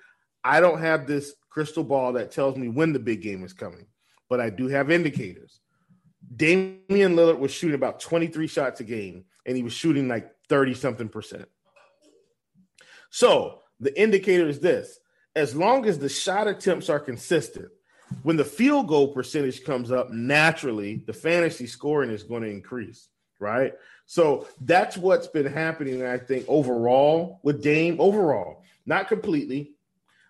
I 0.45 0.61
don't 0.61 0.79
have 0.79 1.09
this 1.09 1.35
crystal 1.51 1.83
ball 1.83 2.13
that 2.13 2.31
tells 2.31 2.57
me 2.57 2.69
when 2.69 2.93
the 2.93 3.01
big 3.01 3.23
game 3.23 3.43
is 3.43 3.53
coming, 3.53 3.87
but 4.29 4.39
I 4.41 4.51
do 4.51 4.69
have 4.69 4.89
indicators. 4.89 5.59
Damian 6.37 7.17
Lillard 7.17 7.41
was 7.41 7.51
shooting 7.51 7.75
about 7.75 7.99
23 7.99 8.47
shots 8.47 8.79
a 8.79 8.85
game, 8.85 9.25
and 9.47 9.57
he 9.57 9.65
was 9.65 9.73
shooting 9.73 10.07
like 10.07 10.31
30 10.49 10.75
something 10.75 11.09
percent. 11.09 11.49
So 13.11 13.63
the 13.81 13.99
indicator 14.01 14.49
is 14.49 14.61
this 14.61 14.99
as 15.37 15.55
long 15.55 15.87
as 15.87 15.99
the 15.99 16.09
shot 16.09 16.47
attempts 16.47 16.89
are 16.89 17.01
consistent, 17.01 17.69
when 18.23 18.37
the 18.37 18.45
field 18.45 18.87
goal 18.87 19.09
percentage 19.09 19.65
comes 19.65 19.91
up, 19.91 20.11
naturally 20.11 21.03
the 21.07 21.13
fantasy 21.13 21.67
scoring 21.67 22.11
is 22.11 22.23
going 22.23 22.43
to 22.43 22.51
increase, 22.51 23.09
right? 23.41 23.75
So 24.07 24.47
that's 24.61 24.97
what's 24.97 25.27
been 25.27 25.47
happening, 25.47 26.05
I 26.05 26.19
think, 26.19 26.45
overall 26.47 27.41
with 27.43 27.63
Dame, 27.63 27.97
overall, 27.99 28.63
not 28.87 29.09
completely, 29.09 29.73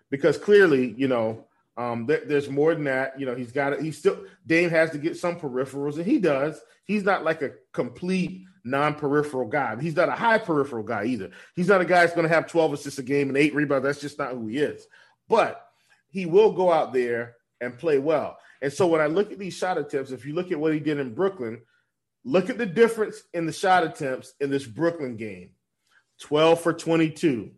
because 0.09 0.37
clearly, 0.37 0.95
you 0.97 1.07
know, 1.07 1.45
um, 1.77 2.05
there, 2.05 2.23
there's 2.25 2.49
more 2.49 2.73
than 2.73 2.85
that. 2.85 3.19
You 3.19 3.25
know, 3.25 3.35
he's 3.35 3.51
got 3.51 3.73
it. 3.73 3.81
He's 3.81 3.97
still 3.97 4.17
Dame 4.47 4.69
has 4.69 4.91
to 4.91 4.97
get 4.97 5.17
some 5.17 5.37
peripherals, 5.37 5.97
and 5.97 6.05
he 6.05 6.19
does. 6.19 6.59
He's 6.85 7.03
not 7.03 7.25
like 7.25 7.41
a 7.41 7.51
complete 7.73 8.45
non-peripheral 8.65 9.47
guy. 9.47 9.79
He's 9.79 9.95
not 9.95 10.09
a 10.09 10.13
high 10.13 10.39
peripheral 10.39 10.83
guy 10.83 11.05
either. 11.05 11.29
He's 11.55 11.67
not 11.67 11.81
a 11.81 11.85
guy 11.85 12.01
that's 12.01 12.15
going 12.15 12.27
to 12.27 12.33
have 12.33 12.47
12 12.47 12.73
assists 12.73 12.99
a 12.99 13.03
game 13.03 13.29
and 13.29 13.37
eight 13.37 13.55
rebounds. 13.55 13.85
That's 13.85 14.01
just 14.01 14.17
not 14.17 14.31
who 14.31 14.47
he 14.47 14.57
is. 14.57 14.87
But 15.29 15.65
he 16.09 16.25
will 16.25 16.51
go 16.51 16.71
out 16.71 16.91
there 16.91 17.35
and 17.61 17.77
play 17.77 17.99
well. 17.99 18.37
And 18.61 18.73
so 18.73 18.87
when 18.87 19.01
I 19.01 19.07
look 19.07 19.31
at 19.31 19.39
these 19.39 19.55
shot 19.55 19.77
attempts, 19.77 20.11
if 20.11 20.25
you 20.25 20.33
look 20.33 20.51
at 20.51 20.59
what 20.59 20.73
he 20.73 20.79
did 20.79 20.99
in 20.99 21.13
Brooklyn, 21.13 21.61
look 22.23 22.49
at 22.49 22.57
the 22.57 22.65
difference 22.65 23.21
in 23.33 23.45
the 23.45 23.53
shot 23.53 23.83
attempts 23.83 24.33
in 24.39 24.49
this 24.49 24.65
Brooklyn 24.65 25.15
game 25.15 25.51
12 26.21 26.61
for 26.61 26.73
22, 26.73 27.51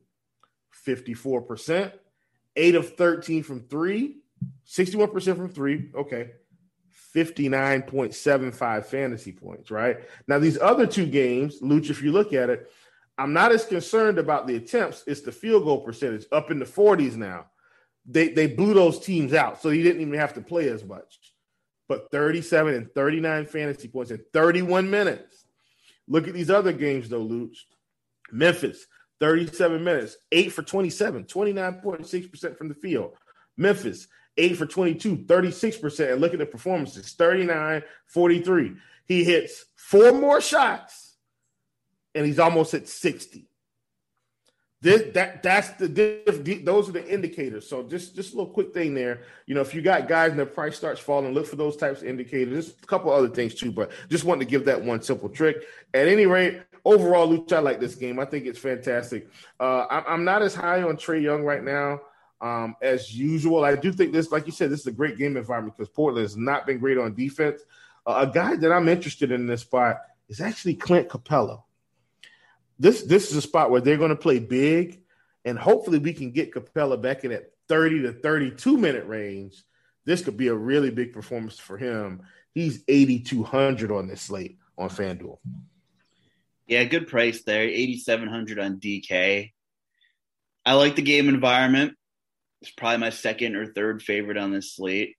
54%, 0.85 1.91
8 2.55 2.75
of 2.75 2.95
13 2.95 3.43
from 3.43 3.61
three, 3.61 4.17
61% 4.67 5.37
from 5.37 5.49
three. 5.49 5.91
Okay. 5.95 6.31
59.75 7.17 8.85
fantasy 8.85 9.31
points, 9.31 9.71
right? 9.71 9.97
Now, 10.27 10.37
these 10.37 10.59
other 10.59 10.85
two 10.85 11.07
games, 11.07 11.61
Luch, 11.61 11.89
if 11.89 12.03
you 12.03 12.11
look 12.11 12.31
at 12.31 12.51
it, 12.51 12.71
I'm 13.17 13.33
not 13.33 13.51
as 13.51 13.65
concerned 13.65 14.19
about 14.19 14.45
the 14.45 14.55
attempts. 14.55 15.03
It's 15.07 15.21
the 15.21 15.31
field 15.31 15.63
goal 15.63 15.81
percentage 15.81 16.25
up 16.31 16.51
in 16.51 16.59
the 16.59 16.65
40s 16.65 17.15
now. 17.15 17.47
They 18.05 18.29
they 18.29 18.47
blew 18.47 18.73
those 18.73 18.99
teams 18.99 19.33
out, 19.33 19.61
so 19.61 19.69
he 19.69 19.83
didn't 19.83 20.01
even 20.01 20.13
have 20.13 20.35
to 20.35 20.41
play 20.41 20.69
as 20.69 20.83
much. 20.83 21.19
But 21.89 22.11
37 22.11 22.75
and 22.75 22.93
39 22.93 23.47
fantasy 23.47 23.87
points 23.87 24.11
in 24.11 24.21
31 24.33 24.89
minutes. 24.89 25.45
Look 26.07 26.27
at 26.27 26.33
these 26.33 26.51
other 26.51 26.71
games, 26.71 27.09
though, 27.09 27.25
Luch. 27.25 27.57
Memphis, 28.31 28.85
37 29.19 29.83
minutes, 29.83 30.17
8 30.31 30.51
for 30.51 30.61
27, 30.61 31.23
29.6% 31.25 32.57
from 32.57 32.69
the 32.69 32.75
field. 32.75 33.15
Memphis, 33.57 34.07
8 34.37 34.57
for 34.57 34.65
22, 34.65 35.17
36%. 35.17 36.11
And 36.11 36.21
look 36.21 36.33
at 36.33 36.39
the 36.39 36.45
performances 36.45 37.11
39, 37.13 37.83
43. 38.07 38.75
He 39.05 39.23
hits 39.23 39.65
four 39.75 40.11
more 40.11 40.41
shots 40.41 41.15
and 42.13 42.25
he's 42.25 42.39
almost 42.39 42.73
at 42.73 42.87
60. 42.87 43.47
This, 44.79 45.11
that 45.15 45.41
that's 45.41 45.69
the 45.71 46.61
those 46.63 46.87
are 46.87 46.91
the 46.91 47.11
indicators. 47.11 47.67
So 47.67 47.81
just 47.81 48.15
just 48.15 48.33
a 48.33 48.37
little 48.37 48.53
quick 48.53 48.75
thing 48.75 48.93
there. 48.93 49.23
You 49.47 49.55
know, 49.55 49.61
if 49.61 49.73
you 49.73 49.81
got 49.81 50.07
guys 50.07 50.29
and 50.29 50.39
the 50.39 50.45
price 50.45 50.77
starts 50.77 50.99
falling, 50.99 51.33
look 51.33 51.47
for 51.47 51.55
those 51.55 51.77
types 51.77 52.03
of 52.03 52.07
indicators. 52.07 52.53
There's 52.53 52.69
a 52.83 52.85
couple 52.85 53.11
other 53.11 53.29
things 53.29 53.55
too, 53.55 53.71
but 53.71 53.89
just 54.07 54.23
wanted 54.23 54.45
to 54.45 54.51
give 54.51 54.65
that 54.65 54.79
one 54.79 55.01
simple 55.01 55.29
trick. 55.29 55.65
At 55.95 56.07
any 56.07 56.27
rate, 56.27 56.61
overall, 56.85 57.27
Luch, 57.27 57.51
I 57.53 57.59
like 57.59 57.79
this 57.79 57.95
game. 57.95 58.19
I 58.19 58.25
think 58.25 58.45
it's 58.45 58.59
fantastic. 58.59 59.27
Uh, 59.59 59.87
I'm, 59.89 60.03
I'm 60.07 60.23
not 60.23 60.43
as 60.43 60.53
high 60.53 60.83
on 60.83 60.95
Trae 60.95 61.23
Young 61.23 61.43
right 61.43 61.63
now 61.63 62.01
um, 62.41 62.75
as 62.81 63.15
usual. 63.15 63.63
I 63.63 63.75
do 63.75 63.91
think 63.91 64.13
this, 64.13 64.31
like 64.31 64.45
you 64.45 64.51
said, 64.51 64.69
this 64.69 64.81
is 64.81 64.87
a 64.87 64.91
great 64.91 65.17
game 65.17 65.37
environment 65.37 65.75
because 65.77 65.89
Portland 65.89 66.23
has 66.23 66.37
not 66.37 66.65
been 66.65 66.79
great 66.79 66.97
on 66.97 67.13
defense. 67.13 67.61
Uh, 68.05 68.25
a 68.27 68.31
guy 68.31 68.55
that 68.55 68.71
I'm 68.71 68.87
interested 68.87 69.31
in 69.31 69.47
this 69.47 69.61
spot 69.61 69.97
is 70.29 70.41
actually 70.41 70.75
Clint 70.75 71.09
Capela. 71.09 71.63
this 72.79 73.03
this 73.03 73.31
is 73.31 73.37
a 73.37 73.41
spot 73.41 73.71
where 73.71 73.81
they're 73.81 73.97
going 73.97 74.09
to 74.09 74.15
play 74.15 74.39
big, 74.39 75.01
and 75.45 75.57
hopefully 75.57 75.99
we 75.99 76.13
can 76.13 76.31
get 76.31 76.53
Capela 76.53 77.01
back 77.01 77.23
in 77.23 77.31
that 77.31 77.51
30 77.67 78.03
to 78.03 78.13
32 78.13 78.77
minute 78.77 79.05
range. 79.07 79.63
This 80.05 80.23
could 80.23 80.37
be 80.37 80.47
a 80.47 80.55
really 80.55 80.89
big 80.89 81.11
performance 81.11 81.59
for 81.59 81.77
him. 81.77 82.21
He's 82.53 82.83
8,200 82.87 83.91
on 83.91 84.07
this 84.07 84.21
slate 84.21 84.57
on 84.77 84.89
FanDuel. 84.89 85.37
Yeah, 86.65 86.83
good 86.85 87.07
price 87.07 87.43
there. 87.43 87.63
8,700 87.63 88.59
on 88.59 88.79
DK. 88.79 89.51
I 90.65 90.73
like 90.73 90.95
the 90.95 91.01
game 91.01 91.29
environment. 91.29 91.97
It's 92.61 92.71
probably 92.71 92.97
my 92.97 93.09
second 93.09 93.55
or 93.55 93.65
third 93.67 94.01
favorite 94.01 94.37
on 94.37 94.51
this 94.51 94.73
slate. 94.75 95.15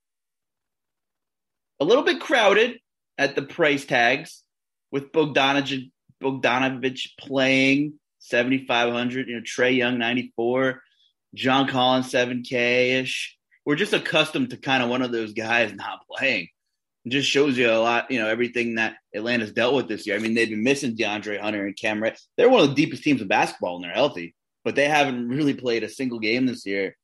A 1.81 1.85
little 1.85 2.03
bit 2.03 2.21
crowded 2.21 2.81
at 3.17 3.35
the 3.35 3.43
price 3.43 3.85
tags 3.85 4.43
with 4.91 5.13
Bogdanovich, 5.13 5.91
Bogdanovich 6.23 7.11
playing 7.19 7.95
7,500, 8.19 9.29
you 9.29 9.37
know, 9.37 9.43
Trae 9.43 9.77
Young 9.77 9.99
94, 9.99 10.83
John 11.35 11.69
Collins 11.69 12.11
7K 12.11 13.01
ish. 13.01 13.37
We're 13.65 13.77
just 13.77 13.93
accustomed 13.93 14.51
to 14.51 14.57
kind 14.57 14.83
of 14.83 14.89
one 14.89 15.03
of 15.03 15.13
those 15.13 15.33
guys 15.33 15.73
not 15.73 16.01
playing. 16.11 16.49
It 17.05 17.11
just 17.11 17.31
shows 17.31 17.57
you 17.57 17.71
a 17.71 17.79
lot, 17.79 18.11
you 18.11 18.19
know, 18.19 18.29
everything 18.29 18.75
that 18.75 18.97
Atlanta's 19.15 19.53
dealt 19.53 19.75
with 19.75 19.89
this 19.89 20.07
year. 20.07 20.17
I 20.17 20.19
mean, 20.19 20.35
they've 20.35 20.49
been 20.49 20.65
missing 20.65 20.97
DeAndre 20.97 21.41
Hunter 21.41 21.67
and 21.67 21.77
Cam 21.77 22.03
Reddish. 22.03 22.21
They're 22.37 22.49
one 22.49 22.63
of 22.63 22.69
the 22.71 22.75
deepest 22.75 23.05
teams 23.05 23.23
in 23.23 23.29
basketball 23.29 23.77
and 23.77 23.85
they're 23.85 23.93
healthy, 23.93 24.35
but 24.65 24.75
they 24.75 24.89
haven't 24.89 25.29
really 25.29 25.55
played 25.55 25.85
a 25.85 25.89
single 25.89 26.19
game 26.19 26.47
this 26.47 26.67
year 26.67 26.97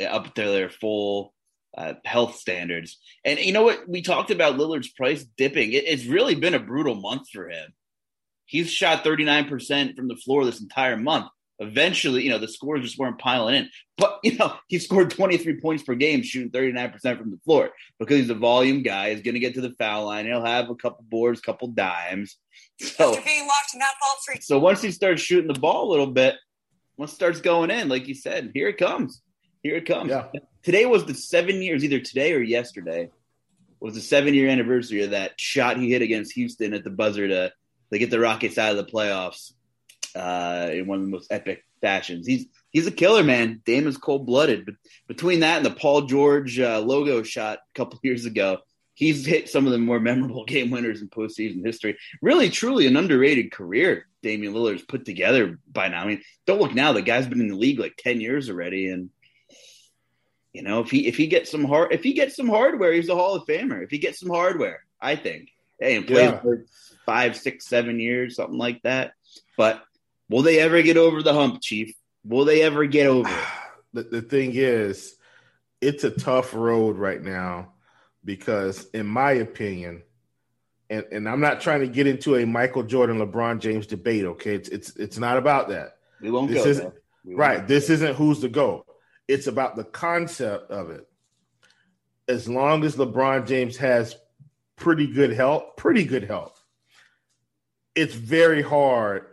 up 0.00 0.34
to 0.34 0.42
their 0.42 0.70
full 0.70 1.34
uh, 1.76 1.94
health 2.04 2.36
standards. 2.36 2.98
And 3.24 3.38
you 3.38 3.52
know 3.52 3.62
what? 3.62 3.88
We 3.88 4.02
talked 4.02 4.30
about 4.30 4.56
Lillard's 4.56 4.90
price 4.90 5.24
dipping. 5.36 5.72
It, 5.72 5.84
it's 5.86 6.06
really 6.06 6.34
been 6.34 6.54
a 6.54 6.60
brutal 6.60 6.94
month 6.94 7.28
for 7.32 7.48
him. 7.48 7.72
He's 8.46 8.70
shot 8.70 9.04
39% 9.04 9.94
from 9.96 10.08
the 10.08 10.16
floor 10.16 10.44
this 10.44 10.60
entire 10.60 10.96
month. 10.96 11.26
Eventually, 11.60 12.24
you 12.24 12.30
know, 12.30 12.38
the 12.38 12.48
scores 12.48 12.82
just 12.82 12.98
weren't 12.98 13.18
piling 13.18 13.54
in. 13.54 13.68
But, 13.98 14.18
you 14.24 14.36
know, 14.38 14.54
he 14.68 14.78
scored 14.78 15.10
23 15.10 15.60
points 15.60 15.82
per 15.82 15.94
game, 15.94 16.22
shooting 16.22 16.50
39% 16.50 17.18
from 17.18 17.30
the 17.30 17.38
floor 17.44 17.70
because 17.98 18.16
he's 18.16 18.30
a 18.30 18.34
volume 18.34 18.82
guy. 18.82 19.10
He's 19.10 19.20
going 19.20 19.34
to 19.34 19.40
get 19.40 19.54
to 19.54 19.60
the 19.60 19.74
foul 19.78 20.06
line. 20.06 20.24
He'll 20.24 20.44
have 20.44 20.70
a 20.70 20.74
couple 20.74 21.04
boards, 21.08 21.40
couple 21.40 21.68
dimes. 21.68 22.36
So, 22.80 23.10
After 23.10 23.22
being 23.22 23.46
locked 23.46 23.72
not 23.74 23.90
fault 24.00 24.18
free. 24.24 24.38
So 24.40 24.58
once 24.58 24.80
he 24.80 24.90
starts 24.90 25.20
shooting 25.20 25.52
the 25.52 25.60
ball 25.60 25.88
a 25.88 25.90
little 25.90 26.06
bit, 26.06 26.36
once 26.96 27.12
it 27.12 27.16
starts 27.16 27.42
going 27.42 27.70
in, 27.70 27.90
like 27.90 28.08
you 28.08 28.14
said, 28.14 28.52
here 28.54 28.68
it 28.68 28.78
comes. 28.78 29.20
Here 29.62 29.76
it 29.76 29.86
comes. 29.86 30.10
Yeah. 30.10 30.28
Today 30.62 30.86
was 30.86 31.04
the 31.04 31.14
seven 31.14 31.62
years, 31.62 31.84
either 31.84 32.00
today 32.00 32.32
or 32.32 32.40
yesterday, 32.40 33.10
was 33.80 33.94
the 33.94 34.00
seven 34.00 34.34
year 34.34 34.48
anniversary 34.48 35.02
of 35.02 35.10
that 35.10 35.38
shot 35.40 35.78
he 35.78 35.90
hit 35.90 36.02
against 36.02 36.32
Houston 36.32 36.74
at 36.74 36.84
the 36.84 36.90
buzzer 36.90 37.28
to, 37.28 37.52
to 37.92 37.98
get 37.98 38.10
the 38.10 38.20
Rockets 38.20 38.58
out 38.58 38.76
of 38.76 38.76
the 38.76 38.90
playoffs 38.90 39.52
uh, 40.14 40.70
in 40.72 40.86
one 40.86 40.98
of 40.98 41.04
the 41.04 41.10
most 41.10 41.32
epic 41.32 41.64
fashions. 41.80 42.26
He's 42.26 42.46
he's 42.70 42.86
a 42.86 42.92
killer, 42.92 43.22
man. 43.22 43.62
Dame 43.64 43.86
is 43.86 43.96
cold 43.96 44.26
blooded. 44.26 44.66
But 44.66 44.74
between 45.08 45.40
that 45.40 45.58
and 45.58 45.66
the 45.66 45.70
Paul 45.70 46.02
George 46.02 46.58
uh, 46.58 46.80
logo 46.80 47.22
shot 47.22 47.58
a 47.58 47.78
couple 47.78 47.98
years 48.02 48.24
ago, 48.24 48.58
he's 48.94 49.26
hit 49.26 49.48
some 49.48 49.66
of 49.66 49.72
the 49.72 49.78
more 49.78 50.00
memorable 50.00 50.44
game 50.46 50.70
winners 50.70 51.00
in 51.00 51.08
postseason 51.08 51.64
history. 51.64 51.96
Really, 52.22 52.50
truly 52.50 52.86
an 52.86 52.96
underrated 52.96 53.52
career 53.52 54.06
Damian 54.22 54.52
Lillard's 54.52 54.82
put 54.82 55.04
together 55.04 55.58
by 55.70 55.88
now. 55.88 56.02
I 56.02 56.06
mean, 56.06 56.22
don't 56.46 56.60
look 56.60 56.74
now; 56.74 56.92
the 56.92 57.02
guy's 57.02 57.26
been 57.26 57.40
in 57.40 57.48
the 57.48 57.56
league 57.56 57.78
like 57.78 57.96
ten 57.98 58.20
years 58.20 58.50
already, 58.50 58.88
and 58.88 59.10
you 60.52 60.62
know, 60.62 60.80
if 60.80 60.90
he 60.90 61.06
if 61.06 61.16
he 61.16 61.26
gets 61.26 61.50
some 61.50 61.64
hard 61.64 61.92
if 61.92 62.02
he 62.02 62.12
gets 62.12 62.36
some 62.36 62.48
hardware, 62.48 62.92
he's 62.92 63.08
a 63.08 63.14
Hall 63.14 63.34
of 63.34 63.46
Famer. 63.46 63.82
If 63.82 63.90
he 63.90 63.98
gets 63.98 64.18
some 64.20 64.30
hardware, 64.30 64.84
I 65.00 65.16
think. 65.16 65.50
Hey, 65.78 65.96
and 65.96 66.06
plays 66.06 66.30
Yeah. 66.30 66.40
for 66.40 66.64
five, 67.06 67.36
six, 67.36 67.66
seven 67.66 67.98
years, 68.00 68.36
something 68.36 68.58
like 68.58 68.82
that. 68.82 69.12
But 69.56 69.82
will 70.28 70.42
they 70.42 70.58
ever 70.60 70.82
get 70.82 70.96
over 70.96 71.22
the 71.22 71.32
hump, 71.32 71.60
Chief? 71.62 71.94
Will 72.24 72.44
they 72.44 72.62
ever 72.62 72.84
get 72.86 73.06
over 73.06 73.28
it? 73.28 73.44
the, 73.92 74.02
the 74.02 74.22
thing 74.22 74.52
is, 74.54 75.14
it's 75.80 76.04
a 76.04 76.10
tough 76.10 76.52
road 76.52 76.98
right 76.98 77.22
now 77.22 77.72
because, 78.24 78.84
in 78.92 79.06
my 79.06 79.32
opinion, 79.32 80.02
and, 80.90 81.04
and 81.12 81.28
I'm 81.28 81.40
not 81.40 81.60
trying 81.60 81.80
to 81.80 81.86
get 81.86 82.06
into 82.06 82.36
a 82.36 82.44
Michael 82.44 82.82
Jordan, 82.82 83.18
LeBron 83.18 83.60
James 83.60 83.86
debate. 83.86 84.24
Okay, 84.24 84.54
it's 84.56 84.68
it's 84.68 84.96
it's 84.96 85.18
not 85.18 85.36
about 85.38 85.68
that. 85.68 85.96
We 86.20 86.30
won't 86.30 86.50
This 86.50 86.64
go 86.64 86.70
is- 86.70 86.78
there. 86.80 86.92
We 87.24 87.34
won't 87.34 87.38
Right. 87.38 87.60
go 87.60 87.66
This 87.66 87.88
isn't 87.90 88.16
who's 88.16 88.40
the 88.40 88.48
go. 88.48 88.84
It's 89.30 89.46
about 89.46 89.76
the 89.76 89.84
concept 89.84 90.72
of 90.72 90.90
it. 90.90 91.06
As 92.26 92.48
long 92.48 92.82
as 92.82 92.96
LeBron 92.96 93.46
James 93.46 93.76
has 93.76 94.16
pretty 94.74 95.06
good 95.06 95.30
health, 95.30 95.76
pretty 95.76 96.04
good 96.04 96.24
health, 96.24 96.60
it's 97.94 98.14
very 98.14 98.60
hard 98.60 99.26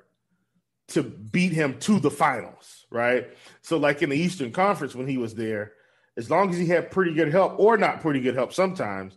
to 0.89 1.01
beat 1.01 1.51
him 1.51 1.79
to 1.79 1.99
the 1.99 2.11
finals, 2.11 2.85
right? 2.91 3.35
So, 3.63 3.77
like 3.77 4.03
in 4.03 4.11
the 4.11 4.15
Eastern 4.15 4.51
Conference 4.51 4.93
when 4.93 5.07
he 5.07 5.17
was 5.17 5.33
there, 5.33 5.73
as 6.15 6.29
long 6.29 6.51
as 6.51 6.59
he 6.59 6.67
had 6.67 6.91
pretty 6.91 7.15
good 7.15 7.31
help 7.31 7.59
or 7.59 7.75
not 7.75 8.01
pretty 8.01 8.19
good 8.19 8.35
help 8.35 8.53
sometimes, 8.53 9.15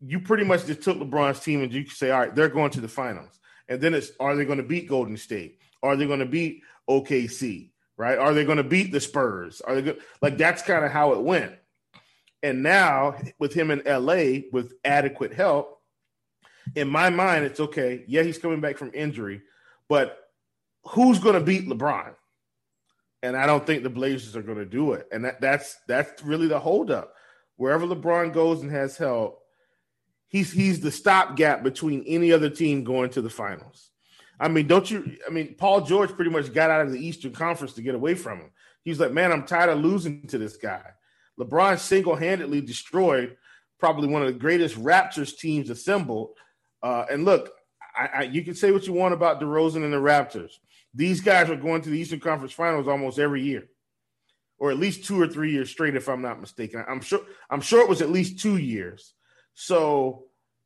you 0.00 0.20
pretty 0.20 0.44
much 0.44 0.66
just 0.66 0.82
took 0.82 0.98
LeBron's 0.98 1.40
team 1.40 1.62
and 1.62 1.72
you 1.72 1.84
could 1.84 1.96
say, 1.96 2.10
all 2.10 2.20
right, 2.20 2.34
they're 2.34 2.50
going 2.50 2.70
to 2.72 2.80
the 2.82 2.88
finals. 2.88 3.40
And 3.68 3.80
then 3.80 3.94
it's 3.94 4.12
are 4.20 4.36
they 4.36 4.44
going 4.44 4.58
to 4.58 4.64
beat 4.64 4.86
Golden 4.86 5.16
State? 5.16 5.60
Are 5.82 5.96
they 5.96 6.06
going 6.06 6.18
to 6.18 6.26
beat 6.26 6.62
OKC? 6.90 7.70
Right? 7.96 8.18
Are 8.18 8.34
they 8.34 8.44
going 8.44 8.56
to 8.56 8.64
beat 8.64 8.90
the 8.90 9.00
Spurs? 9.00 9.60
Are 9.60 9.74
they 9.74 9.82
good? 9.82 10.00
Like 10.20 10.36
that's 10.36 10.62
kind 10.62 10.84
of 10.84 10.90
how 10.90 11.12
it 11.12 11.22
went. 11.22 11.52
And 12.42 12.62
now 12.62 13.16
with 13.38 13.54
him 13.54 13.70
in 13.70 13.82
LA 13.86 14.48
with 14.52 14.74
adequate 14.84 15.32
help, 15.32 15.80
in 16.74 16.88
my 16.88 17.10
mind, 17.10 17.44
it's 17.44 17.60
okay. 17.60 18.04
Yeah, 18.06 18.22
he's 18.22 18.38
coming 18.38 18.60
back 18.60 18.76
from 18.76 18.90
injury, 18.94 19.42
but 19.88 20.18
who's 20.84 21.18
going 21.18 21.34
to 21.34 21.40
beat 21.40 21.68
LeBron? 21.68 22.14
And 23.22 23.36
I 23.36 23.46
don't 23.46 23.66
think 23.66 23.82
the 23.82 23.90
Blazers 23.90 24.36
are 24.36 24.42
going 24.42 24.58
to 24.58 24.66
do 24.66 24.92
it. 24.92 25.08
And 25.10 25.24
that, 25.24 25.40
that's 25.40 25.76
that's 25.88 26.22
really 26.22 26.46
the 26.46 26.60
holdup. 26.60 27.14
Wherever 27.56 27.86
LeBron 27.86 28.32
goes 28.34 28.60
and 28.60 28.70
has 28.70 28.96
help, 28.96 29.40
he's 30.28 30.52
he's 30.52 30.80
the 30.80 30.90
stopgap 30.90 31.62
between 31.62 32.04
any 32.06 32.32
other 32.32 32.50
team 32.50 32.84
going 32.84 33.10
to 33.10 33.22
the 33.22 33.30
finals. 33.30 33.90
I 34.40 34.48
mean, 34.48 34.66
don't 34.66 34.90
you? 34.90 35.16
I 35.26 35.30
mean, 35.30 35.54
Paul 35.56 35.82
George 35.82 36.14
pretty 36.14 36.30
much 36.30 36.52
got 36.52 36.70
out 36.70 36.86
of 36.86 36.92
the 36.92 37.04
Eastern 37.04 37.32
Conference 37.32 37.74
to 37.74 37.82
get 37.82 37.94
away 37.94 38.14
from 38.14 38.38
him. 38.38 38.50
He's 38.82 39.00
like, 39.00 39.12
man, 39.12 39.32
I'm 39.32 39.46
tired 39.46 39.70
of 39.70 39.78
losing 39.78 40.26
to 40.28 40.38
this 40.38 40.56
guy. 40.56 40.82
LeBron 41.38 41.78
single 41.78 42.16
handedly 42.16 42.60
destroyed 42.60 43.36
probably 43.78 44.08
one 44.08 44.22
of 44.22 44.28
the 44.28 44.38
greatest 44.38 44.76
Raptors 44.76 45.36
teams 45.36 45.70
assembled. 45.70 46.30
Uh, 46.82 47.04
and 47.10 47.24
look, 47.24 47.50
I, 47.96 48.08
I, 48.14 48.22
you 48.22 48.42
can 48.42 48.54
say 48.54 48.72
what 48.72 48.86
you 48.86 48.92
want 48.92 49.14
about 49.14 49.40
DeRozan 49.40 49.84
and 49.84 49.92
the 49.92 49.98
Raptors. 49.98 50.52
These 50.92 51.20
guys 51.20 51.50
are 51.50 51.56
going 51.56 51.82
to 51.82 51.90
the 51.90 51.98
Eastern 51.98 52.20
Conference 52.20 52.52
Finals 52.52 52.86
almost 52.86 53.18
every 53.18 53.42
year, 53.42 53.68
or 54.58 54.70
at 54.70 54.78
least 54.78 55.04
two 55.04 55.20
or 55.20 55.26
three 55.26 55.50
years 55.50 55.70
straight, 55.70 55.96
if 55.96 56.08
I'm 56.08 56.22
not 56.22 56.40
mistaken. 56.40 56.84
I'm 56.86 57.00
sure. 57.00 57.20
I'm 57.50 57.60
sure 57.60 57.82
it 57.82 57.88
was 57.88 58.02
at 58.02 58.10
least 58.10 58.38
two 58.38 58.56
years. 58.56 59.14
So 59.54 60.24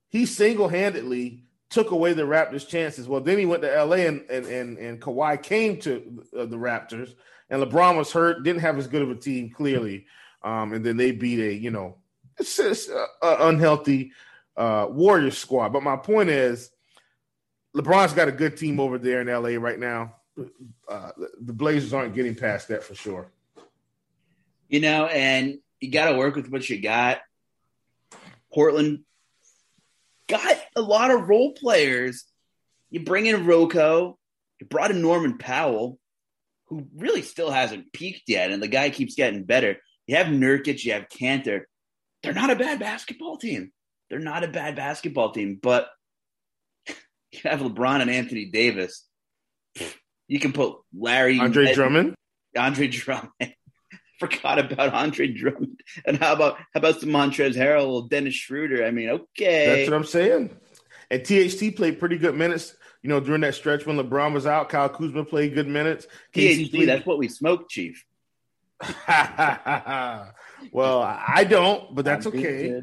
he 0.08 0.26
single 0.26 0.68
handedly 0.68 1.44
took 1.70 1.90
away 1.90 2.12
the 2.12 2.22
Raptors' 2.22 2.66
chances. 2.66 3.06
Well, 3.06 3.20
then 3.20 3.38
he 3.38 3.46
went 3.46 3.62
to 3.62 3.84
LA 3.84 3.96
and 3.96 4.22
and 4.30 4.46
and, 4.46 4.78
and 4.78 5.00
Kawhi 5.00 5.42
came 5.42 5.78
to 5.80 6.24
uh, 6.36 6.46
the 6.46 6.56
Raptors, 6.56 7.14
and 7.50 7.62
LeBron 7.62 7.96
was 7.96 8.12
hurt, 8.12 8.42
didn't 8.42 8.62
have 8.62 8.78
as 8.78 8.86
good 8.86 9.02
of 9.02 9.10
a 9.10 9.14
team 9.14 9.50
clearly, 9.50 10.06
um, 10.42 10.72
and 10.72 10.84
then 10.84 10.96
they 10.96 11.12
beat 11.12 11.40
a 11.40 11.54
you 11.54 11.70
know 11.70 11.96
it's 12.38 12.56
just 12.56 12.88
a, 12.88 13.06
a 13.22 13.48
unhealthy 13.48 14.12
uh, 14.56 14.86
Warriors 14.88 15.38
squad. 15.38 15.70
But 15.70 15.82
my 15.82 15.96
point 15.96 16.30
is, 16.30 16.70
LeBron's 17.76 18.12
got 18.12 18.28
a 18.28 18.32
good 18.32 18.56
team 18.56 18.80
over 18.80 18.98
there 18.98 19.20
in 19.20 19.26
LA 19.26 19.60
right 19.60 19.78
now. 19.78 20.14
Uh, 20.88 21.10
the 21.40 21.52
Blazers 21.52 21.92
aren't 21.92 22.14
getting 22.14 22.34
past 22.34 22.68
that 22.68 22.84
for 22.84 22.94
sure. 22.94 23.30
You 24.68 24.80
know, 24.80 25.06
and 25.06 25.58
you 25.80 25.90
got 25.90 26.10
to 26.10 26.18
work 26.18 26.36
with 26.36 26.48
what 26.50 26.68
you 26.68 26.80
got. 26.80 27.20
Portland 28.52 29.00
got 30.28 30.56
a 30.76 30.80
lot 30.82 31.10
of 31.10 31.28
role 31.28 31.52
players. 31.52 32.24
You 32.90 33.04
bring 33.04 33.26
in 33.26 33.46
Rocco, 33.46 34.18
you 34.60 34.66
brought 34.66 34.90
in 34.90 35.02
Norman 35.02 35.38
Powell, 35.38 35.98
who 36.66 36.86
really 36.96 37.22
still 37.22 37.50
hasn't 37.50 37.92
peaked 37.92 38.28
yet, 38.28 38.50
and 38.50 38.62
the 38.62 38.68
guy 38.68 38.90
keeps 38.90 39.14
getting 39.14 39.44
better. 39.44 39.76
You 40.06 40.16
have 40.16 40.26
Nurkic, 40.26 40.84
you 40.84 40.92
have 40.92 41.08
Kanter. 41.08 41.62
They're 42.22 42.34
not 42.34 42.50
a 42.50 42.56
bad 42.56 42.78
basketball 42.78 43.36
team. 43.36 43.72
They're 44.10 44.18
not 44.18 44.44
a 44.44 44.48
bad 44.48 44.76
basketball 44.76 45.32
team, 45.32 45.58
but 45.60 45.88
you 46.86 47.40
have 47.44 47.60
LeBron 47.60 48.00
and 48.00 48.10
Anthony 48.10 48.46
Davis. 48.46 49.04
You 50.28 50.40
can 50.40 50.52
put 50.52 50.76
Larry 50.96 51.38
Andre 51.38 51.64
Ned- 51.66 51.74
Drummond, 51.74 52.14
Andre 52.56 52.88
Drummond. 52.88 53.54
Forgot 54.30 54.58
about 54.58 54.92
Andre 54.94 55.28
Drummond. 55.28 55.80
And 56.04 56.18
how 56.18 56.32
about 56.32 56.56
how 56.58 56.64
about 56.74 57.00
some 57.00 57.10
Montrezl 57.10 57.54
Harrell, 57.54 58.08
Dennis 58.08 58.34
Schroeder? 58.34 58.84
I 58.84 58.90
mean, 58.90 59.08
okay. 59.10 59.66
that's 59.66 59.90
what 59.90 59.96
I'm 59.96 60.04
saying. 60.04 60.56
And 61.10 61.24
THT 61.24 61.76
played 61.76 61.98
pretty 61.98 62.18
good 62.18 62.34
minutes. 62.34 62.74
You 63.02 63.08
know, 63.08 63.20
during 63.20 63.42
that 63.42 63.54
stretch 63.54 63.86
when 63.86 63.96
LeBron 63.96 64.32
was 64.32 64.46
out, 64.46 64.68
Kyle 64.68 64.88
Kuzma 64.88 65.24
played 65.24 65.54
good 65.54 65.68
minutes. 65.68 66.06
THT, 66.32 66.70
played- 66.70 66.88
that's 66.88 67.06
what 67.06 67.18
we 67.18 67.28
smoke, 67.28 67.68
Chief. 67.68 68.04
well, 69.08 71.02
I 71.02 71.44
don't, 71.48 71.94
but 71.94 72.04
that's 72.04 72.26
okay. 72.26 72.80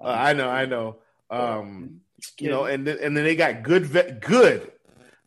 Uh, 0.00 0.04
I 0.04 0.32
know, 0.32 0.48
I 0.48 0.66
know. 0.66 0.96
Um, 1.30 2.00
you 2.38 2.50
know, 2.50 2.64
and 2.64 2.86
then, 2.86 2.98
and 3.00 3.16
then 3.16 3.24
they 3.24 3.36
got 3.36 3.62
good 3.62 3.86
vet, 3.86 4.20
good 4.20 4.72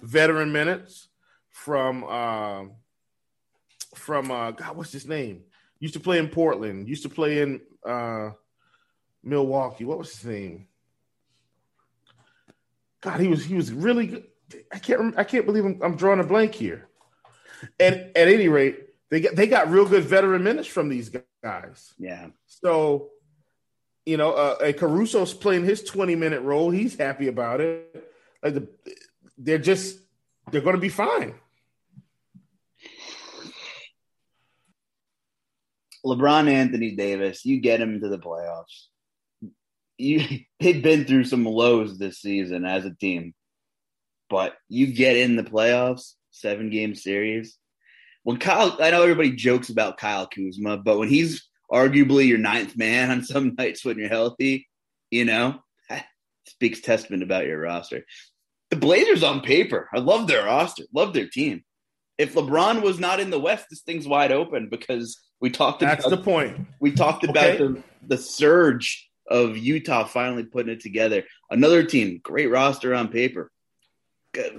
veteran 0.01 0.51
minutes. 0.51 1.07
from 1.49 2.05
uh, 2.07 2.63
from 3.95 4.31
uh, 4.31 4.51
God, 4.51 4.77
what's 4.77 4.91
his 4.91 5.07
name? 5.07 5.43
Used 5.79 5.93
to 5.93 5.99
play 5.99 6.17
in 6.17 6.27
Portland. 6.27 6.87
Used 6.87 7.03
to 7.03 7.09
play 7.09 7.41
in 7.41 7.61
uh, 7.85 8.31
Milwaukee. 9.23 9.85
What 9.85 9.97
was 9.97 10.11
his 10.15 10.25
name? 10.25 10.67
God, 13.01 13.19
he 13.19 13.27
was 13.27 13.45
he 13.45 13.55
was 13.55 13.71
really 13.71 14.07
good. 14.07 14.23
I 14.73 14.79
can't 14.79 15.17
I 15.17 15.23
can't 15.23 15.45
believe 15.45 15.65
I'm, 15.65 15.79
I'm 15.81 15.95
drawing 15.95 16.19
a 16.19 16.23
blank 16.23 16.53
here. 16.53 16.89
And 17.79 18.11
at 18.15 18.27
any 18.27 18.47
rate, 18.47 18.89
they 19.09 19.21
got 19.21 19.35
they 19.35 19.47
got 19.47 19.69
real 19.69 19.85
good 19.85 20.03
veteran 20.03 20.43
minutes 20.43 20.67
from 20.67 20.89
these 20.89 21.09
guys. 21.43 21.93
Yeah. 21.97 22.27
So, 22.47 23.09
you 24.05 24.17
know, 24.17 24.33
uh, 24.33 24.71
Caruso's 24.73 25.33
playing 25.33 25.63
his 25.65 25.83
20 25.83 26.15
minute 26.15 26.41
role. 26.41 26.69
He's 26.69 26.95
happy 26.95 27.27
about 27.27 27.61
it. 27.61 28.05
Like 28.43 28.53
the, 28.55 28.67
they're 29.37 29.57
just 29.57 29.99
they're 30.51 30.61
going 30.61 30.75
to 30.75 30.81
be 30.81 30.89
fine. 30.89 31.35
LeBron 36.05 36.49
Anthony 36.49 36.95
Davis, 36.95 37.45
you 37.45 37.59
get 37.59 37.81
him 37.81 38.01
to 38.01 38.09
the 38.09 38.19
playoffs. 38.19 38.87
You 39.97 40.21
they've 40.59 40.81
been 40.81 41.05
through 41.05 41.25
some 41.25 41.45
lows 41.45 41.97
this 41.97 42.19
season 42.19 42.65
as 42.65 42.85
a 42.85 42.95
team. 42.95 43.33
But 44.29 44.55
you 44.67 44.87
get 44.87 45.17
in 45.17 45.35
the 45.35 45.43
playoffs, 45.43 46.13
seven 46.31 46.69
game 46.69 46.95
series. 46.95 47.57
When 48.23 48.37
Kyle 48.37 48.77
I 48.79 48.91
know 48.91 49.03
everybody 49.03 49.31
jokes 49.31 49.69
about 49.69 49.97
Kyle 49.97 50.27
Kuzma, 50.27 50.77
but 50.77 50.99
when 50.99 51.09
he's 51.09 51.47
arguably 51.71 52.27
your 52.27 52.37
ninth 52.37 52.77
man 52.77 53.11
on 53.11 53.23
some 53.23 53.55
nights 53.57 53.83
when 53.83 53.97
you're 53.97 54.09
healthy, 54.09 54.67
you 55.11 55.25
know, 55.25 55.61
speaks 56.45 56.81
testament 56.81 57.23
about 57.23 57.45
your 57.45 57.59
roster. 57.59 58.05
The 58.69 58.75
Blazers 58.75 59.23
on 59.23 59.41
paper, 59.41 59.89
I 59.93 59.99
love 59.99 60.27
their 60.27 60.45
roster, 60.45 60.83
love 60.93 61.13
their 61.13 61.27
team. 61.27 61.63
If 62.17 62.33
LeBron 62.33 62.81
was 62.81 62.99
not 62.99 63.19
in 63.19 63.29
the 63.29 63.39
West, 63.39 63.67
this 63.69 63.81
thing's 63.81 64.07
wide 64.07 64.31
open 64.31 64.67
because 64.69 65.17
we 65.41 65.49
talked 65.49 65.79
That's 65.79 66.05
about 66.05 66.17
the 66.17 66.23
point. 66.23 66.67
we 66.79 66.91
talked 66.91 67.23
about 67.23 67.45
Okay. 67.45 67.57
the, 67.57 67.83
the 68.07 68.17
surge 68.17 69.09
of 69.27 69.57
Utah 69.57 70.05
finally 70.05 70.43
putting 70.43 70.71
it 70.73 70.79
together. 70.81 71.23
Another 71.49 71.83
team, 71.83 72.19
great 72.23 72.47
roster 72.47 72.93
on 72.93 73.07
paper, 73.09 73.51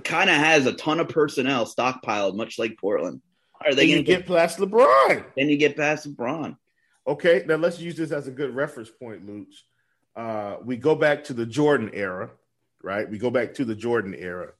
kind 0.04 0.30
of 0.30 0.36
has 0.36 0.66
a 0.66 0.72
ton 0.72 1.00
of 1.00 1.08
personnel 1.08 1.66
stockpiled, 1.66 2.36
much 2.36 2.58
like 2.58 2.78
Portland. 2.78 3.20
Are 3.64 3.74
they 3.74 3.86
going 3.88 3.98
to 3.98 4.04
get? 4.04 4.26
get 4.26 4.36
past 4.36 4.58
LeBron. 4.58 5.24
Then 5.36 5.48
you 5.50 5.56
get 5.58 5.76
past 5.76 6.08
LeBron. 6.08 6.56
Okay, 7.06 7.42
now 7.46 7.56
let's 7.56 7.80
use 7.80 7.96
this 7.96 8.10
as 8.12 8.26
a 8.28 8.30
good 8.30 8.54
reference 8.54 8.90
point, 8.90 9.26
Luch. 9.26 9.52
Uh, 10.16 10.56
we 10.64 10.76
go 10.76 10.94
back 10.94 11.24
to 11.24 11.34
the 11.34 11.46
Jordan 11.46 11.90
era, 11.92 12.30
right? 12.82 13.08
We 13.10 13.18
go 13.18 13.30
back 13.30 13.54
to 13.54 13.64
the 13.64 13.74
Jordan 13.74 14.14
era, 14.14 14.52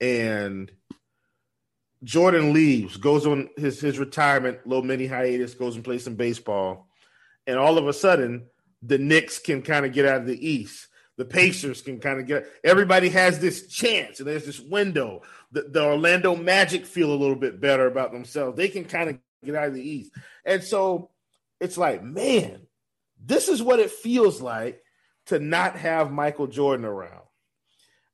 and 0.00 0.70
Jordan 2.02 2.52
leaves, 2.52 2.96
goes 2.96 3.26
on 3.26 3.50
his 3.56 3.80
his 3.80 3.98
retirement, 3.98 4.66
little 4.66 4.84
mini 4.84 5.06
hiatus, 5.06 5.54
goes 5.54 5.76
and 5.76 5.84
plays 5.84 6.04
some 6.04 6.14
baseball, 6.14 6.88
and 7.46 7.58
all 7.58 7.78
of 7.78 7.86
a 7.86 7.92
sudden, 7.92 8.46
the 8.82 8.98
Knicks 8.98 9.38
can 9.38 9.62
kind 9.62 9.84
of 9.84 9.92
get 9.92 10.06
out 10.06 10.22
of 10.22 10.26
the 10.26 10.48
East. 10.48 10.88
The 11.16 11.24
Pacers 11.26 11.82
can 11.82 12.00
kind 12.00 12.18
of 12.18 12.26
get. 12.26 12.46
Everybody 12.64 13.10
has 13.10 13.38
this 13.38 13.66
chance, 13.66 14.20
and 14.20 14.28
there's 14.28 14.46
this 14.46 14.60
window. 14.60 15.22
The, 15.52 15.62
the 15.62 15.84
Orlando 15.84 16.34
Magic 16.34 16.86
feel 16.86 17.12
a 17.12 17.16
little 17.16 17.36
bit 17.36 17.60
better 17.60 17.86
about 17.86 18.12
themselves. 18.12 18.56
They 18.56 18.68
can 18.68 18.86
kind 18.86 19.10
of 19.10 19.18
get 19.44 19.54
out 19.54 19.68
of 19.68 19.74
the 19.74 19.86
East, 19.86 20.12
and 20.46 20.64
so 20.64 21.10
it's 21.60 21.76
like, 21.76 22.02
man, 22.02 22.62
this 23.22 23.48
is 23.48 23.62
what 23.62 23.80
it 23.80 23.90
feels 23.90 24.40
like 24.40 24.82
to 25.26 25.38
not 25.38 25.76
have 25.76 26.10
Michael 26.10 26.46
Jordan 26.46 26.86
around. 26.86 27.20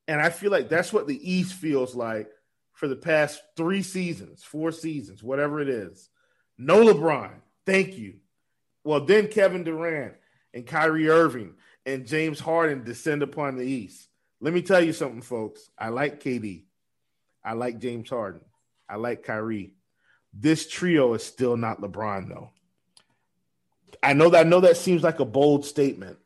And 0.09 0.20
I 0.20 0.30
feel 0.30 0.51
like 0.51 0.68
that's 0.68 0.93
what 0.93 1.07
the 1.07 1.32
East 1.32 1.55
feels 1.55 1.95
like 1.95 2.28
for 2.77 2.89
the 2.89 2.95
past 2.95 3.41
three 3.57 3.83
seasons, 3.83 4.45
four 4.45 4.70
seasons, 4.70 5.22
whatever 5.22 5.61
it 5.61 5.68
is. 5.68 6.11
No 6.59 6.85
LeBron. 6.85 7.33
Thank 7.64 7.97
you. 7.97 8.16
Well, 8.85 9.01
then 9.01 9.29
Kevin 9.29 9.64
Durant 9.64 10.12
and 10.53 10.66
Kyrie 10.66 11.09
Irving 11.09 11.55
and 11.87 12.07
James 12.07 12.39
Harden 12.39 12.85
descend 12.85 13.22
upon 13.22 13.57
the 13.57 13.64
East. 13.64 14.09
Let 14.43 14.53
me 14.53 14.61
tell 14.61 14.85
you 14.85 14.93
something, 14.93 15.22
folks. 15.22 15.70
I 15.79 15.89
like 15.89 16.22
KD. 16.22 16.64
I 17.43 17.55
like 17.55 17.79
James 17.79 18.11
Harden. 18.11 18.43
I 18.89 18.97
like 18.97 19.22
Kyrie. 19.22 19.72
This 20.35 20.68
trio 20.68 21.14
is 21.14 21.24
still 21.24 21.57
not 21.57 21.81
LeBron, 21.81 22.29
though. 22.29 22.51
I 24.03 24.12
know 24.12 24.29
that 24.29 24.45
I 24.45 24.49
know 24.49 24.61
that 24.61 24.77
seems 24.77 25.03
like 25.03 25.18
a 25.18 25.24
bold 25.24 25.64
statement, 25.64 26.18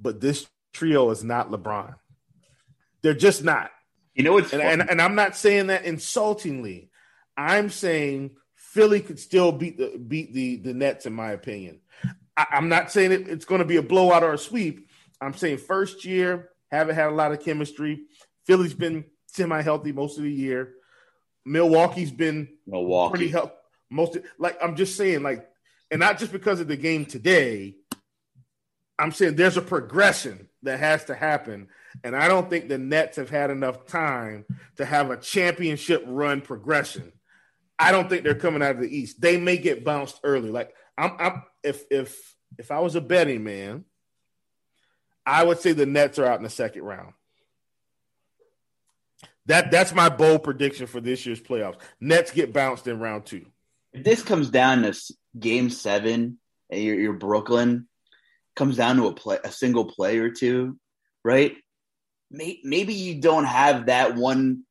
but 0.00 0.18
this 0.18 0.46
trio 0.72 1.10
is 1.10 1.22
not 1.22 1.50
LeBron. 1.50 1.94
They're 3.02 3.12
just 3.12 3.44
not. 3.44 3.70
You 4.14 4.24
know 4.24 4.34
what's 4.34 4.52
And, 4.52 4.62
and, 4.62 4.90
and 4.90 5.00
I'm 5.00 5.14
not 5.14 5.36
saying 5.36 5.68
that 5.68 5.84
insultingly. 5.84 6.90
I'm 7.36 7.70
saying 7.70 8.32
Philly 8.54 9.00
could 9.00 9.18
still 9.18 9.52
beat 9.52 9.78
the 9.78 9.98
beat 9.98 10.32
the 10.34 10.56
the 10.56 10.74
Nets, 10.74 11.06
in 11.06 11.12
my 11.12 11.32
opinion. 11.32 11.80
I, 12.36 12.46
I'm 12.50 12.68
not 12.68 12.90
saying 12.90 13.12
it, 13.12 13.28
it's 13.28 13.44
going 13.44 13.60
to 13.60 13.66
be 13.66 13.76
a 13.76 13.82
blowout 13.82 14.22
or 14.22 14.34
a 14.34 14.38
sweep. 14.38 14.88
I'm 15.20 15.34
saying 15.34 15.58
first 15.58 16.04
year 16.04 16.50
haven't 16.70 16.94
had 16.94 17.08
a 17.08 17.14
lot 17.14 17.32
of 17.32 17.42
chemistry. 17.42 18.02
Philly's 18.46 18.74
been 18.74 19.04
semi 19.26 19.62
healthy 19.62 19.92
most 19.92 20.18
of 20.18 20.24
the 20.24 20.32
year. 20.32 20.74
Milwaukee's 21.44 22.12
been 22.12 22.48
Milwaukee. 22.66 23.10
pretty 23.10 23.28
help 23.28 23.56
most 23.90 24.16
like 24.38 24.56
I'm 24.62 24.76
just 24.76 24.96
saying 24.96 25.22
like 25.22 25.46
and 25.90 26.00
not 26.00 26.18
just 26.18 26.32
because 26.32 26.60
of 26.60 26.68
the 26.68 26.76
game 26.76 27.04
today 27.04 27.76
I'm 28.98 29.12
saying 29.12 29.36
there's 29.36 29.56
a 29.56 29.62
progression 29.62 30.48
that 30.62 30.78
has 30.78 31.04
to 31.06 31.14
happen 31.14 31.68
and 32.04 32.16
I 32.16 32.28
don't 32.28 32.48
think 32.48 32.68
the 32.68 32.78
Nets 32.78 33.16
have 33.16 33.30
had 33.30 33.50
enough 33.50 33.86
time 33.86 34.44
to 34.76 34.84
have 34.84 35.10
a 35.10 35.16
championship 35.16 36.04
run 36.06 36.40
progression. 36.40 37.12
I 37.78 37.92
don't 37.92 38.08
think 38.08 38.22
they're 38.22 38.34
coming 38.34 38.62
out 38.62 38.76
of 38.76 38.80
the 38.80 38.96
East. 38.96 39.20
They 39.20 39.38
may 39.38 39.56
get 39.56 39.84
bounced 39.84 40.20
early. 40.24 40.50
Like 40.50 40.74
I'm, 40.96 41.12
I'm 41.18 41.42
if 41.62 41.84
if 41.90 42.36
if 42.58 42.70
I 42.70 42.80
was 42.80 42.94
a 42.94 43.00
betting 43.00 43.44
man, 43.44 43.84
I 45.26 45.44
would 45.44 45.60
say 45.60 45.72
the 45.72 45.86
Nets 45.86 46.18
are 46.18 46.26
out 46.26 46.38
in 46.38 46.44
the 46.44 46.50
second 46.50 46.82
round. 46.82 47.12
That 49.46 49.70
that's 49.70 49.94
my 49.94 50.08
bold 50.08 50.44
prediction 50.44 50.86
for 50.86 51.00
this 51.00 51.26
year's 51.26 51.40
playoffs. 51.40 51.80
Nets 52.00 52.30
get 52.30 52.52
bounced 52.52 52.86
in 52.86 53.00
round 53.00 53.26
two. 53.26 53.46
if 53.92 54.04
this 54.04 54.22
comes 54.22 54.50
down 54.50 54.82
to 54.82 54.94
game 55.38 55.70
seven 55.70 56.38
and 56.70 56.82
you're, 56.82 56.94
you're 56.94 57.12
Brooklyn, 57.12 57.88
comes 58.56 58.76
down 58.76 58.96
to 58.96 59.06
a 59.06 59.14
play, 59.14 59.38
a 59.42 59.50
single 59.50 59.84
play 59.86 60.18
or 60.18 60.30
two, 60.30 60.78
right? 61.24 61.56
Maybe 62.30 62.94
you 62.94 63.20
don't 63.20 63.44
have 63.44 63.86
that 63.86 64.16
one, 64.16 64.64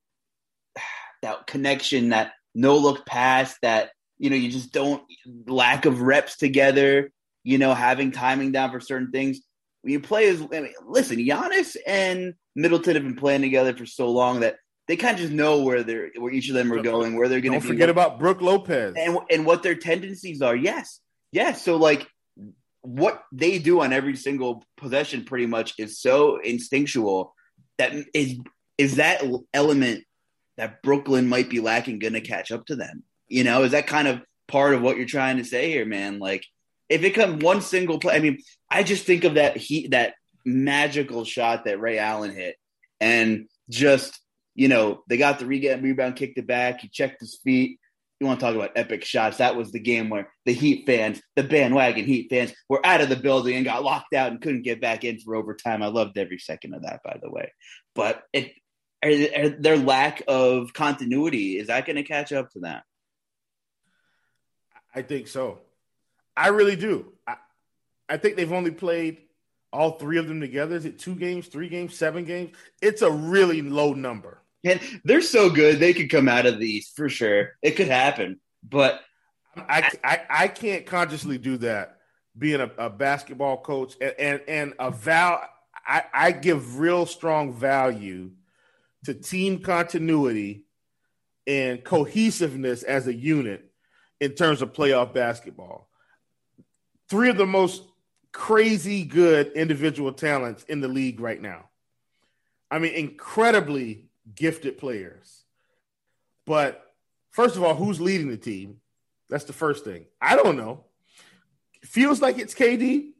that 1.21 1.47
connection, 1.47 2.09
that 2.09 2.34
no 2.55 2.77
look 2.77 3.05
pass, 3.05 3.55
that 3.61 3.91
you 4.17 4.29
know 4.29 4.36
you 4.36 4.51
just 4.51 4.71
don't 4.71 5.03
lack 5.47 5.86
of 5.86 6.01
reps 6.01 6.38
together. 6.38 7.11
You 7.43 7.57
know, 7.57 7.73
having 7.73 8.11
timing 8.11 8.51
down 8.51 8.71
for 8.71 8.79
certain 8.79 9.11
things. 9.11 9.39
When 9.82 9.93
you 9.93 9.99
play 9.99 10.27
as, 10.29 10.39
I 10.41 10.59
mean, 10.59 10.73
listen, 10.86 11.17
Giannis 11.17 11.75
and 11.88 12.36
Middleton 12.55 12.93
have 12.93 13.03
been 13.03 13.15
playing 13.15 13.41
together 13.41 13.75
for 13.75 13.88
so 13.88 14.11
long 14.11 14.41
that 14.41 14.57
they 14.88 14.95
kind 14.95 15.15
of 15.15 15.21
just 15.21 15.34
know 15.34 15.63
where 15.63 15.82
they're, 15.82 16.11
where 16.17 16.32
each 16.32 16.49
of 16.49 16.55
them 16.55 16.71
are 16.71 16.84
going, 16.84 17.15
where 17.15 17.27
they're 17.27 17.41
going 17.41 17.53
to 17.53 17.59
Don't 17.59 17.67
forget 17.67 17.89
about 17.89 18.19
Brook 18.19 18.41
Lopez. 18.41 18.93
and 18.95 19.17
and 19.32 19.45
what 19.45 19.63
their 19.63 19.73
tendencies 19.73 20.41
are. 20.41 20.55
Yes, 20.55 20.99
yes. 21.32 21.63
So 21.63 21.77
like 21.77 22.07
what 22.82 23.23
they 23.32 23.59
do 23.59 23.82
on 23.82 23.93
every 23.93 24.15
single 24.15 24.63
possession, 24.77 25.23
pretty 25.23 25.45
much, 25.45 25.75
is 25.77 25.99
so 25.99 26.38
instinctual 26.38 27.34
that 27.77 27.93
is 28.13 28.39
is 28.77 28.95
that 28.95 29.23
element 29.53 30.03
that 30.57 30.82
Brooklyn 30.82 31.27
might 31.27 31.49
be 31.49 31.59
lacking 31.59 31.99
going 31.99 32.13
to 32.13 32.21
catch 32.21 32.51
up 32.51 32.65
to 32.65 32.75
them. 32.75 33.03
You 33.27 33.43
know, 33.43 33.63
is 33.63 33.71
that 33.71 33.88
kind 33.88 34.07
of 34.07 34.21
part 34.47 34.73
of 34.73 34.82
what 34.82 34.97
you're 34.97 35.05
trying 35.05 35.38
to 35.38 35.45
say 35.45 35.69
here, 35.69 35.86
man? 35.86 36.19
Like 36.19 36.45
if 36.89 37.03
it 37.03 37.11
comes 37.11 37.43
one 37.43 37.61
single 37.61 37.99
play, 37.99 38.15
I 38.15 38.19
mean, 38.19 38.39
I 38.69 38.84
just 38.84 39.05
think 39.05 39.23
of 39.23 39.36
that 39.36 39.57
heat 39.57 39.91
that 39.91 40.15
magical 40.45 41.23
shot 41.23 41.65
that 41.65 41.79
Ray 41.79 41.97
Allen 41.99 42.34
hit, 42.34 42.55
and 42.99 43.47
just 43.69 44.19
you 44.55 44.67
know 44.67 45.03
they 45.07 45.17
got 45.17 45.39
the 45.39 45.45
rebound, 45.45 45.84
rebound 45.84 46.15
kicked 46.15 46.38
it 46.38 46.47
back. 46.47 46.82
He 46.82 46.89
checked 46.89 47.21
his 47.21 47.39
feet. 47.43 47.79
You 48.22 48.28
want 48.28 48.39
to 48.39 48.45
talk 48.45 48.55
about 48.55 48.74
epic 48.76 49.03
shots? 49.03 49.38
That 49.38 49.55
was 49.55 49.72
the 49.72 49.80
game 49.80 50.11
where 50.11 50.32
the 50.45 50.53
Heat 50.53 50.86
fans, 50.86 51.19
the 51.36 51.41
bandwagon 51.41 52.05
Heat 52.05 52.28
fans, 52.30 52.53
were 52.69 52.86
out 52.86 53.01
of 53.01 53.09
the 53.09 53.15
building 53.15 53.55
and 53.55 53.65
got 53.65 53.84
locked 53.84 54.13
out 54.13 54.32
and 54.32 54.39
couldn't 54.39 54.61
get 54.61 54.80
back 54.80 55.03
in 55.03 55.19
for 55.19 55.36
overtime. 55.36 55.82
I 55.82 55.88
loved 55.88 56.19
every 56.19 56.38
second 56.38 56.76
of 56.76 56.84
that, 56.84 57.01
by 57.03 57.17
the 57.19 57.32
way. 57.32 57.51
But 57.95 58.22
it, 58.32 58.53
are, 59.03 59.09
are 59.09 59.49
their 59.49 59.76
lack 59.76 60.22
of 60.28 60.72
continuity 60.72 61.57
is 61.57 61.69
that 61.69 61.88
going 61.88 61.95
to 61.95 62.03
catch 62.03 62.32
up 62.32 62.51
to 62.51 62.59
that? 62.59 62.84
I 64.93 65.01
think 65.01 65.28
so. 65.28 65.57
I 66.38 66.49
really 66.49 66.76
do. 66.76 67.13
I, 67.26 67.38
I 68.07 68.17
think 68.17 68.36
they've 68.36 68.53
only 68.53 68.69
played 68.69 69.17
all 69.74 69.93
three 69.93 70.19
of 70.19 70.28
them 70.28 70.41
together. 70.41 70.76
Is 70.76 70.86
it 70.86 70.99
two 70.99 71.15
games, 71.15 71.47
three 71.47 71.69
games, 71.69 71.97
seven 71.97 72.26
games? 72.26 72.55
It's 72.84 73.01
a 73.01 73.09
really 73.09 73.63
low 73.63 73.93
number. 73.93 74.40
And 74.64 74.80
they're 75.03 75.22
so 75.22 75.49
good, 75.49 75.80
they 75.80 75.93
could 75.93 76.09
come 76.09 76.28
out 76.28 76.45
of 76.45 76.59
the 76.59 76.68
East 76.68 76.95
for 76.95 77.09
sure. 77.09 77.53
It 77.62 77.72
could 77.72 77.88
happen, 77.88 78.39
but 78.64 79.01
I, 79.55 79.91
I, 80.03 80.22
I 80.30 80.47
can't 80.47 80.86
consciously 80.86 81.38
do 81.38 81.57
that 81.57 81.97
being 82.38 82.62
a, 82.62 82.72
a 82.78 82.89
basketball 82.89 83.57
coach 83.57 83.95
and, 83.99 84.16
and, 84.18 84.41
and 84.47 84.74
a 84.80 84.91
val 84.91 85.41
I, 85.86 86.03
I 86.14 86.32
give 86.32 86.80
real 86.80 87.05
strong 87.05 87.53
value 87.53 88.32
to 89.05 89.14
team 89.14 89.59
continuity 89.59 90.66
and 91.47 91.84
cohesiveness 91.84 92.84
as 92.84 93.07
a 93.07 93.14
unit 93.14 93.72
in 94.20 94.34
terms 94.34 94.62
of 94.62 94.74
playoff 94.74 95.14
basketball. 95.14 95.89
Three 97.09 97.30
of 97.30 97.38
the 97.38 97.47
most 97.47 97.84
crazy 98.32 99.03
good 99.03 99.51
individual 99.53 100.14
talents 100.14 100.64
in 100.64 100.82
the 100.82 100.88
league 100.88 101.20
right 101.20 101.41
now. 101.41 101.70
I 102.70 102.80
mean, 102.80 102.93
incredibly 102.93 104.05
gifted 104.36 104.77
players. 104.77 105.43
But 106.45 106.84
first 107.32 107.55
of 107.55 107.63
all, 107.63 107.75
who's 107.75 108.01
leading 108.01 108.29
the 108.29 108.38
team? 108.38 108.77
That's 109.29 109.45
the 109.45 109.53
first 109.53 109.86
thing. 109.86 110.05
I 110.21 110.36
don't 110.36 110.57
know. 110.57 110.86
Feels 111.84 112.21
like 112.21 112.38
it's 112.38 112.53
KD, 112.53 113.11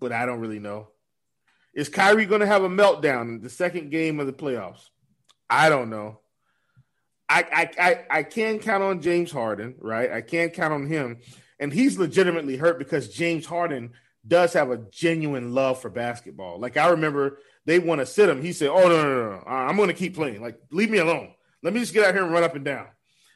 but 0.00 0.12
I 0.12 0.26
don't 0.26 0.40
really 0.40 0.58
know. 0.58 0.88
Is 1.74 1.88
Kyrie 1.88 2.26
going 2.26 2.40
to 2.40 2.46
have 2.46 2.64
a 2.64 2.68
meltdown 2.68 3.22
in 3.22 3.40
the 3.40 3.50
second 3.50 3.90
game 3.90 4.18
of 4.18 4.26
the 4.26 4.32
playoffs? 4.32 4.88
I 5.48 5.68
don't 5.68 5.90
know. 5.90 6.20
I, 7.28 7.44
I 7.52 7.86
I 7.88 8.04
I 8.18 8.22
can 8.22 8.58
count 8.58 8.82
on 8.82 9.02
James 9.02 9.30
Harden, 9.30 9.74
right? 9.78 10.10
I 10.10 10.22
can't 10.22 10.52
count 10.54 10.72
on 10.72 10.86
him, 10.86 11.18
and 11.60 11.72
he's 11.72 11.98
legitimately 11.98 12.56
hurt 12.56 12.78
because 12.78 13.10
James 13.10 13.44
Harden 13.44 13.92
does 14.26 14.54
have 14.54 14.70
a 14.70 14.78
genuine 14.90 15.54
love 15.54 15.80
for 15.80 15.90
basketball. 15.90 16.58
Like 16.58 16.76
I 16.76 16.88
remember 16.88 17.38
they 17.68 17.78
want 17.78 18.00
to 18.00 18.06
sit 18.06 18.28
him. 18.28 18.42
He 18.42 18.52
said, 18.52 18.68
"Oh 18.68 18.88
no, 18.88 19.02
no, 19.02 19.30
no. 19.30 19.42
I'm 19.46 19.76
going 19.76 19.88
to 19.88 19.94
keep 19.94 20.14
playing. 20.14 20.40
Like 20.40 20.58
leave 20.70 20.90
me 20.90 20.98
alone. 20.98 21.34
Let 21.62 21.74
me 21.74 21.80
just 21.80 21.92
get 21.92 22.04
out 22.04 22.14
here 22.14 22.24
and 22.24 22.32
run 22.32 22.42
up 22.42 22.56
and 22.56 22.64
down." 22.64 22.86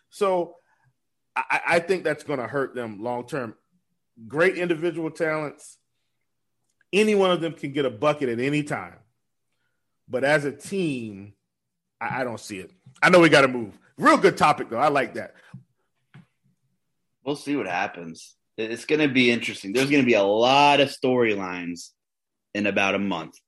So 0.09 0.57
I, 1.37 1.61
I 1.67 1.79
think 1.81 2.03
that's 2.03 2.25
going 2.25 2.39
to 2.39 2.47
hurt 2.47 2.75
them 2.75 3.03
long 3.03 3.27
term. 3.27 3.55
Great 4.27 4.57
individual 4.57 5.11
talents. 5.11 5.79
Any 6.93 7.15
one 7.15 7.31
of 7.31 7.41
them 7.41 7.53
can 7.53 7.73
get 7.73 7.85
a 7.85 7.91
bucket 7.91 8.29
at 8.31 8.41
any 8.41 8.63
time, 8.63 8.97
but 10.09 10.25
as 10.25 10.45
a 10.45 10.53
team, 10.53 11.35
I, 12.01 12.21
I 12.21 12.25
don't 12.25 12.41
see 12.41 12.59
it. 12.59 12.71
I 13.03 13.11
know 13.11 13.21
we 13.21 13.29
got 13.29 13.43
to 13.43 13.49
move. 13.49 13.79
Real 13.99 14.17
good 14.17 14.37
topic 14.37 14.71
though. 14.71 14.79
I 14.79 14.89
like 14.89 15.15
that. 15.15 15.35
We'll 17.25 17.37
see 17.37 17.55
what 17.55 17.67
happens. 17.67 18.35
It's 18.57 18.85
going 18.85 19.01
to 19.01 19.09
be 19.09 19.31
interesting. 19.31 19.73
There's 19.73 19.91
going 19.91 20.03
to 20.03 20.07
be 20.07 20.15
a 20.15 20.23
lot 20.23 20.81
of 20.81 20.89
storylines 20.89 21.91
in 22.55 22.67
about 22.67 22.95
a 22.95 22.99
month, 22.99 23.39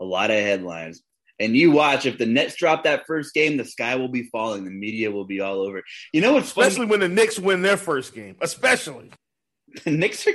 a 0.00 0.04
lot 0.04 0.30
of 0.30 0.36
headlines. 0.36 1.02
And 1.40 1.56
you 1.56 1.72
watch 1.72 2.06
if 2.06 2.16
the 2.16 2.26
Nets 2.26 2.54
drop 2.54 2.84
that 2.84 3.06
first 3.06 3.34
game, 3.34 3.56
the 3.56 3.64
sky 3.64 3.96
will 3.96 4.08
be 4.08 4.24
falling. 4.24 4.64
The 4.64 4.70
media 4.70 5.10
will 5.10 5.24
be 5.24 5.40
all 5.40 5.60
over. 5.60 5.82
You 6.12 6.20
know 6.20 6.34
what's 6.34 6.48
especially 6.48 6.86
funny? 6.86 6.90
when 6.90 7.00
the 7.00 7.08
Knicks 7.08 7.38
win 7.38 7.62
their 7.62 7.76
first 7.76 8.14
game, 8.14 8.36
especially 8.40 9.10
the 9.82 9.90
Knicks 9.90 10.26
are 10.26 10.32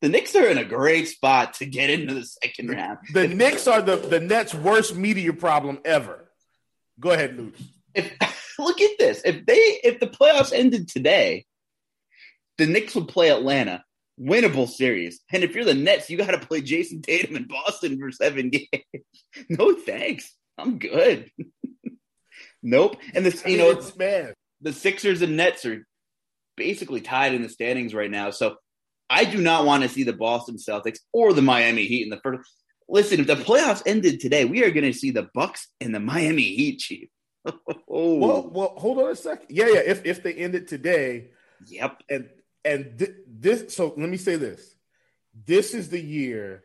the 0.00 0.08
Knicks 0.08 0.34
are 0.36 0.46
in 0.46 0.58
a 0.58 0.64
great 0.64 1.08
spot 1.08 1.54
to 1.54 1.66
get 1.66 1.90
into 1.90 2.14
the 2.14 2.24
second 2.24 2.70
round. 2.70 2.98
The 3.12 3.28
Knicks 3.28 3.66
are 3.66 3.80
the 3.80 3.96
the 3.96 4.20
Nets' 4.20 4.54
worst 4.54 4.94
media 4.94 5.32
problem 5.32 5.78
ever. 5.84 6.30
Go 7.00 7.10
ahead, 7.10 7.36
Luke. 7.36 7.54
If 7.94 8.12
look 8.58 8.80
at 8.80 8.98
this, 8.98 9.22
if 9.24 9.46
they 9.46 9.80
if 9.82 10.00
the 10.00 10.06
playoffs 10.06 10.52
ended 10.52 10.88
today, 10.88 11.46
the 12.58 12.66
Knicks 12.66 12.94
would 12.94 13.08
play 13.08 13.30
Atlanta, 13.30 13.84
winnable 14.22 14.68
series. 14.68 15.20
And 15.32 15.42
if 15.42 15.54
you're 15.54 15.64
the 15.64 15.74
Nets, 15.74 16.10
you 16.10 16.16
got 16.16 16.30
to 16.30 16.46
play 16.46 16.60
Jayson 16.60 17.02
Tatum 17.02 17.36
in 17.36 17.44
Boston 17.44 17.98
for 17.98 18.10
seven 18.10 18.50
games. 18.50 19.04
no 19.48 19.74
thanks, 19.74 20.32
I'm 20.58 20.78
good. 20.78 21.30
nope. 22.62 22.96
And 23.14 23.26
the 23.26 23.50
you 23.50 23.58
know 23.58 23.70
it's 23.70 23.96
man, 23.96 24.34
the 24.60 24.72
Sixers 24.72 25.22
and 25.22 25.36
Nets 25.36 25.64
are 25.64 25.86
basically 26.56 27.00
tied 27.00 27.34
in 27.34 27.42
the 27.42 27.48
standings 27.48 27.94
right 27.94 28.10
now. 28.10 28.30
So 28.30 28.56
I 29.10 29.24
do 29.24 29.40
not 29.40 29.64
want 29.64 29.82
to 29.82 29.88
see 29.88 30.04
the 30.04 30.12
Boston 30.12 30.56
Celtics 30.56 30.98
or 31.12 31.32
the 31.32 31.42
Miami 31.42 31.84
Heat 31.84 32.04
in 32.04 32.10
the 32.10 32.20
first. 32.22 32.50
Listen, 32.88 33.20
if 33.20 33.26
the 33.26 33.36
playoffs 33.36 33.82
ended 33.86 34.20
today, 34.20 34.44
we 34.44 34.64
are 34.64 34.70
going 34.70 34.84
to 34.84 34.98
see 34.98 35.10
the 35.10 35.28
Bucks 35.34 35.68
and 35.80 35.94
the 35.94 36.00
Miami 36.00 36.42
Heat, 36.42 36.78
Chief. 36.78 37.08
oh. 37.46 37.52
Well, 37.88 38.50
well, 38.52 38.74
hold 38.76 38.98
on 38.98 39.10
a 39.10 39.16
second. 39.16 39.46
Yeah, 39.50 39.68
yeah. 39.68 39.80
If 39.86 40.04
if 40.04 40.22
they 40.22 40.34
ended 40.34 40.68
today, 40.68 41.30
yep. 41.66 42.02
And 42.08 42.28
and 42.64 42.98
th- 42.98 43.10
this. 43.26 43.74
So 43.74 43.94
let 43.96 44.08
me 44.08 44.16
say 44.16 44.36
this: 44.36 44.74
this 45.46 45.74
is 45.74 45.88
the 45.88 46.00
year 46.00 46.62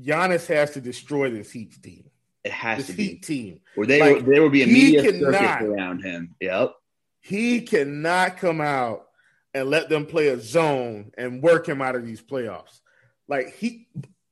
Giannis 0.00 0.46
has 0.46 0.72
to 0.72 0.80
destroy 0.80 1.30
this 1.30 1.50
Heat 1.50 1.82
team. 1.82 2.10
It 2.44 2.52
has 2.52 2.78
this 2.78 2.86
to 2.88 2.92
Heat 3.02 3.20
be. 3.22 3.26
team. 3.26 3.60
Or 3.76 3.84
they 3.86 4.00
Like, 4.00 4.24
there 4.26 4.40
will 4.42 4.50
be 4.50 4.62
a 4.62 4.66
media 4.66 5.02
cannot- 5.02 5.34
circus 5.34 5.66
around 5.68 6.02
him. 6.02 6.34
Yep. 6.40 6.74
He 7.20 7.62
cannot 7.62 8.36
come 8.38 8.60
out 8.60 9.06
and 9.54 9.68
let 9.68 9.88
them 9.88 10.06
play 10.06 10.28
a 10.28 10.38
zone 10.38 11.10
and 11.18 11.42
work 11.42 11.68
him 11.68 11.82
out 11.82 11.96
of 11.96 12.06
these 12.06 12.22
playoffs. 12.22 12.80
Like 13.26 13.54
he, 13.56 13.88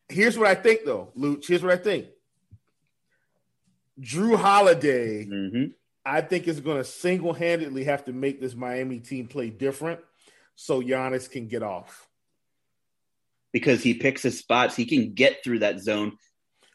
here's 0.08 0.38
what 0.38 0.46
I 0.46 0.54
think 0.54 0.84
though, 0.84 1.10
Luke. 1.14 1.42
Here's 1.46 1.62
what 1.62 1.72
I 1.72 1.76
think. 1.76 2.06
Jrue 4.00 4.36
Holiday, 4.36 5.24
hmm 5.24 5.64
I 6.08 6.20
think 6.20 6.46
is 6.46 6.60
going 6.60 6.76
to 6.76 6.84
single 6.84 7.32
handedly 7.32 7.82
have 7.84 8.04
to 8.04 8.12
make 8.12 8.40
this 8.40 8.54
Miami 8.54 9.00
team 9.00 9.26
play 9.26 9.50
different, 9.50 9.98
so 10.56 10.82
Giannis 10.82 11.30
can 11.30 11.46
get 11.46 11.62
off. 11.62 12.08
Because 13.52 13.82
he 13.82 13.94
picks 13.94 14.22
his 14.22 14.38
spots, 14.38 14.74
he 14.74 14.84
can 14.84 15.14
get 15.14 15.44
through 15.44 15.60
that 15.60 15.80
zone. 15.80 16.18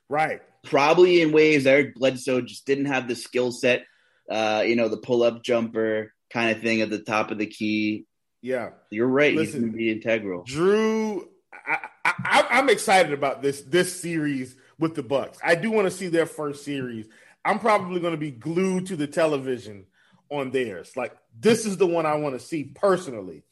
Right. 0.10 0.42
Probably 0.64 1.22
in 1.22 1.32
ways 1.32 1.68
Eric 1.68 1.96
Bledsoe 1.96 2.42
just 2.42 2.66
didn't 2.66 2.86
have 2.86 3.08
the 3.08 3.16
skill 3.16 3.52
set. 3.52 3.86
Uh, 4.30 4.64
you 4.66 4.76
know, 4.76 4.88
the 4.88 4.98
pull 4.98 5.24
up 5.24 5.44
jumper 5.44 6.14
kind 6.32 6.56
of 6.56 6.62
thing 6.62 6.82
at 6.82 6.90
the 6.90 7.00
top 7.00 7.32
of 7.32 7.38
the 7.38 7.46
key. 7.46 8.06
Yeah. 8.42 8.70
You're 8.90 9.08
right. 9.08 9.36
Listen. 9.36 9.54
He's 9.54 9.62
going 9.62 9.72
to 9.72 9.78
be 9.78 9.92
integral. 9.92 10.44
Jrue, 10.46 11.28
I, 11.54 11.88
I, 12.06 12.48
I'm 12.52 12.70
excited 12.70 13.14
about 13.14 13.42
this 13.42 13.62
this 13.62 14.02
series 14.02 14.56
with 14.80 14.96
the 14.96 15.04
Bucks. 15.04 15.38
I 15.44 15.56
do 15.56 15.70
want 15.72 15.86
to 15.86 15.92
see 15.92 16.08
their 16.08 16.26
first 16.26 16.64
series. 16.64 17.08
I'm 17.46 17.60
probably 17.60 18.00
going 18.00 18.14
to 18.14 18.20
be 18.20 18.32
glued 18.32 18.88
to 18.88 18.96
the 18.96 19.08
television 19.08 19.86
on 20.30 20.52
theirs. 20.52 20.94
Like 20.96 21.16
this 21.40 21.66
is 21.66 21.78
the 21.78 21.88
one 21.88 22.06
I 22.06 22.16
want 22.16 22.40
to 22.40 22.46
see 22.46 22.64
personally, 22.64 23.44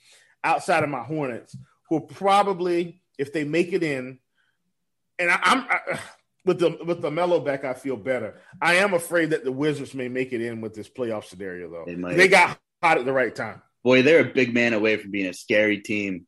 outside 0.44 0.84
of 0.84 0.90
my 0.90 1.04
Hornets, 1.04 1.56
who 1.90 2.02
probably, 2.02 3.02
if 3.18 3.34
they 3.34 3.44
make 3.44 3.74
it 3.74 3.84
in, 3.84 4.20
and 5.18 5.30
I, 5.32 5.40
I'm 5.42 5.60
I, 5.70 6.00
with 6.46 6.60
the 6.60 6.78
with 6.86 7.02
the 7.02 7.12
mellow 7.12 7.40
back, 7.40 7.66
I 7.66 7.74
feel 7.74 7.98
better. 7.98 8.40
I 8.62 8.76
am 8.76 8.94
afraid 8.94 9.32
that 9.32 9.44
the 9.44 9.52
Wizards 9.52 9.94
may 9.94 10.08
make 10.08 10.32
it 10.34 10.42
in 10.42 10.62
with 10.62 10.74
this 10.74 10.90
playoff 10.90 11.26
scenario, 11.26 11.70
though. 11.70 11.84
They. 11.86 12.16
They 12.16 12.28
got 12.28 12.58
hot 12.82 12.98
at 12.98 13.06
the 13.06 13.14
right 13.14 13.36
time. 13.36 13.62
Boy, 13.84 14.02
they're 14.02 14.22
a 14.22 14.34
big 14.34 14.54
man 14.54 14.74
away 14.74 14.98
from 14.98 15.12
being 15.12 15.28
a 15.28 15.34
scary 15.34 15.80
team, 15.80 16.26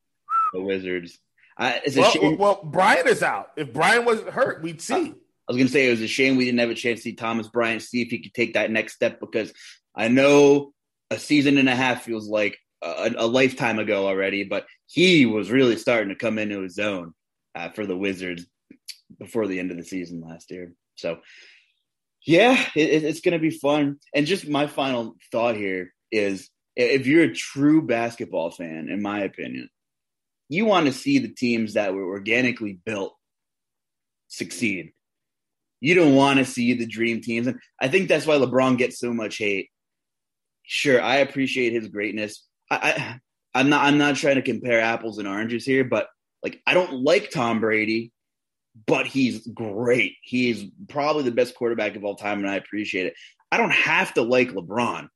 the 0.54 0.62
Wizards. 0.62 1.18
I, 1.58 1.82
it's 1.86 1.96
a 1.96 2.02
Well, 2.02 2.12
shame. 2.12 2.38
well, 2.38 2.62
Bryant 2.64 3.08
is 3.08 3.22
out. 3.22 3.52
If 3.56 3.74
Bryant 3.74 4.06
wasn't 4.06 4.30
hurt, 4.30 4.64
we'd 4.64 4.82
see. 4.82 4.94
I 4.94 5.52
was 5.52 5.58
going 5.58 5.68
to 5.68 5.74
say 5.74 5.88
it 5.88 5.92
was 5.92 6.02
a 6.02 6.08
shame 6.08 6.38
we 6.38 6.46
didn't 6.46 6.60
have 6.60 6.70
a 6.70 6.76
chance 6.76 7.00
to 7.00 7.04
see 7.04 7.14
Thomas 7.14 7.48
Bryant, 7.50 7.82
see 7.82 8.02
if 8.02 8.10
he 8.10 8.20
could 8.20 8.34
take 8.34 8.54
that 8.54 8.72
next 8.72 8.94
step 8.94 9.20
because 9.20 9.52
I 9.94 10.08
know 10.08 10.74
a 11.10 11.20
season 11.20 11.58
and 11.58 11.68
a 11.68 11.76
half 11.76 12.04
feels 12.04 12.28
like 12.30 12.58
a, 12.82 13.12
a 13.18 13.28
lifetime 13.28 13.80
ago 13.80 14.08
already, 14.08 14.44
but 14.44 14.66
he 14.88 15.26
was 15.26 15.52
really 15.52 15.78
starting 15.78 16.10
to 16.10 16.16
come 16.16 16.38
into 16.40 16.62
his 16.62 16.76
zone 16.76 17.14
uh, 17.56 17.70
for 17.70 17.86
the 17.86 17.98
Wizards 17.98 18.46
before 19.20 19.48
the 19.48 19.60
end 19.60 19.72
of 19.72 19.78
the 19.78 19.84
season 19.84 20.22
last 20.22 20.52
year. 20.52 20.74
So, 20.96 21.20
yeah, 22.26 22.54
it, 22.76 22.90
it- 22.90 23.04
it's 23.04 23.22
going 23.22 23.34
to 23.34 23.40
be 23.40 23.58
fun. 23.58 23.98
And 24.14 24.26
just 24.26 24.48
my 24.48 24.68
final 24.68 25.16
thought 25.32 25.56
here 25.56 25.94
is 26.12 26.50
if 26.76 27.08
you're 27.08 27.24
a 27.26 27.34
true 27.34 27.82
basketball 27.86 28.52
fan, 28.52 28.90
in 28.90 29.02
my 29.02 29.22
opinion, 29.22 29.70
you 30.50 30.66
want 30.66 30.86
to 30.88 30.94
see 30.94 31.20
the 31.20 31.34
teams 31.34 31.74
that 31.74 31.94
were 31.94 32.06
organically 32.06 32.80
built 32.86 33.16
succeed. 34.28 34.92
You 35.80 35.96
don't 35.96 36.16
want 36.16 36.40
to 36.40 36.46
see 36.46 36.74
the 36.74 36.86
dream 36.86 37.22
teams. 37.22 37.48
And 37.48 37.60
I 37.80 37.88
think 37.88 38.08
that's 38.08 38.26
why 38.26 38.36
LeBron 38.38 38.78
gets 38.78 39.00
so 39.00 39.14
much 39.14 39.38
hate. 39.38 39.70
Sure, 40.64 41.02
I 41.02 41.18
appreciate 41.18 41.74
his 41.74 41.88
greatness. 41.88 42.46
I, 42.72 42.76
I 42.76 43.20
I'm 43.54 43.70
not 43.70 43.84
I'm 43.84 43.98
not 43.98 44.16
trying 44.16 44.36
to 44.36 44.42
compare 44.42 44.80
apples 44.80 45.18
and 45.18 45.28
oranges 45.28 45.66
here, 45.66 45.84
but 45.84 46.08
like 46.42 46.62
I 46.66 46.74
don't 46.74 47.04
like 47.04 47.30
Tom 47.30 47.60
Brady, 47.60 48.12
but 48.88 49.06
he's 49.06 49.46
great. 49.48 50.16
He's 50.22 50.66
probably 50.88 51.24
the 51.24 51.32
best 51.32 51.56
quarterback 51.56 51.96
of 51.96 52.06
all 52.06 52.16
time, 52.16 52.40
and 52.40 52.50
I 52.50 52.56
appreciate 52.56 53.08
it. 53.08 53.14
I 53.52 53.58
don't 53.58 53.74
have 53.74 54.14
to 54.14 54.22
like 54.22 54.50
LeBron, 54.50 55.10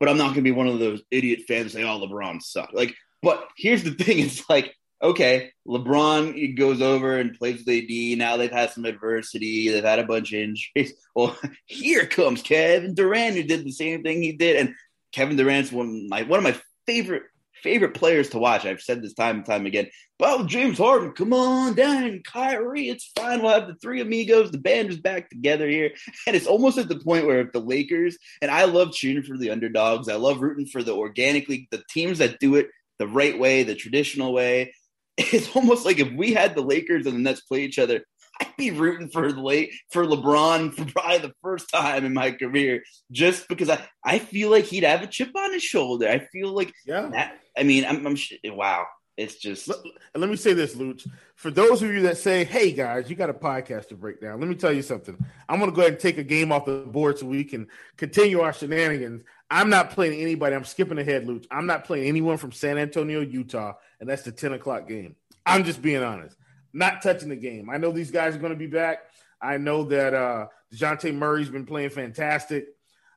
but 0.00 0.08
I'm 0.08 0.16
not 0.16 0.26
going 0.26 0.36
to 0.36 0.42
be 0.42 0.50
one 0.52 0.68
of 0.68 0.78
those 0.78 1.02
idiot 1.10 1.42
fans 1.46 1.72
saying, 1.72 1.86
"Oh, 1.86 2.00
LeBron 2.00 2.42
sucks." 2.42 2.72
Like, 2.72 2.94
but 3.22 3.46
here's 3.56 3.84
the 3.84 3.90
thing: 4.04 4.18
it's 4.18 4.48
like, 4.48 4.74
okay, 5.02 5.50
LeBron 5.68 6.56
goes 6.56 6.80
over 6.80 7.18
and 7.18 7.38
plays 7.38 7.62
with 7.64 7.68
AD. 7.68 8.18
Now 8.18 8.38
they've 8.38 8.50
had 8.50 8.70
some 8.70 8.86
adversity. 8.86 9.68
They've 9.68 9.84
had 9.84 9.98
a 9.98 10.06
bunch 10.06 10.32
of 10.32 10.40
injuries. 10.40 10.94
Well, 11.14 11.36
here 11.66 12.06
comes 12.06 12.40
Kevin 12.40 12.94
Durant, 12.94 13.36
who 13.36 13.42
did 13.42 13.66
the 13.66 13.70
same 13.70 14.02
thing 14.02 14.22
he 14.22 14.32
did, 14.32 14.56
and 14.56 14.74
Kevin 15.12 15.36
Durant's 15.36 15.70
one 15.70 15.88
of 15.88 16.08
my 16.08 16.22
one 16.22 16.38
of 16.38 16.44
my 16.44 16.58
favorite 16.86 17.24
favorite 17.62 17.94
players 17.94 18.30
to 18.30 18.38
watch. 18.38 18.66
I've 18.66 18.80
said 18.80 19.02
this 19.02 19.14
time 19.14 19.36
and 19.36 19.46
time 19.46 19.66
again. 19.66 19.88
Well, 20.18 20.44
James 20.44 20.78
Harden, 20.78 21.12
come 21.12 21.32
on 21.32 21.74
down, 21.74 22.22
Kyrie, 22.24 22.88
it's 22.88 23.10
fine. 23.16 23.42
We'll 23.42 23.52
have 23.52 23.68
the 23.68 23.74
three 23.76 24.00
amigos. 24.00 24.50
The 24.50 24.58
band 24.58 24.90
is 24.90 24.98
back 24.98 25.30
together 25.30 25.68
here, 25.68 25.90
and 26.26 26.36
it's 26.36 26.46
almost 26.46 26.78
at 26.78 26.88
the 26.88 26.98
point 26.98 27.26
where 27.26 27.40
if 27.40 27.52
the 27.52 27.60
Lakers 27.60 28.16
and 28.40 28.50
I 28.50 28.64
love 28.64 28.92
cheering 28.92 29.22
for 29.22 29.36
the 29.36 29.50
underdogs. 29.50 30.08
I 30.08 30.16
love 30.16 30.40
rooting 30.40 30.66
for 30.66 30.82
the 30.82 30.94
organically 30.94 31.68
the 31.70 31.82
teams 31.88 32.18
that 32.18 32.38
do 32.38 32.56
it 32.56 32.68
the 32.98 33.08
right 33.08 33.38
way, 33.38 33.62
the 33.62 33.74
traditional 33.74 34.32
way. 34.32 34.74
It's 35.18 35.54
almost 35.54 35.84
like 35.84 35.98
if 35.98 36.10
we 36.12 36.32
had 36.32 36.54
the 36.54 36.62
Lakers 36.62 37.04
and 37.04 37.14
the 37.14 37.20
Nets 37.20 37.42
play 37.42 37.64
each 37.64 37.78
other, 37.78 38.02
I'd 38.42 38.56
be 38.56 38.70
rooting 38.70 39.08
for 39.08 39.30
late 39.30 39.72
for 39.90 40.04
LeBron 40.04 40.74
for 40.76 40.84
probably 40.92 41.18
the 41.18 41.34
first 41.42 41.70
time 41.70 42.04
in 42.04 42.12
my 42.14 42.32
career, 42.32 42.82
just 43.10 43.48
because 43.48 43.70
I, 43.70 43.84
I 44.04 44.18
feel 44.18 44.50
like 44.50 44.64
he'd 44.64 44.84
have 44.84 45.02
a 45.02 45.06
chip 45.06 45.30
on 45.36 45.52
his 45.52 45.62
shoulder. 45.62 46.08
I 46.08 46.18
feel 46.32 46.52
like 46.52 46.72
Yeah. 46.86 47.08
that, 47.12 47.38
I 47.56 47.62
mean, 47.62 47.84
I'm, 47.84 48.06
I'm 48.06 48.16
wow. 48.56 48.86
It's 49.18 49.34
just 49.36 49.68
Let, 49.68 49.76
let 50.14 50.30
me 50.30 50.36
say 50.36 50.54
this, 50.54 50.74
Luch. 50.74 51.06
For 51.36 51.50
those 51.50 51.82
of 51.82 51.90
you 51.90 52.00
that 52.02 52.16
say, 52.16 52.44
"Hey 52.44 52.72
guys, 52.72 53.10
you 53.10 53.14
got 53.16 53.28
a 53.28 53.34
podcast 53.34 53.88
to 53.88 53.94
break 53.94 54.22
down," 54.22 54.40
let 54.40 54.48
me 54.48 54.54
tell 54.54 54.72
you 54.72 54.80
something. 54.80 55.22
I'm 55.50 55.58
going 55.58 55.70
to 55.70 55.74
go 55.76 55.82
ahead 55.82 55.92
and 55.92 56.00
take 56.00 56.16
a 56.16 56.24
game 56.24 56.50
off 56.50 56.64
the 56.64 56.78
board 56.86 57.18
so 57.18 57.26
we 57.26 57.44
can 57.44 57.68
continue 57.98 58.40
our 58.40 58.54
shenanigans. 58.54 59.22
I'm 59.50 59.68
not 59.68 59.90
playing 59.90 60.18
anybody. 60.18 60.56
I'm 60.56 60.64
skipping 60.64 60.98
ahead, 60.98 61.26
Luch. 61.26 61.46
I'm 61.50 61.66
not 61.66 61.84
playing 61.84 62.08
anyone 62.08 62.38
from 62.38 62.52
San 62.52 62.78
Antonio, 62.78 63.20
Utah, 63.20 63.74
and 64.00 64.08
that's 64.08 64.22
the 64.22 64.32
10 64.32 64.54
o'clock 64.54 64.88
game. 64.88 65.14
I'm 65.44 65.64
just 65.64 65.82
being 65.82 66.02
honest. 66.02 66.34
Not 66.72 67.02
touching 67.02 67.28
the 67.28 67.36
game. 67.36 67.68
I 67.70 67.78
know 67.78 67.92
these 67.92 68.10
guys 68.10 68.34
are 68.34 68.38
going 68.38 68.52
to 68.52 68.58
be 68.58 68.66
back. 68.66 69.00
I 69.40 69.58
know 69.58 69.84
that 69.84 70.14
uh 70.14 70.46
Dejounte 70.72 71.14
Murray's 71.14 71.50
been 71.50 71.66
playing 71.66 71.90
fantastic. 71.90 72.66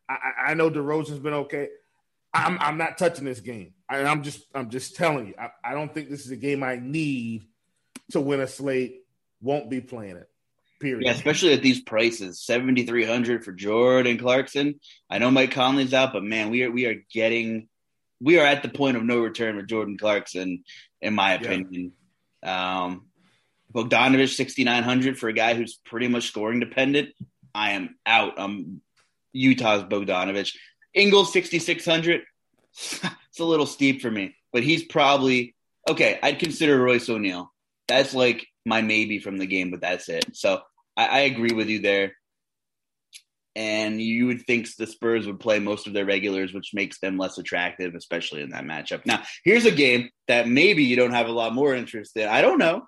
I, 0.09 0.49
I, 0.49 0.53
know 0.53 0.69
DeRozan's 0.69 1.19
been 1.19 1.33
okay. 1.33 1.69
I'm 2.33 2.57
I'm 2.59 2.77
not 2.77 2.97
touching 2.97 3.25
this 3.25 3.39
game. 3.39 3.73
I, 3.89 4.03
I'm 4.03 4.23
just 4.23 4.45
I'm 4.53 4.69
just 4.69 4.95
telling 4.95 5.27
you. 5.27 5.35
I, 5.39 5.49
I 5.63 5.73
don't 5.73 5.93
think 5.93 6.09
this 6.09 6.25
is 6.25 6.31
a 6.31 6.35
game 6.35 6.63
I 6.63 6.75
need 6.75 7.47
to 8.11 8.19
win 8.19 8.41
a 8.41 8.47
slate. 8.47 9.03
Won't 9.41 9.69
be 9.69 9.81
playing 9.81 10.17
it. 10.17 10.29
Period. 10.79 11.05
Yeah, 11.05 11.13
especially 11.13 11.53
at 11.53 11.61
these 11.61 11.81
prices, 11.81 12.41
seventy 12.43 12.85
three 12.85 13.05
hundred 13.05 13.45
for 13.45 13.53
Jordan 13.53 14.17
Clarkson. 14.17 14.79
I 15.09 15.19
know 15.19 15.31
Mike 15.31 15.51
Conley's 15.51 15.93
out, 15.93 16.11
but 16.11 16.23
man, 16.23 16.49
we 16.49 16.63
are 16.63 16.71
we 16.71 16.85
are 16.85 16.95
getting 17.13 17.69
we 18.19 18.39
are 18.39 18.45
at 18.45 18.63
the 18.63 18.69
point 18.69 18.97
of 18.97 19.03
no 19.03 19.19
return 19.19 19.55
with 19.55 19.67
Jordan 19.67 19.97
Clarkson, 19.97 20.63
in 21.01 21.13
my 21.13 21.35
Yeah. 21.35 21.41
opinion. 21.41 21.93
Um, 22.43 23.07
Bogdanovich 23.75 24.35
sixty 24.35 24.63
nine 24.63 24.83
hundred 24.83 25.17
for 25.17 25.27
a 25.27 25.33
guy 25.33 25.53
who's 25.53 25.79
pretty 25.85 26.07
much 26.07 26.27
scoring 26.27 26.59
dependent. 26.59 27.09
I 27.53 27.71
am 27.71 27.97
out. 28.05 28.39
Um, 28.39 28.81
Utah's 29.33 29.83
Bogdanovich. 29.83 30.55
Ingles 30.93 31.33
sixty 31.33 31.59
six 31.59 31.85
hundred. 31.85 32.21
it's 32.73 33.39
a 33.39 33.45
little 33.45 33.65
steep 33.65 34.01
for 34.01 34.09
me, 34.09 34.35
but 34.53 34.63
he's 34.63 34.83
probably 34.83 35.55
okay. 35.89 36.19
I'd 36.23 36.39
consider 36.39 36.81
Royce 36.81 37.09
O'Neale. 37.09 37.51
That's 37.87 38.13
like 38.13 38.47
my 38.65 38.81
maybe 38.81 39.19
from 39.19 39.37
the 39.37 39.45
game, 39.45 39.71
but 39.71 39.81
that's 39.81 40.09
it. 40.09 40.25
So 40.33 40.61
I, 40.95 41.05
I 41.05 41.19
agree 41.21 41.53
with 41.53 41.67
you 41.67 41.79
there. 41.79 42.13
And 43.57 44.01
you 44.01 44.27
would 44.27 44.41
think 44.45 44.67
the 44.75 44.85
Spurs 44.85 45.27
would 45.27 45.39
play 45.39 45.59
most 45.59 45.87
of 45.87 45.93
their 45.93 46.03
regulars, 46.03 46.53
which 46.53 46.71
makes 46.73 46.99
them 46.99 47.17
less 47.17 47.37
attractive, 47.37 47.95
especially 47.95 48.41
in 48.41 48.49
that 48.49 48.65
matchup. 48.65 49.05
Now, 49.05 49.23
here's 49.45 49.63
a 49.63 49.71
game 49.71 50.09
that 50.27 50.49
maybe 50.49 50.83
you 50.83 50.97
don't 50.97 51.13
have 51.13 51.27
a 51.27 51.31
lot 51.31 51.53
more 51.53 51.73
interest 51.73 52.17
in. 52.17 52.27
I 52.27 52.41
don't 52.41 52.57
know, 52.57 52.85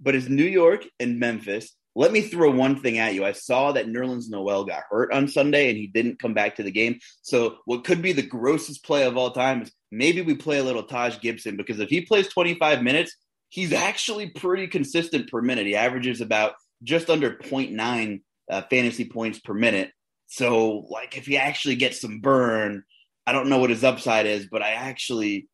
but 0.00 0.14
it's 0.14 0.28
New 0.28 0.44
York 0.44 0.84
and 0.98 1.18
Memphis. 1.18 1.74
Let 1.94 2.12
me 2.12 2.20
throw 2.20 2.50
one 2.50 2.80
thing 2.80 2.98
at 2.98 3.14
you. 3.14 3.24
I 3.24 3.32
saw 3.32 3.72
that 3.72 3.86
Nerlens 3.86 4.30
Noel 4.30 4.64
got 4.64 4.84
hurt 4.88 5.12
on 5.12 5.28
Sunday 5.28 5.70
and 5.70 5.76
he 5.76 5.88
didn't 5.88 6.20
come 6.20 6.34
back 6.34 6.56
to 6.56 6.62
the 6.62 6.70
game. 6.70 7.00
So, 7.22 7.58
what 7.64 7.84
could 7.84 8.00
be 8.00 8.12
the 8.12 8.22
grossest 8.22 8.84
play 8.84 9.04
of 9.04 9.16
all 9.16 9.32
time 9.32 9.62
is 9.62 9.72
maybe 9.90 10.22
we 10.22 10.34
play 10.34 10.58
a 10.58 10.64
little 10.64 10.84
Taj 10.84 11.18
Gibson 11.20 11.56
because 11.56 11.80
if 11.80 11.90
he 11.90 12.02
plays 12.02 12.28
25 12.28 12.82
minutes, 12.82 13.16
he's 13.48 13.72
actually 13.72 14.30
pretty 14.30 14.68
consistent 14.68 15.30
per 15.30 15.42
minute. 15.42 15.66
He 15.66 15.74
averages 15.74 16.20
about 16.20 16.54
just 16.82 17.10
under 17.10 17.32
0.9 17.32 18.20
uh, 18.50 18.62
fantasy 18.70 19.04
points 19.04 19.38
per 19.40 19.52
minute. 19.52 19.90
So, 20.28 20.86
like, 20.88 21.16
if 21.16 21.26
he 21.26 21.36
actually 21.36 21.74
gets 21.74 22.00
some 22.00 22.20
burn, 22.20 22.84
I 23.26 23.32
don't 23.32 23.48
know 23.48 23.58
what 23.58 23.70
his 23.70 23.84
upside 23.84 24.26
is, 24.26 24.46
but 24.50 24.62
I 24.62 24.70
actually, 24.70 25.48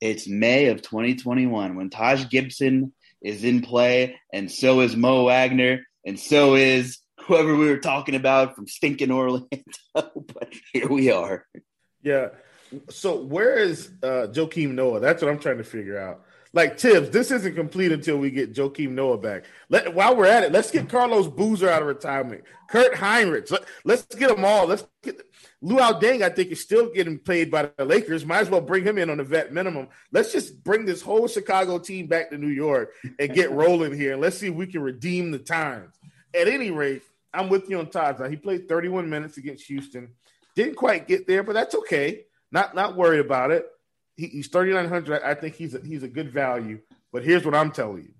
it's 0.00 0.28
May 0.28 0.66
of 0.66 0.82
2021 0.82 1.76
when 1.76 1.90
Taj 1.90 2.28
Gibson 2.28 2.92
is 3.22 3.44
in 3.44 3.62
play, 3.62 4.18
and 4.32 4.50
so 4.50 4.80
is 4.80 4.96
Mo 4.96 5.24
Wagner, 5.24 5.86
and 6.04 6.18
so 6.18 6.54
is 6.54 6.98
whoever 7.26 7.54
we 7.56 7.68
were 7.68 7.78
talking 7.78 8.14
about 8.14 8.54
from 8.54 8.66
stinking 8.66 9.10
Orlando. 9.10 9.48
but 9.94 10.52
here 10.72 10.88
we 10.88 11.10
are. 11.10 11.46
Yeah. 12.02 12.28
So 12.90 13.22
where 13.22 13.56
is 13.56 13.90
uh 14.02 14.28
Joakim 14.30 14.72
Noah? 14.72 15.00
That's 15.00 15.22
what 15.22 15.30
I'm 15.30 15.38
trying 15.38 15.58
to 15.58 15.64
figure 15.64 15.98
out. 15.98 16.22
Like 16.56 16.78
Thibs, 16.78 17.10
this 17.10 17.30
isn't 17.30 17.54
complete 17.54 17.92
until 17.92 18.16
we 18.16 18.30
get 18.30 18.54
Joakim 18.54 18.92
Noah 18.92 19.18
back. 19.18 19.44
Let 19.68 19.92
while 19.92 20.16
we're 20.16 20.24
at 20.24 20.42
it, 20.42 20.52
let's 20.52 20.70
get 20.70 20.88
Carlos 20.88 21.28
Boozer 21.28 21.68
out 21.68 21.82
of 21.82 21.86
retirement. 21.86 22.44
Kirk 22.70 22.94
Hinrich. 22.94 23.50
Let, 23.84 23.98
us 23.98 24.06
get 24.06 24.34
them 24.34 24.42
all. 24.42 24.66
Let's 24.66 24.86
get 25.02 25.20
Luol 25.62 26.00
Deng, 26.00 26.22
I 26.22 26.30
think, 26.30 26.50
is 26.50 26.62
still 26.62 26.90
getting 26.90 27.18
paid 27.18 27.50
by 27.50 27.70
the 27.76 27.84
Lakers. 27.84 28.24
Might 28.24 28.38
as 28.38 28.48
well 28.48 28.62
bring 28.62 28.84
him 28.84 28.96
in 28.96 29.10
on 29.10 29.18
the 29.18 29.22
vet 29.22 29.52
minimum. 29.52 29.88
Let's 30.12 30.32
just 30.32 30.64
bring 30.64 30.86
this 30.86 31.02
whole 31.02 31.28
Chicago 31.28 31.78
team 31.78 32.06
back 32.06 32.30
to 32.30 32.38
New 32.38 32.48
York 32.48 32.94
and 33.18 33.34
get 33.34 33.50
rolling 33.50 33.94
here. 33.94 34.14
And 34.14 34.22
let's 34.22 34.38
see 34.38 34.48
if 34.48 34.54
we 34.54 34.66
can 34.66 34.80
redeem 34.80 35.32
the 35.32 35.38
times. 35.38 35.94
At 36.34 36.48
any 36.48 36.70
rate, 36.70 37.02
I'm 37.34 37.50
with 37.50 37.68
you 37.68 37.80
on. 37.80 37.90
Now, 37.94 38.28
he 38.30 38.36
played 38.36 38.66
31 38.66 39.10
minutes 39.10 39.36
against 39.36 39.66
Houston. 39.66 40.08
Didn't 40.54 40.76
quite 40.76 41.06
get 41.06 41.26
there, 41.26 41.42
but 41.42 41.52
that's 41.52 41.74
okay. 41.74 42.24
Not 42.50 42.74
not 42.74 42.96
worried 42.96 43.20
about 43.20 43.50
it. 43.50 43.66
He, 44.16 44.26
he's 44.28 44.48
3,900. 44.48 45.22
I 45.22 45.34
think 45.34 45.54
he's 45.54 45.74
a, 45.74 45.80
he's 45.80 46.02
a 46.02 46.08
good 46.08 46.32
value. 46.32 46.80
But 47.12 47.24
here's 47.24 47.44
what 47.44 47.54
I'm 47.54 47.70
telling 47.70 48.02
you 48.02 48.14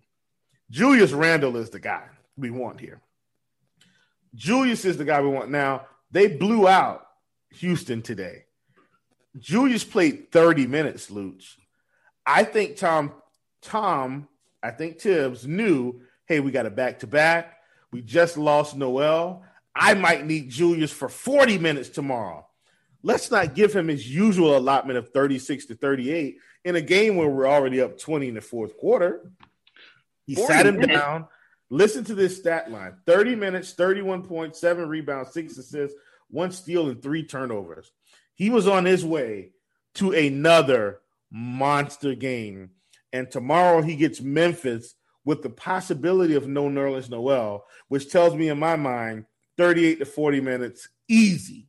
Julius 0.71 1.13
Randle 1.13 1.57
is 1.57 1.71
the 1.71 1.81
guy 1.81 2.05
we 2.37 2.51
want 2.51 2.81
here. 2.81 3.01
Julius 4.35 4.85
is 4.85 4.97
the 4.97 5.05
guy 5.05 5.21
we 5.21 5.29
want. 5.29 5.51
Now, 5.51 5.87
they 6.11 6.29
blew 6.29 6.69
out 6.69 7.07
Houston 7.55 8.03
today. 8.03 8.45
Julius 9.39 9.85
played 9.85 10.31
30 10.33 10.67
minutes, 10.67 11.11
Luch. 11.11 11.55
I 12.25 12.45
think 12.45 12.77
Tom, 12.77 13.13
Tom, 13.63 14.29
I 14.63 14.71
think 14.71 15.01
Thibs 15.01 15.47
knew, 15.47 16.01
hey, 16.27 16.41
we 16.41 16.51
got 16.51 16.67
a 16.67 16.71
back 16.71 17.01
to 17.01 17.07
back. 17.07 17.59
We 17.93 18.03
just 18.03 18.37
lost 18.37 18.77
Noel. 18.77 19.45
I 19.75 19.95
might 19.95 20.27
need 20.27 20.51
Julius 20.51 20.91
for 20.91 21.09
40 21.09 21.59
minutes 21.59 21.89
tomorrow. 21.89 22.46
Let's 23.07 23.31
not 23.31 23.55
give 23.55 23.73
him 23.73 23.87
his 23.87 24.13
usual 24.13 24.57
allotment 24.57 24.99
of 24.99 25.11
36 25.11 25.67
to 25.67 25.77
38 25.77 26.39
in 26.65 26.75
a 26.75 26.81
game 26.81 27.15
where 27.15 27.29
we're 27.29 27.47
already 27.47 27.81
up 27.81 28.01
20 28.01 28.27
in 28.27 28.35
the 28.35 28.41
fourth 28.41 28.77
quarter. 28.77 29.31
He 30.27 30.35
sat 30.35 30.67
him 30.67 30.81
minutes. 30.81 30.99
down. 30.99 31.29
Listen 31.71 32.03
to 32.03 32.17
this 32.17 32.37
stat 32.37 32.69
line 32.69 32.97
30 33.07 33.37
minutes, 33.37 33.75
31 33.75 34.25
points, 34.25 34.61
seven 34.61 34.89
rebounds, 34.89 35.33
six 35.33 35.57
assists, 35.57 35.97
one 36.31 36.51
steal, 36.51 36.89
and 36.89 37.01
three 37.01 37.23
turnovers. 37.23 37.93
He 38.35 38.51
was 38.51 38.67
on 38.67 38.85
his 38.85 39.05
way 39.05 39.53
to 39.95 40.11
another 40.11 40.99
monster 41.31 42.17
game. 42.17 42.71
And 43.13 43.31
tomorrow 43.31 43.83
he 43.83 43.95
gets 43.95 44.21
Memphis 44.21 44.97
with 45.25 45.45
the 45.45 45.51
possibility 45.51 46.35
of 46.35 46.49
no 46.49 46.65
Nerlens 46.65 47.09
Noel, 47.09 47.67
which 47.87 48.11
tells 48.11 48.35
me 48.35 48.49
in 48.49 48.59
my 48.59 48.75
mind 48.75 49.27
38 49.59 50.01
to 50.01 50.07
40 50.07 50.41
minutes 50.41 50.89
easy, 51.07 51.69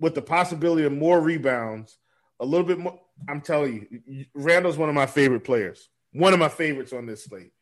with 0.00 0.14
the 0.14 0.22
possibility 0.22 0.84
of 0.84 0.92
more 0.92 1.20
rebounds, 1.20 1.98
a 2.40 2.44
little 2.46 2.66
bit 2.66 2.78
more. 2.78 2.98
I'm 3.28 3.40
telling 3.40 3.86
you, 4.06 4.26
Randle's 4.34 4.76
one 4.76 4.88
of 4.88 4.94
my 4.94 5.06
favorite 5.06 5.44
players, 5.44 5.88
one 6.12 6.32
of 6.32 6.38
my 6.38 6.48
favorites 6.48 6.92
on 6.92 7.06
this 7.06 7.24
slate. 7.24 7.52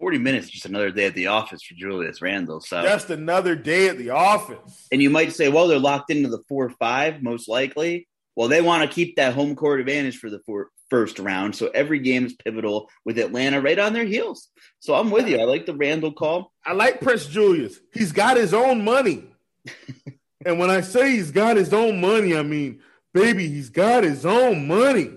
40 0.00 0.18
minutes, 0.18 0.50
just 0.50 0.66
another 0.66 0.90
day 0.90 1.06
at 1.06 1.14
the 1.14 1.28
office 1.28 1.62
for 1.62 1.74
Julius 1.74 2.20
Randle. 2.20 2.60
So, 2.60 2.82
Just 2.82 3.10
another 3.10 3.54
day 3.54 3.88
at 3.88 3.96
the 3.96 4.10
office. 4.10 4.88
and 4.90 5.00
you 5.00 5.08
might 5.08 5.32
say, 5.32 5.48
well, 5.48 5.68
they're 5.68 5.78
locked 5.78 6.10
into 6.10 6.28
the 6.28 6.42
4 6.48 6.70
5, 6.70 7.22
most 7.22 7.48
likely. 7.48 8.08
Well, 8.36 8.48
they 8.48 8.60
want 8.60 8.82
to 8.82 8.92
keep 8.92 9.16
that 9.16 9.34
home 9.34 9.54
court 9.54 9.78
advantage 9.78 10.18
for 10.18 10.28
the 10.28 10.40
four, 10.44 10.70
first 10.90 11.20
round. 11.20 11.54
So 11.54 11.68
every 11.68 12.00
game 12.00 12.26
is 12.26 12.32
pivotal 12.34 12.90
with 13.04 13.18
Atlanta 13.18 13.60
right 13.60 13.78
on 13.78 13.92
their 13.92 14.04
heels. 14.04 14.48
So 14.80 14.94
I'm 14.94 15.10
with 15.12 15.28
you. 15.28 15.38
I 15.38 15.44
like 15.44 15.66
the 15.66 15.76
Randall 15.76 16.12
call. 16.12 16.52
I 16.66 16.72
like 16.72 17.00
Prince 17.00 17.26
Julius. 17.26 17.78
He's 17.92 18.10
got 18.10 18.36
his 18.36 18.52
own 18.52 18.82
money. 18.84 19.30
and 20.44 20.58
when 20.58 20.70
I 20.70 20.80
say 20.80 21.12
he's 21.12 21.30
got 21.30 21.56
his 21.56 21.72
own 21.72 22.00
money, 22.00 22.36
I 22.36 22.42
mean, 22.42 22.80
baby, 23.12 23.48
he's 23.48 23.70
got 23.70 24.04
his 24.04 24.26
own 24.26 24.66
money. 24.66 25.10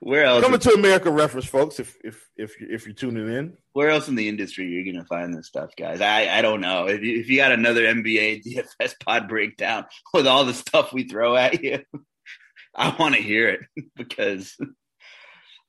Where 0.00 0.24
else? 0.24 0.42
Coming 0.42 0.60
to 0.60 0.72
America 0.72 1.10
reference, 1.10 1.46
folks, 1.46 1.80
if 1.80 1.96
if 2.02 2.28
if 2.36 2.60
you 2.60 2.68
if 2.70 2.86
you're 2.86 2.94
tuning 2.94 3.28
in. 3.28 3.56
where 3.72 3.90
else 3.90 4.08
in 4.08 4.14
the 4.14 4.28
industry 4.28 4.64
are 4.64 4.68
you're 4.68 4.84
going 4.84 5.02
to 5.02 5.04
find 5.04 5.34
this 5.34 5.46
stuff, 5.46 5.70
guys? 5.76 6.00
I, 6.00 6.38
I 6.38 6.42
don't 6.42 6.60
know. 6.60 6.86
If 6.86 7.02
you, 7.02 7.20
if 7.20 7.28
you 7.28 7.36
got 7.36 7.52
another 7.52 7.82
NBA 7.82 8.44
DFS 8.44 8.94
pod 9.04 9.28
breakdown 9.28 9.86
with 10.14 10.26
all 10.26 10.44
the 10.44 10.54
stuff 10.54 10.92
we 10.92 11.04
throw 11.04 11.36
at 11.36 11.62
you, 11.62 11.80
I 12.74 12.94
want 12.98 13.16
to 13.16 13.20
hear 13.20 13.48
it 13.48 13.60
because 13.96 14.56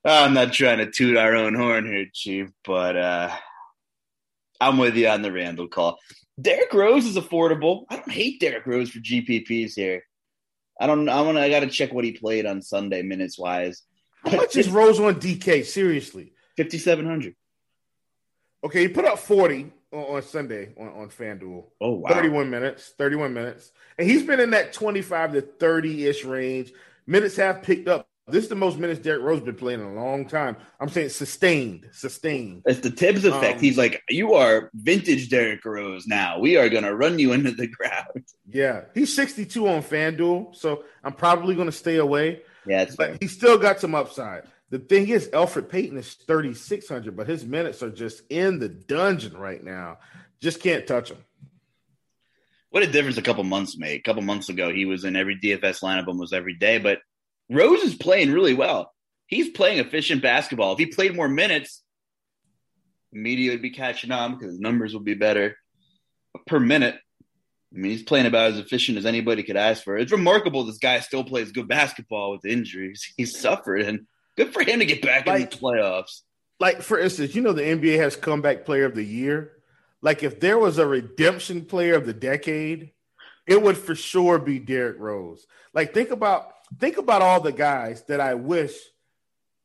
I'm 0.04 0.34
not 0.34 0.52
trying 0.52 0.78
to 0.78 0.90
toot 0.90 1.16
our 1.16 1.34
own 1.34 1.54
horn 1.54 1.86
here, 1.86 2.06
Chief, 2.12 2.48
but 2.64 2.96
uh, 2.96 3.30
I'm 4.60 4.78
with 4.78 4.96
you 4.96 5.08
on 5.08 5.22
the 5.22 5.32
Randle 5.32 5.68
call. 5.68 5.98
Derrick 6.40 6.72
Rose 6.72 7.06
is 7.06 7.16
affordable. 7.16 7.84
I 7.88 7.96
don't 7.96 8.10
hate 8.10 8.40
Derrick 8.40 8.66
Rose 8.66 8.90
for 8.90 9.00
GPPs 9.00 9.74
here. 9.74 10.04
I 10.80 10.86
don't. 10.86 11.08
I 11.08 11.20
want. 11.22 11.36
To. 11.36 11.42
I 11.42 11.50
got 11.50 11.60
to 11.60 11.68
check 11.68 11.92
what 11.92 12.04
he 12.04 12.12
played 12.12 12.46
on 12.46 12.62
Sunday 12.62 13.02
minutes 13.02 13.38
wise. 13.38 13.82
How 14.24 14.36
much 14.36 14.56
is 14.56 14.68
Rose 14.68 15.00
on 15.00 15.16
DK? 15.16 15.64
Seriously. 15.64 16.32
Fifty 16.56 16.78
seven 16.78 17.06
hundred. 17.06 17.34
Okay, 18.62 18.82
he 18.82 18.88
put 18.88 19.06
up 19.06 19.18
40 19.18 19.72
on, 19.92 19.98
on 19.98 20.22
Sunday 20.22 20.74
on, 20.78 20.88
on 20.88 21.08
FanDuel. 21.08 21.64
Oh 21.80 21.92
wow. 21.92 22.10
31 22.10 22.50
minutes, 22.50 22.92
31 22.98 23.32
minutes. 23.32 23.72
And 23.98 24.08
he's 24.08 24.22
been 24.22 24.40
in 24.40 24.50
that 24.50 24.72
25 24.72 25.32
to 25.32 25.40
30 25.40 26.06
ish 26.06 26.24
range. 26.24 26.72
Minutes 27.06 27.36
have 27.36 27.62
picked 27.62 27.88
up 27.88 28.09
This 28.30 28.44
is 28.44 28.48
the 28.48 28.54
most 28.54 28.78
minutes 28.78 29.00
Derrick 29.00 29.22
Rose 29.22 29.40
been 29.40 29.54
playing 29.54 29.80
in 29.80 29.86
a 29.86 29.94
long 29.94 30.26
time. 30.26 30.56
I'm 30.78 30.88
saying 30.88 31.10
sustained, 31.10 31.88
sustained. 31.92 32.62
It's 32.66 32.80
the 32.80 32.90
Thibs 32.90 33.24
effect. 33.24 33.56
Um, 33.58 33.60
He's 33.62 33.78
like, 33.78 34.02
you 34.08 34.34
are 34.34 34.70
vintage 34.74 35.28
Derrick 35.28 35.64
Rose 35.64 36.06
now. 36.06 36.38
We 36.38 36.56
are 36.56 36.68
going 36.68 36.84
to 36.84 36.94
run 36.94 37.18
you 37.18 37.32
into 37.32 37.52
the 37.52 37.66
ground. 37.78 38.24
Yeah, 38.48 38.82
he's 38.94 39.14
62 39.14 39.68
on 39.68 39.82
FanDuel, 39.82 40.56
so 40.56 40.84
I'm 41.04 41.12
probably 41.12 41.54
going 41.54 41.68
to 41.68 41.72
stay 41.72 41.96
away. 41.96 42.42
Yeah, 42.66 42.84
but 42.84 42.96
fair. 42.96 43.16
he's 43.20 43.32
still 43.32 43.58
got 43.58 43.80
some 43.80 43.94
upside. 43.94 44.44
The 44.70 44.78
thing 44.78 45.08
is, 45.08 45.28
Elfrid 45.28 45.68
Payton 45.68 45.98
is 45.98 46.14
3,600, 46.14 47.16
but 47.16 47.26
his 47.26 47.44
minutes 47.44 47.82
are 47.82 47.90
just 47.90 48.22
in 48.30 48.58
the 48.60 48.68
dungeon 48.68 49.36
right 49.36 49.62
now. 49.62 49.98
Just 50.40 50.62
can't 50.62 50.86
touch 50.86 51.10
him. 51.10 51.18
What 52.70 52.84
a 52.84 52.86
difference 52.86 53.16
a 53.18 53.22
couple 53.22 53.42
months 53.42 53.76
made. 53.76 53.96
A 53.98 54.02
couple 54.02 54.22
months 54.22 54.48
ago, 54.48 54.72
he 54.72 54.84
was 54.86 55.04
in 55.04 55.16
every 55.16 55.36
DFS 55.36 55.82
lineup 55.82 56.06
almost 56.06 56.32
every 56.32 56.54
day, 56.54 56.78
but 56.78 57.00
Rose 57.50 57.82
is 57.82 57.94
playing 57.94 58.32
really 58.32 58.54
well. 58.54 58.92
He's 59.26 59.50
playing 59.50 59.78
efficient 59.78 60.22
basketball. 60.22 60.72
If 60.72 60.78
he 60.78 60.86
played 60.86 61.14
more 61.14 61.28
minutes, 61.28 61.82
media 63.12 63.52
would 63.52 63.62
be 63.62 63.70
catching 63.70 64.12
on 64.12 64.34
because 64.34 64.52
his 64.52 64.60
numbers 64.60 64.94
would 64.94 65.04
be 65.04 65.14
better 65.14 65.56
per 66.46 66.60
minute. 66.60 66.96
I 67.72 67.78
mean, 67.78 67.92
he's 67.92 68.02
playing 68.02 68.26
about 68.26 68.52
as 68.52 68.58
efficient 68.58 68.98
as 68.98 69.06
anybody 69.06 69.42
could 69.42 69.56
ask 69.56 69.84
for. 69.84 69.96
It's 69.96 70.12
remarkable 70.12 70.64
this 70.64 70.78
guy 70.78 71.00
still 71.00 71.22
plays 71.22 71.52
good 71.52 71.68
basketball 71.68 72.32
with 72.32 72.44
injuries. 72.44 73.12
He's 73.16 73.38
suffered, 73.38 73.82
and 73.82 74.06
good 74.36 74.52
for 74.52 74.62
him 74.62 74.80
to 74.80 74.86
get 74.86 75.02
back 75.02 75.26
like, 75.26 75.42
in 75.42 75.50
the 75.50 75.56
playoffs. 75.56 76.22
Like, 76.58 76.82
for 76.82 76.98
instance, 76.98 77.34
you 77.34 77.42
know, 77.42 77.52
the 77.52 77.62
NBA 77.62 77.96
has 77.98 78.16
comeback 78.16 78.64
player 78.64 78.86
of 78.86 78.96
the 78.96 79.04
year. 79.04 79.52
Like, 80.02 80.24
if 80.24 80.40
there 80.40 80.58
was 80.58 80.78
a 80.78 80.86
redemption 80.86 81.64
player 81.64 81.94
of 81.94 82.06
the 82.06 82.12
decade, 82.12 82.90
it 83.46 83.62
would 83.62 83.76
for 83.76 83.94
sure 83.94 84.38
be 84.38 84.58
Derrick 84.58 84.98
Rose. 84.98 85.46
Like, 85.72 85.94
think 85.94 86.10
about 86.10 86.52
think 86.78 86.98
about 86.98 87.22
all 87.22 87.40
the 87.40 87.52
guys 87.52 88.02
that 88.04 88.20
I 88.20 88.34
wish 88.34 88.72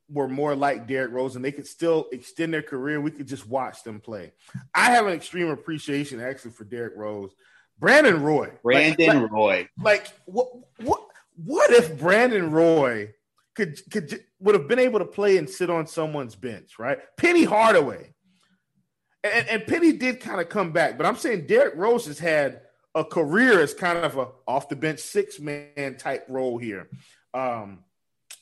were 0.10 0.28
more 0.28 0.56
like 0.56 0.88
Derrick 0.88 1.12
Rose 1.12 1.36
and 1.36 1.44
they 1.44 1.52
could 1.52 1.68
still 1.68 2.08
extend 2.12 2.54
their 2.54 2.62
career. 2.62 3.02
We 3.02 3.12
could 3.12 3.28
just 3.28 3.48
watch 3.48 3.84
them 3.84 4.00
play. 4.00 4.34
I 4.74 4.92
have 4.92 5.08
an 5.08 5.14
extreme 5.14 5.50
appreciation 5.50 6.20
actually 6.20 6.52
for 6.52 6.64
Derrick 6.64 6.94
Rose. 6.96 7.34
Brandon 7.80 8.22
Roy. 8.22 8.52
Brandon 8.64 9.24
like, 9.24 9.32
Roy. 9.32 9.70
Like 9.82 10.08
what 10.26 10.50
what 10.78 11.02
what 11.36 11.72
if 11.72 11.98
Brandon 11.98 12.52
Roy 12.52 13.14
could 13.56 13.80
could 13.92 14.24
would 14.40 14.56
have 14.56 14.68
been 14.68 14.80
able 14.80 15.00
to 15.00 15.06
play 15.06 15.38
and 15.38 15.50
sit 15.50 15.70
on 15.70 15.88
someone's 15.88 16.36
bench, 16.36 16.78
right? 16.78 17.00
Penny 17.18 17.44
Hardaway. 17.44 18.14
And, 19.24 19.48
and 19.48 19.66
Penny 19.66 19.92
did 19.92 20.20
kind 20.20 20.40
of 20.40 20.50
come 20.50 20.72
back, 20.72 20.98
but 20.98 21.08
I'm 21.08 21.16
saying 21.16 21.48
Derrick 21.48 21.74
Rose 21.76 22.06
has 22.06 22.20
had 22.20 22.62
a 22.96 23.04
career 23.04 23.60
as 23.60 23.74
kind 23.74 24.00
of 24.00 24.18
a 24.18 24.30
off 24.48 24.70
the 24.70 24.76
bench 24.76 25.00
six 25.00 25.40
man 25.40 25.98
type 25.98 26.26
role 26.30 26.58
here. 26.58 26.90
Um, 27.34 27.80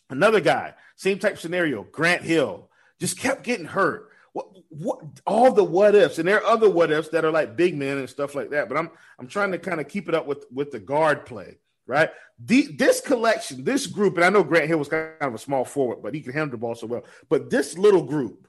another 0.10 0.40
guy, 0.40 0.76
same 0.96 1.18
type 1.20 1.40
scenario, 1.40 1.84
Grant 1.84 2.22
Hill, 2.22 2.70
just 3.00 3.20
kept 3.20 3.44
getting 3.44 3.66
hurt. 3.66 4.12
What, 4.32 4.48
what 4.70 5.00
all 5.28 5.52
the 5.52 5.64
what 5.64 5.96
ifs, 5.96 6.20
and 6.20 6.28
there 6.28 6.38
are 6.44 6.46
other 6.46 6.70
what 6.70 6.92
ifs 6.92 7.10
that 7.10 7.26
are 7.26 7.32
like 7.32 7.56
big 7.56 7.76
men 7.76 7.98
and 7.98 8.10
stuff 8.10 8.34
like 8.34 8.52
that. 8.52 8.70
But 8.70 8.78
I'm 8.78 8.92
I'm 9.20 9.28
trying 9.28 9.52
to 9.52 9.60
kind 9.60 9.82
of 9.82 9.88
keep 9.88 10.08
it 10.08 10.16
up 10.16 10.28
with 10.28 10.46
with 10.52 10.72
the 10.72 10.80
guard 10.80 11.26
play, 11.26 11.58
right? 11.86 12.10
The, 12.40 12.68
this 12.76 13.00
collection, 13.00 13.64
this 13.64 13.86
group, 13.86 14.16
and 14.16 14.26
I 14.26 14.30
know 14.30 14.44
Grant 14.44 14.68
Hill 14.68 14.80
was 14.80 14.88
kind 14.88 15.12
of 15.22 15.36
a 15.36 15.38
small 15.38 15.66
forward, 15.66 16.02
but 16.02 16.16
he 16.16 16.22
can 16.22 16.34
handle 16.34 16.52
the 16.52 16.58
ball 16.58 16.76
so 16.76 16.88
well. 16.88 17.04
But 17.30 17.52
this 17.52 17.78
little 17.78 18.04
group 18.04 18.48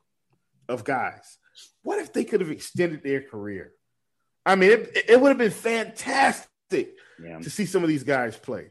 of 0.69 0.85
guys, 0.85 1.39
what 1.83 1.99
if 1.99 2.13
they 2.13 2.25
could 2.25 2.41
have 2.41 2.51
extended 2.51 3.03
their 3.03 3.21
career? 3.21 3.74
I 4.47 4.57
mean, 4.57 4.71
it, 4.71 5.05
it 5.09 5.21
would 5.21 5.29
have 5.29 5.39
been 5.39 5.51
fantastic 5.51 6.97
yeah. 7.23 7.39
to 7.39 7.51
see 7.51 7.67
some 7.67 7.83
of 7.83 7.89
these 7.89 8.05
guys 8.05 8.37
play. 8.37 8.71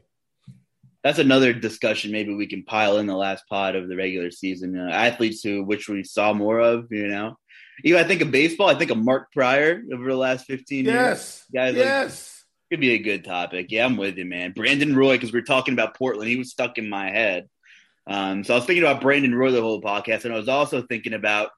That's 1.02 1.18
another 1.18 1.52
discussion. 1.52 2.12
Maybe 2.12 2.32
we 2.34 2.46
can 2.46 2.62
pile 2.62 2.98
in 2.98 3.06
the 3.06 3.16
last 3.16 3.44
pod 3.48 3.76
of 3.76 3.88
the 3.88 3.96
regular 3.96 4.30
season. 4.30 4.78
Uh, 4.78 4.90
athletes 4.90 5.42
who, 5.42 5.62
which 5.62 5.88
we 5.88 6.02
saw 6.02 6.32
more 6.32 6.60
of, 6.60 6.90
you 6.90 7.08
know. 7.08 7.36
Even 7.82 8.02
I 8.02 8.06
think 8.06 8.20
of 8.20 8.30
baseball. 8.30 8.68
I 8.68 8.74
think 8.74 8.90
of 8.90 8.98
Mark 8.98 9.32
Prior 9.32 9.82
over 9.92 10.08
the 10.08 10.16
last 10.16 10.46
fifteen 10.46 10.84
yes. 10.84 10.94
years. 10.94 11.44
Guys, 11.52 11.74
yes, 11.74 12.44
like, 12.70 12.70
could 12.70 12.80
be 12.80 12.94
a 12.94 12.98
good 12.98 13.24
topic. 13.24 13.66
Yeah, 13.70 13.84
I'm 13.84 13.96
with 13.96 14.16
you, 14.16 14.24
man. 14.24 14.52
Brandon 14.52 14.94
Roy, 14.94 15.16
because 15.16 15.32
we 15.32 15.40
are 15.40 15.42
talking 15.42 15.74
about 15.74 15.96
Portland, 15.96 16.30
he 16.30 16.36
was 16.36 16.52
stuck 16.52 16.78
in 16.78 16.88
my 16.88 17.10
head. 17.10 17.48
Um, 18.06 18.44
so 18.44 18.54
I 18.54 18.58
was 18.58 18.64
thinking 18.64 18.84
about 18.84 19.02
Brandon 19.02 19.34
Roy 19.34 19.50
the 19.50 19.60
whole 19.60 19.82
podcast, 19.82 20.24
and 20.24 20.32
I 20.32 20.36
was 20.36 20.48
also 20.48 20.82
thinking 20.82 21.14
about 21.14 21.50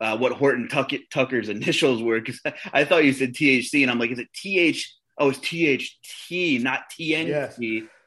uh, 0.00 0.16
what 0.16 0.32
Horton 0.32 0.68
Tuck- 0.68 0.92
Tucker's 1.10 1.48
initials 1.48 2.02
were 2.02 2.20
because 2.20 2.40
I 2.72 2.84
thought 2.84 3.04
you 3.04 3.12
said 3.12 3.34
THC, 3.34 3.82
and 3.82 3.90
I'm 3.90 3.98
like, 3.98 4.10
is 4.10 4.18
it 4.18 4.32
TH? 4.34 4.94
Oh, 5.18 5.30
it's 5.30 5.38
THT, 5.38 6.62
not 6.62 6.90
TNT. 6.90 7.28
Yes. 7.28 7.56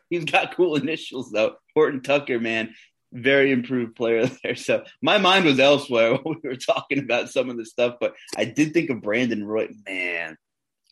He's 0.10 0.26
got 0.26 0.54
cool 0.56 0.76
initials 0.76 1.32
though. 1.32 1.56
Horton 1.74 2.02
Tucker, 2.02 2.40
man, 2.40 2.74
very 3.12 3.52
improved 3.52 3.96
player 3.96 4.30
there. 4.44 4.56
So 4.56 4.84
my 5.02 5.18
mind 5.18 5.46
was 5.46 5.60
elsewhere 5.60 6.16
when 6.16 6.40
we 6.44 6.50
were 6.50 6.56
talking 6.56 7.00
about 7.00 7.30
some 7.30 7.50
of 7.50 7.58
the 7.58 7.66
stuff, 7.66 7.96
but 8.00 8.14
I 8.38 8.46
did 8.46 8.74
think 8.74 8.90
of 8.90 9.02
Brandon 9.02 9.44
Roy. 9.44 9.70
Man, 9.88 10.38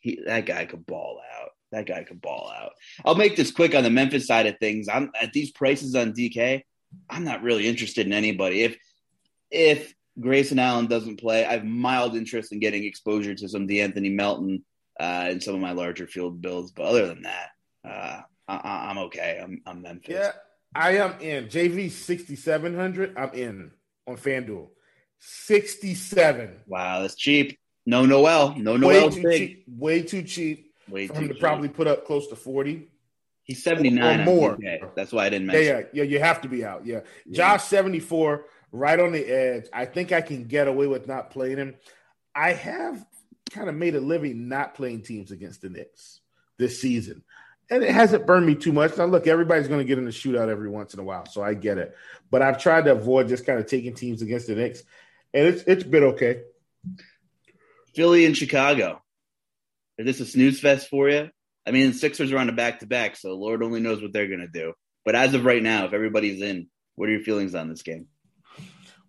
he, 0.02 0.22
that 0.26 0.46
guy 0.46 0.66
could 0.66 0.86
ball 0.86 1.22
out. 1.40 1.50
That 1.72 1.86
guy 1.86 2.04
could 2.04 2.22
ball 2.22 2.52
out. 2.56 2.72
I'll 3.04 3.16
make 3.16 3.36
this 3.36 3.52
quick 3.52 3.76
on 3.76 3.84
the 3.84 3.90
Memphis 3.90 4.26
side 4.26 4.48
of 4.48 4.58
things. 4.58 4.88
I'm 4.88 5.12
at 5.22 5.34
these 5.34 5.52
prices 5.52 5.96
on 5.96 6.14
DK. 6.14 6.64
I'm 7.10 7.26
not 7.26 7.44
really 7.44 7.68
interested 7.68 8.06
in 8.06 8.14
anybody. 8.14 8.64
If 8.64 8.78
if 9.52 9.94
Grayson 10.20 10.60
Allen 10.60 10.88
doesn't 10.88 11.20
play, 11.20 11.46
I 11.46 11.54
have 11.54 11.66
mild 11.66 12.16
interest 12.16 12.52
in 12.52 12.60
getting 12.60 12.84
exposure 12.84 13.36
to 13.36 13.50
some 13.50 13.68
De'Anthony 13.68 14.14
Melton 14.14 14.64
uh, 15.00 15.28
in 15.30 15.40
some 15.40 15.56
of 15.56 15.62
my 15.62 15.72
larger 15.72 16.08
field 16.08 16.42
builds. 16.42 16.72
But 16.72 16.86
other 16.88 17.08
than 17.08 17.24
that, 17.24 17.50
uh, 17.86 18.22
I, 18.48 18.90
am 18.90 18.98
okay. 19.00 19.40
I'm, 19.42 19.62
I'm 19.66 19.82
Memphis. 19.82 20.16
Yeah, 20.16 20.32
I 20.74 20.98
am 20.98 21.20
in. 21.20 21.48
JV 21.48 21.92
6,700. 21.92 23.18
I'm 23.18 23.34
in 23.34 23.72
on 24.08 24.18
FanDuel. 24.18 24.70
67. 25.20 26.62
Wow, 26.68 27.02
that's 27.02 27.16
cheap. 27.16 27.58
No 27.86 28.06
Noel. 28.06 28.56
No 28.58 28.78
Noel. 28.78 29.10
Way 29.10 29.16
too 29.16 29.24
big. 29.24 29.40
cheap. 29.40 29.66
Way 29.68 30.02
too 30.04 30.24
cheap. 30.24 30.74
Way 30.90 31.08
for 31.08 31.14
too 31.14 31.20
him 31.22 31.28
to 31.30 31.34
cheap. 31.34 31.42
probably 31.42 31.70
put 31.70 31.88
up 31.88 32.06
close 32.06 32.28
to 32.28 32.36
40. 32.36 32.88
He's 33.44 33.64
79 33.64 34.20
or 34.20 34.24
more. 34.26 34.58
That's 34.96 35.14
why 35.14 35.26
I 35.26 35.30
didn't 35.30 35.48
mention. 35.48 35.66
Yeah, 35.66 35.80
yeah, 35.80 35.86
yeah. 35.94 36.04
You 36.04 36.20
have 36.20 36.42
to 36.42 36.50
be 36.50 36.66
out. 36.66 36.86
Yeah. 36.86 37.02
yeah. 37.26 37.36
Josh 37.36 37.64
74 37.64 38.46
right 38.78 39.00
on 39.00 39.12
the 39.12 39.26
edge. 39.26 39.66
I 39.74 39.86
think 39.86 40.12
I 40.12 40.22
can 40.22 40.46
get 40.46 40.68
away 40.68 40.88
with 40.88 41.08
not 41.08 41.32
playing 41.32 41.58
him. 41.58 41.76
I 42.36 42.54
have 42.54 43.06
kind 43.52 43.70
of 43.70 43.76
made 43.76 43.96
a 43.96 44.00
living 44.00 44.48
not 44.48 44.76
playing 44.76 45.02
teams 45.02 45.32
against 45.32 45.62
the 45.62 45.70
Knicks 45.70 46.20
this 46.58 46.82
season. 46.82 47.24
And 47.70 47.84
it 47.84 47.92
hasn't 47.92 48.26
burned 48.26 48.46
me 48.46 48.56
too 48.56 48.72
much. 48.72 48.98
Now, 48.98 49.06
look, 49.06 49.28
everybody's 49.28 49.68
going 49.68 49.80
to 49.80 49.86
get 49.86 49.98
in 49.98 50.08
a 50.08 50.12
shootout 50.12 50.48
every 50.48 50.70
once 50.70 50.94
in 50.94 51.00
a 51.02 51.04
while, 51.04 51.26
so 51.26 51.42
I 51.42 51.54
get 51.54 51.78
it. 51.78 51.96
But 52.32 52.42
I've 52.42 52.62
tried 52.62 52.86
to 52.86 52.94
avoid 52.94 53.28
just 53.28 53.46
kind 53.46 53.60
of 53.60 53.66
taking 53.68 53.94
teams 53.94 54.22
against 54.22 54.48
the 54.48 54.56
Knicks, 54.56 54.84
and 55.34 55.48
it's 55.48 55.64
it's 55.64 55.84
been 55.84 56.04
okay. 56.04 56.44
Philly 57.94 58.26
and 58.26 58.38
Chicago. 58.38 59.02
Is 59.98 60.06
this 60.06 60.20
a 60.22 60.26
snooze 60.26 60.60
fest 60.60 60.90
for 60.90 61.10
you? 61.10 61.30
I 61.66 61.72
mean, 61.72 61.92
Sixers 61.92 62.32
are 62.32 62.38
on 62.38 62.48
a 62.48 62.54
back 62.54 62.80
to 62.80 62.86
back, 62.86 63.18
so 63.18 63.34
Lord 63.34 63.62
only 63.62 63.82
knows 63.82 64.02
what 64.02 64.14
they're 64.14 64.28
going 64.28 64.40
to 64.40 64.48
do. 64.48 64.74
But 65.04 65.16
as 65.16 65.34
of 65.34 65.44
right 65.44 65.62
now, 65.62 65.86
if 65.86 65.94
everybody's 65.94 66.42
in, 66.42 66.68
what 66.96 67.10
are 67.10 67.12
your 67.12 67.22
feelings 67.22 67.56
on 67.56 67.70
this 67.70 67.82
game? 67.82 68.08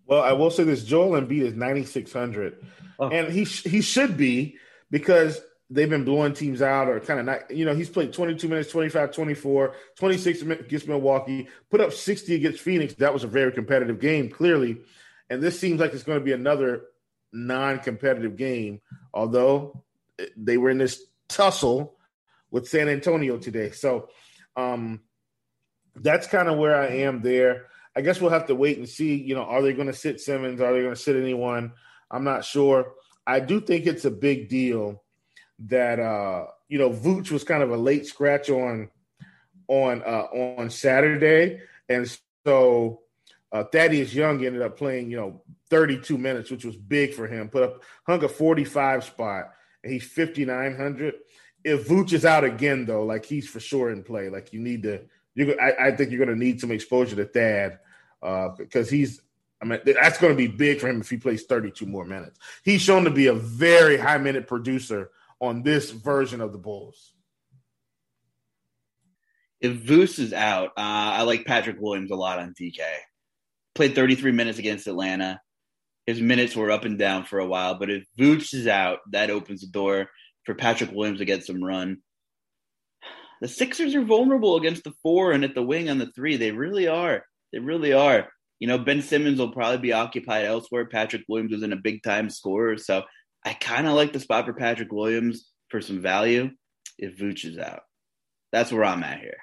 Well, 0.09 0.23
I 0.23 0.33
will 0.33 0.49
say 0.49 0.63
this: 0.63 0.83
Joel 0.83 1.21
Embiid 1.21 1.43
is 1.43 1.53
ninety 1.53 1.85
six 1.85 2.11
hundred, 2.11 2.65
oh. 2.97 3.09
and 3.09 3.31
he 3.31 3.45
sh- 3.45 3.63
he 3.63 3.81
should 3.81 4.17
be 4.17 4.57
because 4.89 5.39
they've 5.69 5.89
been 5.89 6.03
blowing 6.03 6.33
teams 6.33 6.63
out 6.63 6.89
or 6.89 6.99
kind 6.99 7.19
of 7.19 7.27
not. 7.27 7.51
You 7.51 7.63
know, 7.63 7.75
he's 7.75 7.91
played 7.91 8.11
twenty 8.11 8.33
two 8.33 8.47
minutes, 8.47 8.71
25, 8.71 9.11
24, 9.13 9.75
26 9.97 10.41
against 10.41 10.87
Milwaukee, 10.87 11.47
put 11.69 11.79
up 11.79 11.93
sixty 11.93 12.33
against 12.33 12.59
Phoenix. 12.59 12.95
That 12.95 13.13
was 13.13 13.23
a 13.23 13.27
very 13.27 13.51
competitive 13.51 13.99
game, 13.99 14.29
clearly, 14.29 14.81
and 15.29 15.43
this 15.43 15.59
seems 15.59 15.79
like 15.79 15.93
it's 15.93 16.01
going 16.01 16.17
to 16.17 16.25
be 16.25 16.33
another 16.33 16.85
non 17.31 17.77
competitive 17.77 18.35
game. 18.35 18.81
Although 19.13 19.83
they 20.35 20.57
were 20.57 20.71
in 20.71 20.79
this 20.79 21.03
tussle 21.27 21.97
with 22.49 22.67
San 22.67 22.89
Antonio 22.89 23.37
today, 23.37 23.69
so 23.69 24.09
um, 24.55 25.01
that's 25.95 26.25
kind 26.25 26.49
of 26.49 26.57
where 26.57 26.75
I 26.75 26.87
am 26.87 27.21
there. 27.21 27.67
I 27.99 28.01
guess 28.01 28.21
we'll 28.21 28.29
have 28.31 28.47
to 28.47 28.55
wait 28.55 28.77
and 28.77 28.87
see. 28.87 29.15
You 29.15 29.35
know, 29.35 29.43
are 29.43 29.61
they 29.61 29.73
going 29.73 29.87
to 29.87 29.93
sit 29.93 30.21
Simmons? 30.21 30.61
Are 30.61 30.71
they 30.71 30.79
going 30.79 30.95
to 30.95 31.01
sit 31.01 31.17
anyone? 31.17 31.73
I'm 32.09 32.23
not 32.23 32.45
sure. 32.45 32.93
I 33.27 33.41
do 33.41 33.59
think 33.59 33.87
it's 33.87 34.05
a 34.05 34.09
big 34.09 34.47
deal 34.47 35.03
that 35.67 35.99
uh, 35.99 36.45
you 36.69 36.79
know 36.79 36.91
Vooch 36.91 37.29
was 37.29 37.43
kind 37.43 37.61
of 37.61 37.71
a 37.71 37.75
late 37.75 38.05
scratch 38.05 38.49
on 38.49 38.89
on 39.67 40.01
uh, 40.03 40.27
on 40.31 40.69
Saturday, 40.69 41.59
and 41.89 42.09
so 42.45 43.01
uh, 43.51 43.65
Thaddeus 43.65 44.13
Young 44.13 44.45
ended 44.45 44.61
up 44.61 44.77
playing 44.77 45.11
you 45.11 45.17
know 45.17 45.41
32 45.69 46.17
minutes, 46.17 46.49
which 46.49 46.63
was 46.63 46.77
big 46.77 47.13
for 47.13 47.27
him. 47.27 47.49
Put 47.49 47.63
up 47.63 47.83
hung 48.07 48.23
a 48.23 48.29
45 48.29 49.03
spot, 49.03 49.51
and 49.83 49.91
he's 49.91 50.05
5900. 50.05 51.15
If 51.65 51.89
Vooch 51.89 52.13
is 52.13 52.23
out 52.23 52.45
again, 52.45 52.85
though, 52.85 53.03
like 53.03 53.25
he's 53.25 53.49
for 53.49 53.59
sure 53.59 53.91
in 53.91 54.03
play. 54.03 54.29
Like 54.29 54.53
you 54.53 54.61
need 54.61 54.83
to, 54.83 55.01
you 55.35 55.53
I, 55.59 55.87
I 55.87 55.91
think 55.91 56.11
you're 56.11 56.25
going 56.25 56.39
to 56.39 56.45
need 56.45 56.61
some 56.61 56.71
exposure 56.71 57.17
to 57.17 57.25
Thad 57.25 57.79
because 58.21 58.87
uh, 58.87 58.91
he's 58.91 59.21
I 59.61 59.65
mean, 59.65 59.79
that's 59.85 60.17
going 60.17 60.31
to 60.31 60.37
be 60.37 60.47
big 60.47 60.79
for 60.79 60.87
him 60.87 61.01
if 61.01 61.09
he 61.09 61.17
plays 61.17 61.43
32 61.43 61.85
more 61.85 62.05
minutes. 62.05 62.39
He's 62.63 62.81
shown 62.81 63.03
to 63.03 63.11
be 63.11 63.27
a 63.27 63.33
very 63.33 63.97
high 63.97 64.17
minute 64.17 64.47
producer 64.47 65.11
on 65.41 65.63
this 65.63 65.91
version 65.91 66.39
of 66.41 66.53
the 66.53 66.57
Bulls. 66.57 67.13
If 69.59 69.81
Vooch 69.81 70.17
is 70.19 70.31
out, 70.31 70.69
uh, 70.77 71.11
I 71.17 71.23
like 71.23 71.45
Patrick 71.45 71.77
Williams 71.79 72.11
a 72.11 72.15
lot 72.15 72.39
on 72.39 72.53
DK. 72.53 72.79
Played 73.75 73.95
33 73.95 74.31
minutes 74.31 74.59
against 74.59 74.87
Atlanta. 74.87 75.41
His 76.05 76.21
minutes 76.21 76.55
were 76.55 76.71
up 76.71 76.85
and 76.85 76.97
down 76.97 77.25
for 77.25 77.39
a 77.39 77.45
while, 77.45 77.75
but 77.75 77.89
if 77.89 78.05
Vooch 78.17 78.53
is 78.53 78.67
out, 78.67 78.99
that 79.11 79.29
opens 79.29 79.61
the 79.61 79.67
door 79.67 80.09
for 80.45 80.55
Patrick 80.55 80.91
Williams 80.91 81.19
to 81.19 81.25
get 81.25 81.45
some 81.45 81.63
run. 81.63 81.97
The 83.41 83.49
Sixers 83.49 83.95
are 83.95 84.03
vulnerable 84.03 84.55
against 84.55 84.85
the 84.85 84.93
four 85.03 85.33
and 85.33 85.43
at 85.43 85.53
the 85.53 85.63
wing 85.63 85.89
on 85.89 85.97
the 85.97 86.11
three. 86.11 86.37
They 86.37 86.51
really 86.51 86.87
are. 86.87 87.25
They 87.51 87.59
really 87.59 87.93
are. 87.93 88.27
You 88.59 88.67
know, 88.67 88.77
Ben 88.77 89.01
Simmons 89.01 89.39
will 89.39 89.51
probably 89.51 89.77
be 89.77 89.93
occupied 89.93 90.45
elsewhere. 90.45 90.85
Patrick 90.85 91.23
Williams 91.27 91.53
is 91.53 91.63
in 91.63 91.73
a 91.73 91.77
big 91.77 92.03
time 92.03 92.29
scorer. 92.29 92.77
So 92.77 93.03
I 93.45 93.53
kind 93.53 93.87
of 93.87 93.93
like 93.93 94.13
the 94.13 94.19
spot 94.19 94.45
for 94.45 94.53
Patrick 94.53 94.91
Williams 94.91 95.49
for 95.69 95.81
some 95.81 96.01
value 96.01 96.51
if 96.97 97.17
Vooch 97.17 97.45
is 97.45 97.57
out. 97.57 97.81
That's 98.51 98.71
where 98.71 98.83
I'm 98.83 99.03
at 99.03 99.21
here. 99.21 99.37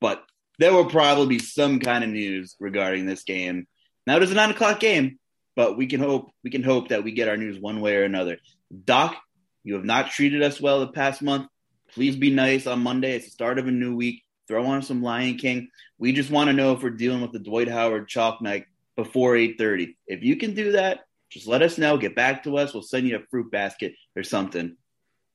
But 0.00 0.24
there 0.58 0.72
will 0.72 0.86
probably 0.86 1.26
be 1.26 1.38
some 1.38 1.78
kind 1.78 2.02
of 2.02 2.10
news 2.10 2.56
regarding 2.58 3.06
this 3.06 3.22
game. 3.22 3.66
Now 4.06 4.16
it 4.16 4.22
is 4.22 4.32
a 4.32 4.34
nine 4.34 4.50
o'clock 4.50 4.80
game, 4.80 5.18
but 5.54 5.76
we 5.76 5.86
can 5.86 6.00
hope 6.00 6.30
we 6.42 6.50
can 6.50 6.62
hope 6.62 6.88
that 6.88 7.04
we 7.04 7.12
get 7.12 7.28
our 7.28 7.36
news 7.36 7.58
one 7.58 7.80
way 7.80 7.96
or 7.96 8.04
another. 8.04 8.38
Doc, 8.84 9.16
you 9.62 9.74
have 9.74 9.84
not 9.84 10.10
treated 10.10 10.42
us 10.42 10.60
well 10.60 10.80
the 10.80 10.88
past 10.88 11.22
month. 11.22 11.46
Please 11.92 12.16
be 12.16 12.30
nice 12.30 12.66
on 12.66 12.82
Monday. 12.82 13.12
It's 13.14 13.26
the 13.26 13.30
start 13.30 13.58
of 13.58 13.68
a 13.68 13.70
new 13.70 13.94
week. 13.94 14.22
Throw 14.50 14.66
on 14.66 14.82
some 14.82 15.00
Lion 15.00 15.36
King. 15.36 15.68
We 15.96 16.12
just 16.12 16.28
want 16.28 16.48
to 16.48 16.52
know 16.52 16.72
if 16.72 16.82
we're 16.82 16.90
dealing 16.90 17.20
with 17.20 17.30
the 17.30 17.38
Dwight 17.38 17.68
Howard 17.68 18.08
chalk 18.08 18.42
night 18.42 18.64
before 18.96 19.36
8:30. 19.36 19.94
If 20.08 20.24
you 20.24 20.34
can 20.34 20.54
do 20.54 20.72
that, 20.72 21.04
just 21.30 21.46
let 21.46 21.62
us 21.62 21.78
know. 21.78 21.96
Get 21.96 22.16
back 22.16 22.42
to 22.42 22.58
us. 22.58 22.74
We'll 22.74 22.82
send 22.82 23.06
you 23.06 23.16
a 23.16 23.22
fruit 23.30 23.52
basket 23.52 23.94
or 24.16 24.24
something 24.24 24.76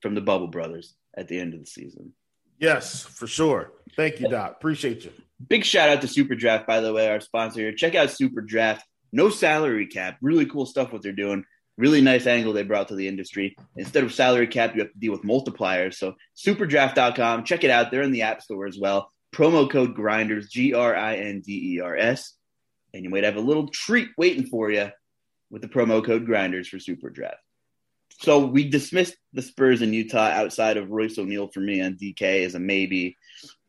from 0.02 0.14
the 0.14 0.20
Bubble 0.20 0.48
Brothers 0.48 0.94
at 1.16 1.28
the 1.28 1.40
end 1.40 1.54
of 1.54 1.60
the 1.60 1.66
season. 1.66 2.12
Yes, 2.58 3.04
for 3.04 3.26
sure. 3.26 3.72
Thank 3.96 4.20
you, 4.20 4.28
Doc. 4.28 4.56
Appreciate 4.58 5.06
you. 5.06 5.12
Big 5.48 5.64
shout 5.64 5.88
out 5.88 6.02
to 6.02 6.08
Super 6.08 6.34
Draft, 6.34 6.66
by 6.66 6.80
the 6.80 6.92
way, 6.92 7.08
our 7.08 7.20
sponsor 7.20 7.60
here. 7.60 7.72
Check 7.72 7.94
out 7.94 8.10
Super 8.10 8.42
Draft. 8.42 8.84
No 9.12 9.30
salary 9.30 9.86
cap. 9.86 10.18
Really 10.20 10.44
cool 10.44 10.66
stuff 10.66 10.92
what 10.92 11.00
they're 11.00 11.12
doing. 11.12 11.46
Really 11.78 12.00
nice 12.00 12.26
angle 12.26 12.52
they 12.52 12.62
brought 12.62 12.88
to 12.88 12.94
the 12.94 13.08
industry. 13.08 13.56
Instead 13.76 14.04
of 14.04 14.14
salary 14.14 14.46
cap, 14.46 14.74
you 14.74 14.82
have 14.82 14.92
to 14.92 14.98
deal 14.98 15.12
with 15.12 15.22
multipliers. 15.22 15.94
So 15.94 16.14
superdraft.com. 16.36 17.44
Check 17.44 17.64
it 17.64 17.70
out. 17.70 17.90
They're 17.90 18.02
in 18.02 18.12
the 18.12 18.22
App 18.22 18.42
Store 18.42 18.66
as 18.66 18.78
well. 18.78 19.10
Promo 19.34 19.70
code 19.70 19.94
Grinders, 19.94 20.48
G 20.48 20.72
R 20.72 20.96
I 20.96 21.16
N 21.16 21.40
D 21.40 21.74
E 21.74 21.80
R 21.80 21.96
S. 21.96 22.34
And 22.94 23.04
you 23.04 23.10
might 23.10 23.24
have 23.24 23.36
a 23.36 23.40
little 23.40 23.68
treat 23.68 24.08
waiting 24.16 24.46
for 24.46 24.70
you 24.70 24.90
with 25.50 25.60
the 25.60 25.68
promo 25.68 26.04
code 26.04 26.24
Grinders 26.24 26.68
for 26.68 26.78
superdraft. 26.78 27.34
So 28.20 28.46
we 28.46 28.68
dismissed 28.68 29.16
the 29.34 29.42
Spurs 29.42 29.82
in 29.82 29.92
Utah 29.92 30.30
outside 30.30 30.78
of 30.78 30.90
Royce 30.90 31.18
O'Neale 31.18 31.48
for 31.48 31.60
me 31.60 31.82
on 31.82 31.96
DK 31.96 32.46
as 32.46 32.54
a 32.54 32.58
maybe. 32.58 33.16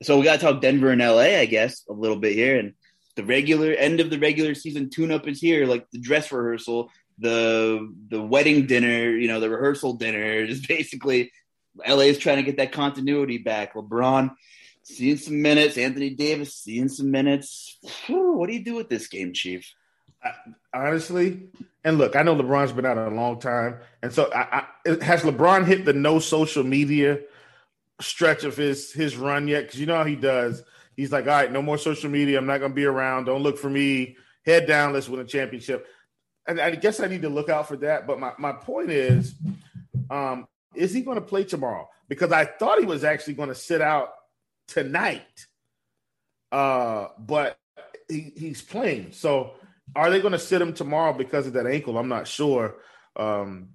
So 0.02 0.18
we 0.18 0.24
got 0.24 0.40
to 0.40 0.46
talk 0.46 0.62
Denver 0.62 0.92
and 0.92 1.02
LA, 1.02 1.38
I 1.38 1.46
guess, 1.46 1.84
a 1.90 1.94
little 1.94 2.16
bit 2.16 2.34
here. 2.34 2.58
And 2.58 2.74
the 3.18 3.26
regular 3.26 3.72
end 3.72 4.00
of 4.00 4.10
the 4.10 4.20
regular 4.20 4.56
season 4.56 4.90
tune 4.90 5.12
up 5.12 5.28
is 5.28 5.42
here, 5.42 5.66
like 5.66 5.86
the 5.92 6.00
dress 6.00 6.32
rehearsal, 6.32 6.90
the 7.18 7.94
the 8.10 8.22
wedding 8.22 8.68
dinner, 8.68 9.10
you 9.10 9.28
know, 9.28 9.40
the 9.40 9.50
rehearsal 9.50 9.94
dinner 9.94 10.34
is 10.44 10.66
basically 10.66 11.32
LA 11.88 12.06
is 12.06 12.18
trying 12.18 12.38
to 12.38 12.44
get 12.44 12.58
that 12.58 12.72
continuity 12.72 13.38
back. 13.38 13.74
LeBron 13.74 14.34
seeing 14.84 15.18
some 15.18 15.42
minutes, 15.42 15.78
Anthony 15.78 16.12
Davis 16.12 16.56
seeing 16.56 16.90
some 16.90 17.12
minutes. 17.12 17.78
Whew, 18.06 18.34
what 18.34 18.48
do 18.48 18.54
you 18.54 18.64
do 18.64 18.76
with 18.76 18.90
this 18.90 19.08
game, 19.08 19.34
Chief? 19.34 19.74
honestly, 20.74 21.44
and 21.84 21.98
look, 21.98 22.16
I 22.16 22.24
know 22.24 22.36
LeBron's 22.36 22.72
been 22.72 22.86
out 22.86 22.98
a 22.98 23.10
long 23.10 23.40
time, 23.40 23.80
and 24.02 24.12
so 24.12 24.32
I, 24.34 24.66
I, 24.86 25.04
has 25.04 25.24
LeBron 25.24 25.66
hit 25.66 25.86
the 25.86 25.94
no 25.94 26.20
social 26.20 26.64
media 26.64 27.20
stretch 28.02 28.44
of 28.44 28.56
his 28.56 28.92
his 28.92 29.16
run 29.16 29.48
yet? 29.48 29.64
Because 29.64 29.80
you 29.80 29.86
know 29.86 29.96
how 29.96 30.04
he 30.04 30.16
does. 30.16 30.64
He's 30.96 31.12
like, 31.12 31.26
all 31.26 31.32
right, 31.32 31.52
no 31.52 31.62
more 31.62 31.78
social 31.78 32.10
media. 32.10 32.40
I'm 32.40 32.48
not 32.48 32.58
going 32.60 32.72
to 32.72 32.76
be 32.76 32.86
around. 32.86 33.26
Don't 33.26 33.44
look 33.44 33.58
for 33.58 33.70
me. 33.70 34.18
Head 34.46 34.66
down. 34.66 34.94
Let's 34.94 35.08
win 35.08 35.20
a 35.20 35.26
championship. 35.26 35.86
And 36.48 36.62
I 36.62 36.72
guess 36.72 37.00
I 37.00 37.08
need 37.08 37.24
to 37.24 37.30
look 37.30 37.50
out 37.50 37.68
for 37.68 37.78
that. 37.78 38.08
But 38.08 38.20
my, 38.20 38.32
my 38.38 38.54
point 38.54 38.90
is, 38.90 39.36
um, 40.10 40.48
is 40.76 40.94
he 40.94 41.02
going 41.02 41.16
to 41.16 41.22
play 41.22 41.44
tomorrow? 41.44 41.90
Because 42.08 42.32
I 42.32 42.46
thought 42.46 42.80
he 42.80 42.86
was 42.86 43.04
actually 43.04 43.34
going 43.34 43.50
to 43.50 43.56
sit 43.56 43.82
out 43.82 44.14
tonight. 44.68 45.48
Uh, 46.52 47.08
but 47.20 47.58
he, 48.08 48.32
he's 48.36 48.62
playing. 48.62 49.12
So 49.12 49.52
are 49.96 50.10
they 50.10 50.22
going 50.22 50.34
to 50.34 50.40
sit 50.40 50.62
him 50.62 50.74
tomorrow 50.74 51.14
because 51.14 51.48
of 51.48 51.54
that 51.54 51.68
ankle? 51.68 51.98
I'm 51.98 52.08
not 52.08 52.28
sure. 52.28 52.76
Um, 53.16 53.70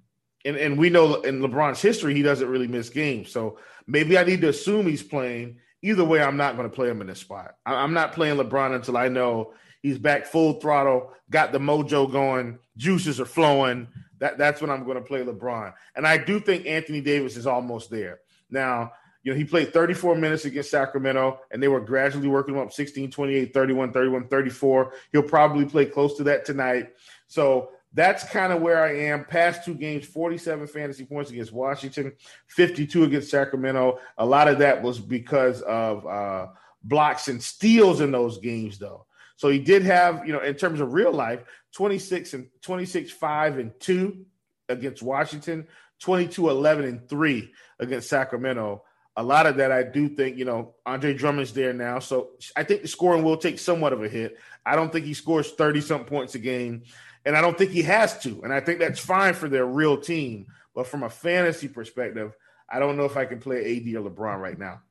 and, 0.45 0.57
and 0.57 0.77
we 0.77 0.89
know 0.89 1.21
in 1.21 1.39
LeBron's 1.41 1.81
history, 1.81 2.13
he 2.13 2.21
doesn't 2.21 2.47
really 2.47 2.67
miss 2.67 2.89
games. 2.89 3.31
So 3.31 3.59
maybe 3.87 4.17
I 4.17 4.23
need 4.23 4.41
to 4.41 4.49
assume 4.49 4.87
he's 4.87 5.03
playing. 5.03 5.59
Either 5.81 6.03
way, 6.03 6.21
I'm 6.21 6.37
not 6.37 6.55
going 6.55 6.69
to 6.69 6.75
play 6.75 6.89
him 6.89 7.01
in 7.01 7.07
this 7.07 7.19
spot. 7.19 7.55
I, 7.65 7.83
am 7.83 7.93
not 7.93 8.13
playing 8.13 8.37
LeBron 8.37 8.75
until 8.75 8.97
I 8.97 9.09
know 9.09 9.53
he's 9.83 9.99
back 9.99 10.25
full 10.25 10.53
throttle, 10.53 11.11
got 11.29 11.51
the 11.51 11.59
mojo 11.59 12.11
going, 12.11 12.57
juices 12.77 13.19
are 13.19 13.25
flowing. 13.25 13.87
That, 14.17 14.37
that's 14.37 14.61
when 14.61 14.71
I'm 14.71 14.85
going 14.85 14.97
to 14.97 15.03
play 15.03 15.23
LeBron. 15.23 15.73
And 15.95 16.07
I 16.07 16.17
do 16.17 16.39
think 16.39 16.65
Anthony 16.65 17.01
Davis 17.01 17.37
is 17.37 17.45
almost 17.45 17.91
there. 17.91 18.21
Now, 18.49 18.93
you 19.23 19.31
know, 19.31 19.37
he 19.37 19.45
played 19.45 19.71
34 19.71 20.15
minutes 20.15 20.45
against 20.45 20.71
Sacramento, 20.71 21.39
and 21.51 21.61
they 21.61 21.67
were 21.67 21.79
gradually 21.79 22.27
working 22.27 22.55
him 22.55 22.61
up 22.61 22.73
16, 22.73 23.11
28, 23.11 23.53
31, 23.53 23.93
31, 23.93 24.27
34. 24.27 24.93
He'll 25.11 25.23
probably 25.23 25.65
play 25.65 25.85
close 25.85 26.17
to 26.17 26.23
that 26.23 26.45
tonight. 26.45 26.89
So 27.27 27.69
that's 27.93 28.23
kind 28.23 28.51
of 28.51 28.61
where 28.61 28.83
I 28.83 28.97
am. 28.97 29.23
Past 29.25 29.63
two 29.63 29.75
games, 29.75 30.05
47 30.05 30.67
fantasy 30.67 31.05
points 31.05 31.31
against 31.31 31.53
Washington, 31.53 32.13
52 32.47 33.03
against 33.03 33.29
Sacramento. 33.29 33.99
A 34.17 34.25
lot 34.25 34.47
of 34.47 34.59
that 34.59 34.81
was 34.81 34.99
because 34.99 35.61
of 35.61 36.05
uh, 36.05 36.47
blocks 36.83 37.27
and 37.27 37.41
steals 37.41 38.01
in 38.01 38.11
those 38.11 38.39
games, 38.39 38.77
though. 38.77 39.05
So 39.35 39.49
he 39.49 39.59
did 39.59 39.83
have, 39.83 40.25
you 40.25 40.33
know, 40.33 40.39
in 40.39 40.55
terms 40.55 40.79
of 40.79 40.93
real 40.93 41.11
life, 41.11 41.43
26 41.73 42.33
and 42.33 42.47
26, 42.61 43.11
5 43.11 43.57
and 43.57 43.71
2 43.79 44.25
against 44.69 45.01
Washington, 45.01 45.67
22, 45.99 46.49
11 46.49 46.85
and 46.85 47.09
3 47.09 47.51
against 47.79 48.09
Sacramento 48.09 48.83
a 49.15 49.23
lot 49.23 49.45
of 49.45 49.57
that 49.57 49.71
I 49.71 49.83
do 49.83 50.09
think, 50.09 50.37
you 50.37 50.45
know, 50.45 50.73
Andre 50.85 51.13
Drummond's 51.13 51.53
there 51.53 51.73
now. 51.73 51.99
So 51.99 52.31
I 52.55 52.63
think 52.63 52.81
the 52.81 52.87
scoring 52.87 53.23
will 53.23 53.37
take 53.37 53.59
somewhat 53.59 53.93
of 53.93 54.03
a 54.03 54.09
hit. 54.09 54.39
I 54.65 54.75
don't 54.75 54.91
think 54.91 55.05
he 55.05 55.13
scores 55.13 55.51
30 55.51 55.81
something 55.81 56.07
points 56.07 56.35
a 56.35 56.39
game. 56.39 56.83
And 57.25 57.37
I 57.37 57.41
don't 57.41 57.57
think 57.57 57.71
he 57.71 57.83
has 57.83 58.19
to. 58.21 58.41
And 58.43 58.51
I 58.51 58.59
think 58.59 58.79
that's 58.79 58.99
fine 58.99 59.33
for 59.33 59.47
their 59.47 59.65
real 59.65 59.97
team. 59.97 60.47
But 60.73 60.87
from 60.87 61.03
a 61.03 61.09
fantasy 61.09 61.67
perspective, 61.67 62.35
I 62.67 62.79
don't 62.79 62.97
know 62.97 63.05
if 63.05 63.15
I 63.15 63.25
can 63.25 63.39
play 63.39 63.77
AD 63.77 63.95
or 63.95 64.09
LeBron 64.09 64.39
right 64.39 64.57
now. 64.57 64.81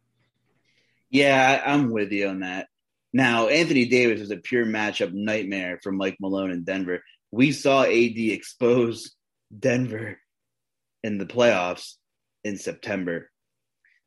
Yeah, 1.11 1.63
I'm 1.67 1.91
with 1.91 2.13
you 2.13 2.29
on 2.29 2.41
that. 2.41 2.69
Now, 3.13 3.49
Anthony 3.49 3.87
Davis 3.87 4.21
is 4.21 4.31
a 4.31 4.37
pure 4.37 4.65
matchup 4.65 5.13
nightmare 5.13 5.79
for 5.83 5.93
Mike 5.93 6.17
Malone 6.21 6.51
in 6.51 6.65
Denver. 6.65 7.03
We 7.31 7.53
saw 7.53 7.83
AD 7.83 7.91
expose 7.91 9.13
Denver 9.57 10.19
in 11.03 11.19
the 11.19 11.27
playoffs 11.27 11.95
in 12.45 12.57
September 12.57 13.29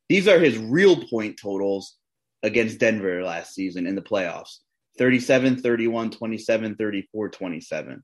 these 0.10 0.28
are 0.28 0.39
his 0.39 0.58
real 0.58 0.97
point 1.08 1.39
totals 1.41 1.95
against 2.43 2.80
Denver 2.80 3.24
last 3.24 3.53
season 3.53 3.88
in 3.88 3.95
the 3.95 4.01
playoffs 4.01 4.60
37, 4.97 5.62
31, 5.62 6.12
27, 6.12 6.76
34, 6.76 7.30
27. 7.30 8.03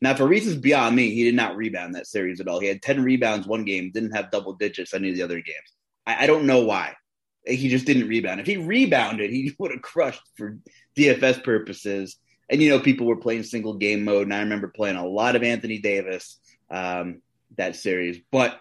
Now, 0.00 0.14
for 0.14 0.26
reasons 0.26 0.58
beyond 0.58 0.94
me, 0.94 1.10
he 1.10 1.24
did 1.24 1.34
not 1.34 1.56
rebound 1.56 1.94
that 1.94 2.06
series 2.06 2.40
at 2.40 2.48
all. 2.48 2.60
He 2.60 2.66
had 2.66 2.82
10 2.82 3.02
rebounds 3.02 3.46
one 3.46 3.64
game, 3.64 3.90
didn't 3.92 4.14
have 4.14 4.30
double 4.30 4.54
digits 4.54 4.94
any 4.94 5.10
of 5.10 5.16
the 5.16 5.22
other 5.22 5.40
games. 5.40 5.74
I, 6.06 6.24
I 6.24 6.26
don't 6.26 6.46
know 6.46 6.64
why. 6.64 6.94
He 7.46 7.68
just 7.68 7.86
didn't 7.86 8.08
rebound. 8.08 8.40
If 8.40 8.46
he 8.46 8.56
rebounded, 8.56 9.30
he 9.30 9.54
would 9.58 9.70
have 9.70 9.82
crushed 9.82 10.22
for 10.36 10.58
DFS 10.96 11.42
purposes. 11.42 12.16
And, 12.48 12.60
you 12.60 12.70
know, 12.70 12.80
people 12.80 13.06
were 13.06 13.16
playing 13.16 13.44
single 13.44 13.74
game 13.74 14.04
mode. 14.04 14.24
And 14.24 14.34
I 14.34 14.40
remember 14.40 14.68
playing 14.68 14.96
a 14.96 15.06
lot 15.06 15.36
of 15.36 15.42
Anthony 15.42 15.78
Davis 15.78 16.38
um, 16.70 17.22
that 17.56 17.76
series. 17.76 18.18
But 18.30 18.58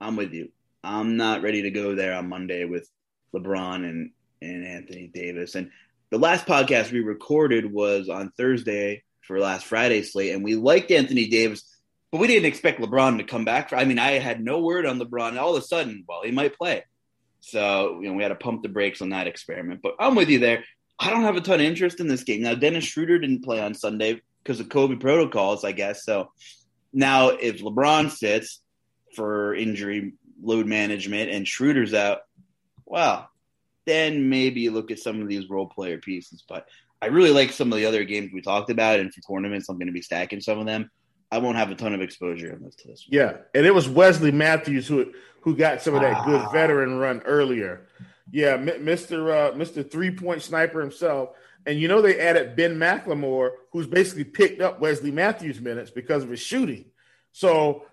I'm 0.00 0.16
with 0.16 0.32
you. 0.32 0.50
I'm 0.84 1.16
not 1.16 1.42
ready 1.42 1.62
to 1.62 1.70
go 1.70 1.94
there 1.94 2.14
on 2.14 2.28
Monday 2.28 2.64
with 2.64 2.88
LeBron 3.34 3.76
and, 3.76 4.10
and 4.40 4.64
Anthony 4.64 5.10
Davis. 5.12 5.54
And 5.54 5.70
the 6.10 6.18
last 6.18 6.46
podcast 6.46 6.92
we 6.92 7.00
recorded 7.00 7.72
was 7.72 8.08
on 8.08 8.30
Thursday 8.36 9.02
for 9.22 9.40
last 9.40 9.66
Friday 9.66 10.02
slate, 10.02 10.34
and 10.34 10.44
we 10.44 10.54
liked 10.54 10.90
Anthony 10.92 11.26
Davis, 11.26 11.64
but 12.12 12.20
we 12.20 12.28
didn't 12.28 12.46
expect 12.46 12.80
LeBron 12.80 13.18
to 13.18 13.24
come 13.24 13.44
back. 13.44 13.72
I 13.72 13.84
mean, 13.84 13.98
I 13.98 14.12
had 14.12 14.40
no 14.40 14.60
word 14.60 14.86
on 14.86 15.00
LeBron. 15.00 15.38
All 15.38 15.56
of 15.56 15.62
a 15.62 15.66
sudden, 15.66 16.04
well, 16.08 16.22
he 16.22 16.30
might 16.30 16.56
play. 16.56 16.84
So, 17.46 18.00
you 18.00 18.08
know, 18.08 18.14
we 18.14 18.24
had 18.24 18.30
to 18.30 18.34
pump 18.34 18.62
the 18.62 18.68
brakes 18.68 19.00
on 19.00 19.10
that 19.10 19.28
experiment. 19.28 19.80
But 19.80 19.94
I'm 20.00 20.16
with 20.16 20.28
you 20.28 20.40
there. 20.40 20.64
I 20.98 21.10
don't 21.10 21.22
have 21.22 21.36
a 21.36 21.40
ton 21.40 21.60
of 21.60 21.66
interest 21.66 22.00
in 22.00 22.08
this 22.08 22.24
game. 22.24 22.42
Now, 22.42 22.54
Dennis 22.54 22.82
Schroeder 22.82 23.20
didn't 23.20 23.44
play 23.44 23.60
on 23.60 23.72
Sunday 23.72 24.20
because 24.42 24.58
of 24.58 24.68
COVID 24.68 24.98
protocols, 24.98 25.62
I 25.62 25.70
guess. 25.70 26.04
So 26.04 26.32
now 26.92 27.28
if 27.28 27.60
LeBron 27.60 28.10
sits 28.10 28.60
for 29.14 29.54
injury 29.54 30.14
load 30.42 30.66
management 30.66 31.30
and 31.30 31.46
Schroeder's 31.46 31.94
out, 31.94 32.22
well, 32.84 33.30
then 33.84 34.28
maybe 34.28 34.68
look 34.68 34.90
at 34.90 34.98
some 34.98 35.22
of 35.22 35.28
these 35.28 35.48
role 35.48 35.68
player 35.68 35.98
pieces. 35.98 36.42
But 36.48 36.66
I 37.00 37.06
really 37.06 37.30
like 37.30 37.52
some 37.52 37.72
of 37.72 37.78
the 37.78 37.86
other 37.86 38.02
games 38.02 38.32
we 38.32 38.40
talked 38.40 38.70
about, 38.70 38.98
and 38.98 39.14
for 39.14 39.20
tournaments, 39.20 39.68
I'm 39.68 39.78
going 39.78 39.86
to 39.86 39.92
be 39.92 40.02
stacking 40.02 40.40
some 40.40 40.58
of 40.58 40.66
them. 40.66 40.90
I 41.30 41.38
won't 41.38 41.56
have 41.56 41.70
a 41.70 41.74
ton 41.74 41.94
of 41.94 42.00
exposure 42.00 42.52
in 42.52 42.62
this. 42.62 42.76
To 42.76 42.88
this 42.88 43.06
yeah, 43.08 43.38
and 43.54 43.66
it 43.66 43.74
was 43.74 43.88
Wesley 43.88 44.32
Matthews 44.32 44.86
who 44.86 45.12
who 45.40 45.56
got 45.56 45.82
some 45.82 45.94
of 45.94 46.02
that 46.02 46.16
ah. 46.18 46.24
good 46.24 46.52
veteran 46.52 46.98
run 46.98 47.22
earlier. 47.24 47.88
Yeah, 48.30 48.56
Mr. 48.56 49.30
Uh, 49.30 49.52
Mr. 49.52 49.88
Three 49.88 50.10
Point 50.10 50.42
Sniper 50.42 50.80
himself. 50.80 51.30
And 51.66 51.80
you 51.80 51.88
know 51.88 52.00
they 52.00 52.20
added 52.20 52.54
Ben 52.54 52.76
McLemore, 52.76 53.50
who's 53.72 53.88
basically 53.88 54.24
picked 54.24 54.62
up 54.62 54.80
Wesley 54.80 55.10
Matthews 55.10 55.60
minutes 55.60 55.90
because 55.90 56.22
of 56.22 56.30
his 56.30 56.40
shooting. 56.40 56.86
So, 57.32 57.86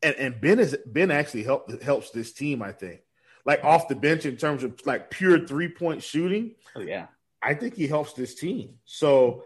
and, 0.00 0.14
and 0.14 0.40
Ben 0.40 0.60
is 0.60 0.76
Ben 0.86 1.10
actually 1.10 1.42
help, 1.42 1.82
helps 1.82 2.10
this 2.10 2.32
team, 2.32 2.62
I 2.62 2.70
think, 2.70 3.00
like 3.44 3.64
off 3.64 3.88
the 3.88 3.96
bench 3.96 4.26
in 4.26 4.36
terms 4.36 4.62
of 4.62 4.80
like 4.86 5.10
pure 5.10 5.44
three 5.44 5.68
point 5.68 6.04
shooting. 6.04 6.54
Oh 6.76 6.80
yeah, 6.80 7.06
I 7.42 7.54
think 7.54 7.74
he 7.74 7.88
helps 7.88 8.12
this 8.12 8.36
team. 8.36 8.74
So 8.84 9.44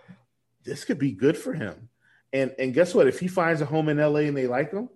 this 0.62 0.84
could 0.84 0.98
be 0.98 1.12
good 1.12 1.36
for 1.36 1.54
him. 1.54 1.88
And 2.34 2.54
and 2.58 2.74
guess 2.74 2.94
what? 2.94 3.06
If 3.06 3.18
he 3.18 3.28
finds 3.28 3.62
a 3.62 3.64
home 3.64 3.88
in 3.88 3.96
LA 3.96 4.20
and 4.20 4.36
they 4.36 4.46
like 4.46 4.72
him, 4.72 4.90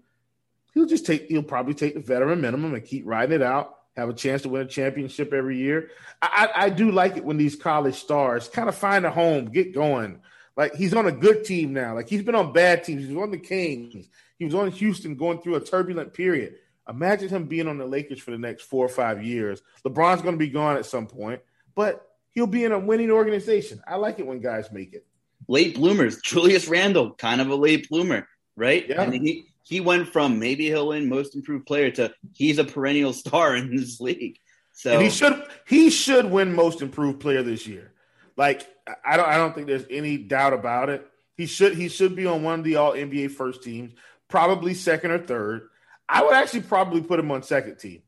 he'll 0.74 0.84
just 0.84 1.07
take 1.07 1.28
he'll 1.28 1.43
probably 1.43 1.72
take 1.72 1.95
the 1.95 2.01
veteran 2.01 2.43
minimum 2.43 2.74
and 2.74 2.84
keep 2.84 3.07
riding 3.07 3.36
it 3.36 3.43
out 3.43 3.78
have 3.99 4.09
a 4.09 4.14
chance 4.14 4.43
to 4.43 4.49
win 4.49 4.62
a 4.62 4.66
championship 4.66 5.32
every 5.32 5.59
year. 5.59 5.91
I, 6.22 6.49
I, 6.55 6.64
I 6.64 6.70
do 6.70 6.93
like 6.93 7.16
it 7.16 7.24
when 7.24 7.36
these 7.36 7.57
college 7.57 7.97
stars 7.97 8.49
kind 8.49 8.68
of 8.68 8.74
find 8.76 9.05
a 9.05 9.11
home, 9.11 9.47
get 9.47 9.74
going. 9.74 10.20
Like 10.57 10.74
he's 10.74 10.95
on 10.95 11.07
a 11.07 11.12
good 11.12 11.45
team 11.45 11.72
now. 11.72 11.95
Like 11.95 12.09
he's 12.09 12.22
been 12.22 12.34
on 12.34 12.53
bad 12.53 12.84
teams. 12.84 13.07
He's 13.07 13.16
on 13.16 13.30
the 13.30 13.39
Kings. 13.39 14.09
He 14.39 14.45
was 14.45 14.55
on 14.55 14.70
Houston 14.70 15.16
going 15.16 15.41
through 15.41 15.57
a 15.57 15.61
turbulent 15.61 16.14
period. 16.14 16.55
Imagine 16.89 17.28
him 17.28 17.47
being 17.47 17.68
on 17.68 17.76
the 17.76 17.86
Lakers 17.86 18.20
for 18.20 18.30
the 18.30 18.39
next 18.39 18.62
four 18.62 18.84
or 18.86 18.89
five 18.89 19.22
years. 19.22 19.62
LeBron's 19.84 20.22
going 20.22 20.34
to 20.34 20.39
be 20.39 20.49
gone 20.49 20.76
at 20.76 20.86
some 20.86 21.07
point, 21.07 21.43
but 21.74 22.09
he'll 22.30 22.47
be 22.47 22.64
in 22.64 22.72
a 22.72 22.78
winning 22.78 23.11
organization. 23.11 23.82
I 23.86 23.97
like 23.97 24.20
it 24.20 24.26
when 24.26 24.41
guys 24.41 24.70
make 24.72 24.95
it. 24.95 25.05
Late 25.49 25.74
bloomers. 25.74 26.20
Julius 26.24 26.68
Randle, 26.68 27.14
kind 27.14 27.40
of 27.40 27.49
a 27.49 27.55
late 27.55 27.88
bloomer, 27.88 28.28
right? 28.57 28.86
Yeah. 28.88 29.03
And 29.03 29.14
he 29.14 29.46
he 29.62 29.80
went 29.80 30.09
from 30.09 30.38
maybe 30.38 30.66
he'll 30.66 30.88
win 30.88 31.09
most 31.09 31.34
improved 31.34 31.66
player 31.66 31.90
to 31.92 32.12
he's 32.34 32.59
a 32.59 32.64
perennial 32.64 33.12
star 33.24 33.57
in 33.57 33.74
this 33.74 34.01
league. 34.01 34.38
So 34.72 34.92
and 34.92 35.03
he 35.03 35.11
should 35.11 35.42
he 35.66 35.90
should 35.90 36.30
win 36.30 36.55
most 36.55 36.82
improved 36.82 37.20
player 37.20 37.42
this 37.42 37.66
year. 37.66 37.92
Like 38.36 38.66
I 39.05 39.16
don't 39.16 39.28
I 39.28 39.36
don't 39.36 39.55
think 39.55 39.66
there's 39.66 39.86
any 39.90 40.16
doubt 40.16 40.53
about 40.53 40.88
it. 40.88 41.07
He 41.36 41.46
should 41.46 41.74
he 41.74 41.88
should 41.88 42.14
be 42.14 42.26
on 42.26 42.42
one 42.42 42.61
of 42.61 42.64
the 42.64 42.76
all 42.76 42.92
NBA 42.92 43.32
first 43.32 43.62
teams, 43.62 43.92
probably 44.28 44.74
second 44.74 45.11
or 45.11 45.18
third. 45.18 45.68
I 46.09 46.22
would 46.22 46.34
actually 46.34 46.62
probably 46.62 47.03
put 47.03 47.20
him 47.20 47.30
on 47.30 47.42
second 47.42 47.78
team 47.78 48.03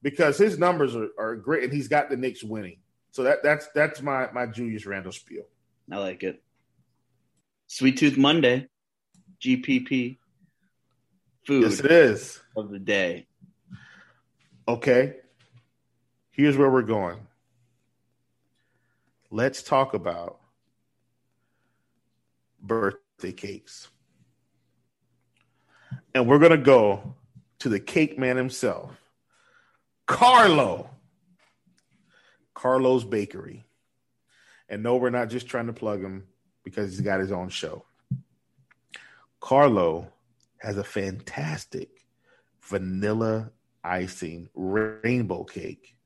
because 0.00 0.38
his 0.38 0.58
numbers 0.58 0.96
are, 0.96 1.08
are 1.18 1.36
great 1.36 1.64
and 1.64 1.72
he's 1.72 1.88
got 1.88 2.08
the 2.08 2.16
Knicks 2.16 2.42
winning. 2.42 2.78
So 3.10 3.24
that 3.24 3.42
that's 3.42 3.68
that's 3.74 4.00
my 4.00 4.30
my 4.32 4.46
Julius 4.46 4.86
Randle 4.86 5.12
spiel. 5.12 5.44
I 5.90 5.98
like 5.98 6.22
it. 6.22 6.42
Sweet 7.72 7.96
Tooth 7.96 8.18
Monday, 8.18 8.68
GPP 9.40 10.18
food 11.46 11.62
yes, 11.62 11.80
it 11.80 11.90
is. 11.90 12.38
of 12.54 12.68
the 12.68 12.78
day. 12.78 13.26
Okay. 14.68 15.14
Here's 16.32 16.58
where 16.58 16.70
we're 16.70 16.82
going. 16.82 17.26
Let's 19.30 19.62
talk 19.62 19.94
about 19.94 20.38
birthday 22.60 23.32
cakes. 23.32 23.88
And 26.14 26.28
we're 26.28 26.40
going 26.40 26.50
to 26.50 26.58
go 26.58 27.14
to 27.60 27.70
the 27.70 27.80
cake 27.80 28.18
man 28.18 28.36
himself, 28.36 28.90
Carlo. 30.06 30.90
Carlo's 32.52 33.06
Bakery. 33.06 33.64
And 34.68 34.82
no, 34.82 34.96
we're 34.96 35.08
not 35.08 35.30
just 35.30 35.46
trying 35.46 35.68
to 35.68 35.72
plug 35.72 36.02
him 36.02 36.24
because 36.64 36.90
he's 36.90 37.00
got 37.00 37.20
his 37.20 37.32
own 37.32 37.48
show. 37.48 37.84
Carlo 39.40 40.12
has 40.58 40.78
a 40.78 40.84
fantastic 40.84 42.06
vanilla 42.62 43.50
icing 43.82 44.48
rainbow 44.54 45.44
cake 45.44 45.96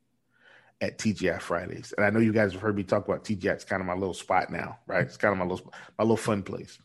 at 0.80 0.98
TGI 0.98 1.40
Fridays. 1.40 1.92
And 1.96 2.06
I 2.06 2.10
know 2.10 2.20
you 2.20 2.32
guys 2.32 2.52
have 2.52 2.60
heard 2.60 2.76
me 2.76 2.82
talk 2.82 3.06
about 3.06 3.24
TGI. 3.24 3.52
It's 3.52 3.64
kind 3.64 3.80
of 3.80 3.86
my 3.86 3.94
little 3.94 4.14
spot 4.14 4.50
now, 4.50 4.78
right? 4.86 5.04
It's 5.04 5.16
kind 5.16 5.32
of 5.32 5.38
my 5.38 5.44
little 5.44 5.72
my 5.98 6.04
little 6.04 6.16
fun 6.16 6.42
place. 6.42 6.78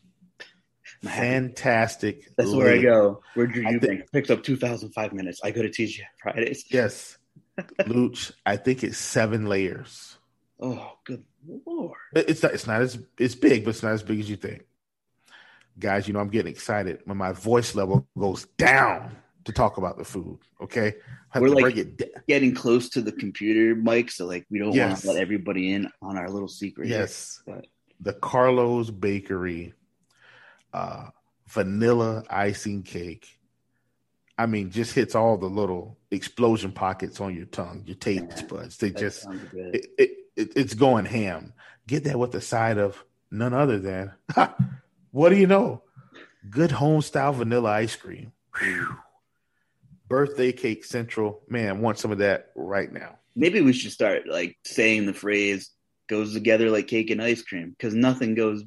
Fantastic. 1.02 2.28
That's 2.36 2.52
where 2.52 2.74
I 2.74 2.82
go. 2.82 3.22
Where 3.34 3.46
Drew 3.46 3.64
Eubank 3.64 4.10
picks 4.12 4.30
up 4.30 4.42
2,005 4.42 5.12
minutes. 5.12 5.40
I 5.42 5.50
go 5.50 5.62
to 5.62 5.68
TGI 5.68 6.02
Fridays. 6.18 6.64
Yes. 6.70 7.18
Luch, 7.58 8.32
I 8.46 8.56
think 8.56 8.84
it's 8.84 8.98
seven 8.98 9.46
layers. 9.46 10.16
Oh, 10.60 10.92
good 11.04 11.24
lord! 11.66 11.98
It's 12.14 12.42
not. 12.42 12.52
It's 12.52 12.66
not 12.66 12.80
as. 12.82 12.98
It's 13.18 13.34
big, 13.34 13.64
but 13.64 13.70
it's 13.70 13.82
not 13.82 13.92
as 13.92 14.02
big 14.02 14.20
as 14.20 14.28
you 14.28 14.36
think 14.36 14.64
guys, 15.78 16.06
you 16.06 16.14
know, 16.14 16.20
I'm 16.20 16.28
getting 16.28 16.50
excited 16.50 17.00
when 17.04 17.16
my 17.16 17.32
voice 17.32 17.74
level 17.74 18.06
goes 18.18 18.46
down 18.58 19.16
to 19.44 19.52
talk 19.52 19.76
about 19.76 19.98
the 19.98 20.04
food. 20.04 20.38
Okay. 20.60 20.94
We're 21.34 21.48
like 21.48 22.24
getting 22.28 22.54
close 22.54 22.90
to 22.90 23.00
the 23.00 23.12
computer 23.12 23.74
mic, 23.74 24.10
so 24.10 24.26
like 24.26 24.46
we 24.50 24.58
don't 24.58 24.72
yes. 24.72 24.90
want 24.90 25.00
to 25.00 25.12
let 25.12 25.16
everybody 25.16 25.72
in 25.72 25.90
on 26.02 26.18
our 26.18 26.28
little 26.28 26.48
secret. 26.48 26.88
Yes. 26.88 27.42
Here, 27.46 27.62
the 28.00 28.12
Carlos 28.12 28.90
Bakery 28.90 29.72
uh, 30.72 31.08
vanilla 31.48 32.24
icing 32.28 32.82
cake. 32.82 33.38
I 34.36 34.46
mean, 34.46 34.70
just 34.70 34.94
hits 34.94 35.14
all 35.14 35.36
the 35.38 35.46
little 35.46 35.98
explosion 36.10 36.72
pockets 36.72 37.20
on 37.20 37.34
your 37.34 37.46
tongue, 37.46 37.84
your 37.86 37.96
taste 37.96 38.48
buds. 38.48 38.76
They 38.76 38.90
just 38.90 39.26
it, 39.54 39.86
it, 39.98 40.10
it, 40.36 40.52
it's 40.56 40.74
going 40.74 41.04
ham. 41.04 41.52
Get 41.86 42.04
that 42.04 42.18
with 42.18 42.32
the 42.32 42.40
side 42.40 42.78
of 42.78 43.02
none 43.30 43.54
other 43.54 43.78
than 43.78 44.12
What 45.12 45.28
do 45.28 45.36
you 45.36 45.46
know? 45.46 45.82
Good 46.48 46.72
home 46.72 47.02
style 47.02 47.34
vanilla 47.34 47.70
ice 47.70 47.94
cream. 47.94 48.32
Whew. 48.58 48.96
Birthday 50.08 50.52
cake 50.52 50.84
central. 50.84 51.42
Man, 51.48 51.80
want 51.80 51.98
some 51.98 52.10
of 52.10 52.18
that 52.18 52.50
right 52.54 52.90
now. 52.90 53.18
Maybe 53.36 53.60
we 53.60 53.72
should 53.72 53.92
start 53.92 54.26
like 54.26 54.56
saying 54.64 55.06
the 55.06 55.14
phrase 55.14 55.70
goes 56.08 56.32
together 56.32 56.70
like 56.70 56.88
cake 56.88 57.10
and 57.10 57.22
ice 57.22 57.42
cream 57.42 57.70
because 57.70 57.94
nothing 57.94 58.34
goes 58.34 58.64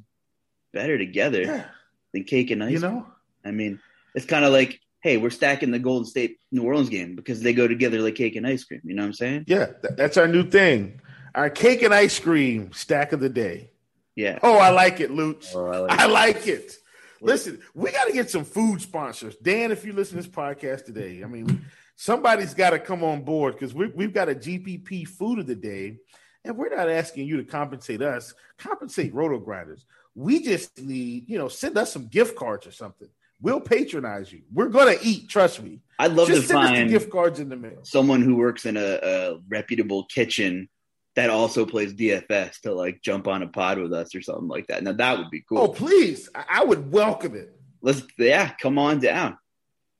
better 0.72 0.96
together 0.96 1.42
yeah. 1.42 1.64
than 2.12 2.24
cake 2.24 2.50
and 2.50 2.62
ice 2.62 2.72
you 2.72 2.78
know? 2.78 2.90
cream. 2.90 3.04
I 3.44 3.50
mean, 3.50 3.80
it's 4.14 4.26
kind 4.26 4.44
of 4.44 4.52
like, 4.52 4.80
hey, 5.00 5.16
we're 5.16 5.30
stacking 5.30 5.72
the 5.72 5.78
Golden 5.78 6.06
State 6.06 6.38
New 6.50 6.62
Orleans 6.62 6.88
game 6.88 7.16
because 7.16 7.40
they 7.42 7.52
go 7.52 7.68
together 7.68 8.00
like 8.00 8.14
cake 8.14 8.36
and 8.36 8.46
ice 8.46 8.64
cream. 8.64 8.80
You 8.84 8.94
know 8.94 9.02
what 9.02 9.08
I'm 9.08 9.14
saying? 9.14 9.44
Yeah, 9.46 9.66
that's 9.96 10.16
our 10.16 10.26
new 10.26 10.48
thing. 10.48 11.00
Our 11.36 11.50
cake 11.50 11.82
and 11.82 11.92
ice 11.92 12.18
cream 12.18 12.72
stack 12.72 13.12
of 13.12 13.20
the 13.20 13.28
day. 13.28 13.70
Yeah. 14.14 14.38
Oh, 14.42 14.56
I 14.56 14.70
like 14.70 15.00
it, 15.00 15.10
Lutz. 15.10 15.54
Oh, 15.54 15.66
I, 15.66 15.78
like, 15.78 16.00
I 16.00 16.04
it. 16.06 16.10
like 16.10 16.46
it. 16.46 16.72
Listen, 17.20 17.60
we 17.74 17.92
got 17.92 18.06
to 18.06 18.12
get 18.12 18.30
some 18.30 18.44
food 18.44 18.80
sponsors. 18.80 19.36
Dan, 19.36 19.70
if 19.70 19.84
you 19.84 19.92
listen 19.92 20.16
to 20.16 20.22
this 20.22 20.34
podcast 20.34 20.86
today, 20.86 21.22
I 21.22 21.26
mean, 21.26 21.66
somebody's 21.94 22.54
got 22.54 22.70
to 22.70 22.78
come 22.78 23.04
on 23.04 23.22
board 23.22 23.54
because 23.54 23.74
we, 23.74 23.88
we've 23.88 24.14
got 24.14 24.30
a 24.30 24.34
GPP 24.34 25.06
food 25.08 25.38
of 25.38 25.46
the 25.46 25.54
day, 25.54 25.98
and 26.42 26.56
we're 26.56 26.74
not 26.74 26.88
asking 26.88 27.26
you 27.26 27.36
to 27.36 27.44
compensate 27.44 28.00
us. 28.00 28.32
Compensate 28.56 29.14
RotoGrinders. 29.14 29.84
We 30.14 30.42
just 30.42 30.80
need, 30.80 31.28
you 31.28 31.36
know, 31.36 31.48
send 31.48 31.76
us 31.76 31.92
some 31.92 32.06
gift 32.06 32.36
cards 32.36 32.66
or 32.66 32.72
something. 32.72 33.08
We'll 33.42 33.60
patronize 33.60 34.32
you. 34.32 34.40
We're 34.50 34.68
gonna 34.68 34.96
eat. 35.02 35.28
Trust 35.28 35.62
me. 35.62 35.80
I'd 35.98 36.12
love 36.12 36.28
just 36.28 36.48
to 36.48 36.54
find 36.54 36.88
gift 36.88 37.10
cards 37.10 37.38
in 37.38 37.50
the 37.50 37.56
mail. 37.56 37.80
Someone 37.82 38.22
who 38.22 38.36
works 38.36 38.64
in 38.64 38.78
a, 38.78 38.98
a 39.02 39.40
reputable 39.50 40.04
kitchen 40.04 40.70
that 41.16 41.30
also 41.30 41.64
plays 41.64 41.94
DFS 41.94 42.60
to 42.60 42.74
like 42.74 43.02
jump 43.02 43.26
on 43.26 43.42
a 43.42 43.48
pod 43.48 43.78
with 43.78 43.92
us 43.92 44.14
or 44.14 44.20
something 44.20 44.48
like 44.48 44.68
that. 44.68 44.82
Now 44.82 44.92
that 44.92 45.18
would 45.18 45.30
be 45.30 45.40
cool. 45.40 45.58
Oh, 45.58 45.68
please. 45.68 46.28
I 46.34 46.62
would 46.62 46.92
welcome 46.92 47.34
it. 47.34 47.58
Let's 47.80 48.02
yeah, 48.18 48.50
come 48.60 48.78
on 48.78 49.00
down. 49.00 49.38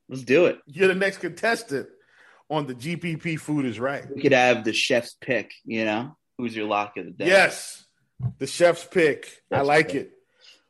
Let's 0.07 0.23
do 0.23 0.45
it. 0.45 0.59
You're 0.67 0.87
the 0.87 0.95
next 0.95 1.17
contestant 1.17 1.89
on 2.49 2.67
the 2.67 2.75
GPP 2.75 3.39
food 3.39 3.65
is 3.65 3.79
right. 3.79 4.05
We 4.13 4.21
could 4.21 4.31
have 4.31 4.63
the 4.63 4.73
chef's 4.73 5.15
pick, 5.19 5.51
you 5.65 5.85
know? 5.85 6.15
Who's 6.37 6.55
your 6.55 6.67
lock 6.67 6.95
of 6.97 7.05
the 7.05 7.11
day? 7.11 7.27
Yes. 7.27 7.83
The 8.37 8.47
chef's 8.47 8.85
pick. 8.85 9.41
I 9.51 9.61
like 9.61 9.95
it. 9.95 10.11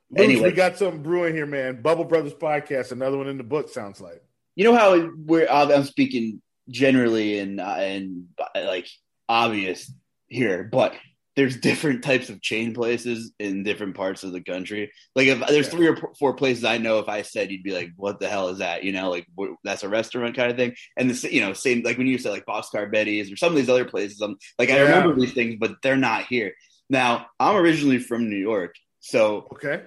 Luke, 0.09 0.23
anyway, 0.23 0.49
we 0.49 0.55
got 0.55 0.77
something 0.77 1.03
brewing 1.03 1.35
here, 1.35 1.45
man. 1.45 1.81
Bubble 1.81 2.05
Brothers 2.05 2.33
podcast, 2.33 2.93
another 2.93 3.17
one 3.17 3.27
in 3.27 3.37
the 3.37 3.43
book 3.43 3.69
sounds 3.69 3.99
like. 3.99 4.23
You 4.55 4.63
know 4.63 4.75
how 4.75 5.11
we're 5.17 5.47
I'm 5.49 5.83
speaking 5.83 6.41
generally 6.69 7.37
and 7.39 7.59
uh, 7.59 7.75
and 7.77 8.27
uh, 8.39 8.61
like 8.65 8.87
obvious 9.27 9.91
here, 10.27 10.63
but 10.63 10.93
there's 11.37 11.55
different 11.55 12.03
types 12.03 12.29
of 12.29 12.41
chain 12.41 12.73
places 12.73 13.31
in 13.37 13.61
different 13.61 13.95
parts 13.95 14.23
of 14.23 14.31
the 14.31 14.41
country. 14.41 14.91
Like 15.15 15.27
if 15.27 15.39
there's 15.47 15.69
three 15.69 15.87
or 15.87 15.95
four 16.17 16.33
places 16.33 16.63
I 16.63 16.79
know, 16.79 16.97
if 16.97 17.07
I 17.07 17.21
said, 17.21 17.51
you'd 17.51 17.61
be 17.61 17.73
like, 17.73 17.91
"What 17.95 18.19
the 18.19 18.27
hell 18.27 18.49
is 18.49 18.57
that?" 18.57 18.83
You 18.83 18.91
know, 18.91 19.11
like 19.11 19.27
what, 19.35 19.51
that's 19.63 19.83
a 19.83 19.89
restaurant 19.89 20.35
kind 20.35 20.49
of 20.49 20.57
thing. 20.57 20.75
And 20.97 21.11
the 21.11 21.31
you 21.31 21.41
know 21.41 21.53
same 21.53 21.83
like 21.83 21.99
when 21.99 22.07
you 22.07 22.17
said 22.17 22.31
like 22.31 22.47
Boxcar 22.47 22.91
Betty's 22.91 23.31
or 23.31 23.37
some 23.37 23.51
of 23.51 23.55
these 23.55 23.69
other 23.69 23.85
places. 23.85 24.19
I'm 24.19 24.35
like 24.57 24.71
I 24.71 24.79
remember 24.79 25.15
these 25.15 25.33
things, 25.33 25.57
but 25.59 25.75
they're 25.83 25.95
not 25.95 26.25
here. 26.25 26.53
Now 26.89 27.27
I'm 27.39 27.55
originally 27.55 27.99
from 27.99 28.31
New 28.31 28.35
York, 28.37 28.73
so 28.99 29.47
okay. 29.53 29.83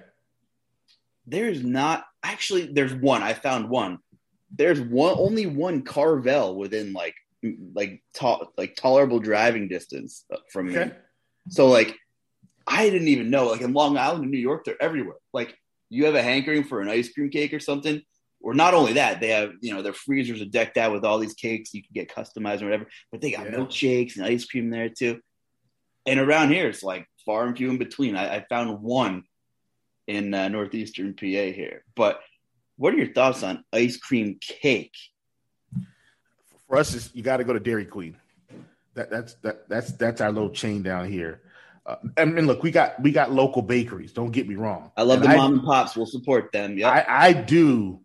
There's 1.27 1.61
not 1.61 2.05
actually. 2.23 2.67
There's 2.67 2.93
one. 2.93 3.23
I 3.23 3.33
found 3.33 3.69
one. 3.69 3.97
There's 4.55 4.79
one 4.79 5.15
only 5.17 5.47
one 5.47 5.81
Carvel 5.81 6.55
within 6.55 6.93
like 6.93 7.15
like 7.73 8.03
to- 8.15 8.47
like 8.57 8.75
tolerable 8.75 9.19
driving 9.19 9.67
distance 9.67 10.25
from 10.51 10.69
okay. 10.69 10.85
me. 10.85 10.91
So 11.49 11.67
like 11.67 11.95
I 12.67 12.89
didn't 12.89 13.07
even 13.07 13.29
know 13.29 13.47
like 13.47 13.61
in 13.61 13.73
Long 13.73 13.97
Island 13.97 14.23
in 14.25 14.31
New 14.31 14.37
York 14.37 14.65
they're 14.65 14.81
everywhere. 14.81 15.17
Like 15.33 15.57
you 15.89 16.05
have 16.05 16.15
a 16.15 16.21
hankering 16.21 16.63
for 16.63 16.81
an 16.81 16.89
ice 16.89 17.11
cream 17.11 17.29
cake 17.29 17.53
or 17.53 17.59
something, 17.59 18.01
or 18.39 18.53
not 18.53 18.73
only 18.73 18.93
that, 18.93 19.19
they 19.19 19.29
have 19.29 19.53
you 19.61 19.73
know 19.73 19.81
their 19.81 19.93
freezers 19.93 20.41
are 20.41 20.45
decked 20.45 20.77
out 20.77 20.93
with 20.93 21.03
all 21.03 21.19
these 21.19 21.33
cakes 21.33 21.73
you 21.73 21.81
can 21.81 21.93
get 21.93 22.09
customized 22.13 22.61
or 22.61 22.65
whatever. 22.65 22.87
But 23.11 23.21
they 23.21 23.31
got 23.31 23.45
Yeah. 23.45 23.57
milkshakes 23.57 24.15
and 24.15 24.25
ice 24.25 24.45
cream 24.45 24.69
there 24.69 24.89
too. 24.89 25.19
And 26.05 26.19
around 26.19 26.51
here, 26.51 26.67
it's 26.69 26.83
like 26.83 27.07
far 27.25 27.45
and 27.45 27.57
few 27.57 27.69
in 27.69 27.77
between. 27.77 28.15
I, 28.15 28.37
I 28.37 28.45
found 28.49 28.81
one 28.81 29.23
in 30.07 30.33
uh, 30.33 30.47
northeastern 30.47 31.13
PA 31.13 31.25
here. 31.25 31.83
But 31.95 32.19
what 32.77 32.93
are 32.93 32.97
your 32.97 33.13
thoughts 33.13 33.43
on 33.43 33.63
ice 33.71 33.97
cream 33.97 34.37
cake? 34.41 34.95
For 36.71 36.77
us, 36.77 36.95
it's, 36.95 37.13
you 37.13 37.21
got 37.21 37.37
to 37.37 37.43
go 37.43 37.51
to 37.51 37.59
Dairy 37.59 37.83
Queen. 37.83 38.15
That 38.93 39.09
that's 39.09 39.33
that 39.41 39.67
that's 39.67 39.91
that's 39.91 40.21
our 40.21 40.31
little 40.31 40.51
chain 40.51 40.83
down 40.83 41.11
here. 41.11 41.41
Uh, 41.85 41.97
I 42.15 42.23
mean, 42.23 42.47
look, 42.47 42.63
we 42.63 42.71
got 42.71 42.97
we 43.01 43.11
got 43.11 43.29
local 43.29 43.61
bakeries. 43.61 44.13
Don't 44.13 44.31
get 44.31 44.47
me 44.47 44.55
wrong. 44.55 44.89
I 44.95 45.01
love 45.01 45.21
And 45.21 45.33
the 45.33 45.35
mom 45.35 45.53
and 45.55 45.63
pops. 45.65 45.97
We'll 45.97 46.05
support 46.05 46.53
them. 46.53 46.77
Yeah, 46.77 46.87
I, 46.89 47.27
I 47.27 47.33
do. 47.33 47.99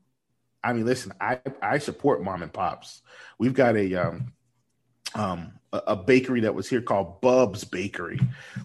I 0.64 0.72
mean, 0.72 0.84
listen, 0.84 1.12
I 1.20 1.38
I 1.62 1.78
support 1.78 2.24
mom 2.24 2.43
and 2.43 2.52
pops. 2.52 3.02
We've 3.38 3.55
got 3.55 3.76
a 3.76 3.94
um 3.94 4.32
um 5.14 5.52
a, 5.72 5.82
a 5.86 5.97
bakery 5.97 6.40
that 6.40 6.56
was 6.56 6.68
here 6.68 6.82
called 6.82 7.20
Bub's 7.20 7.62
Bakery, 7.62 8.18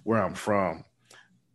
where 0.04 0.20
I'm 0.20 0.34
from, 0.34 0.84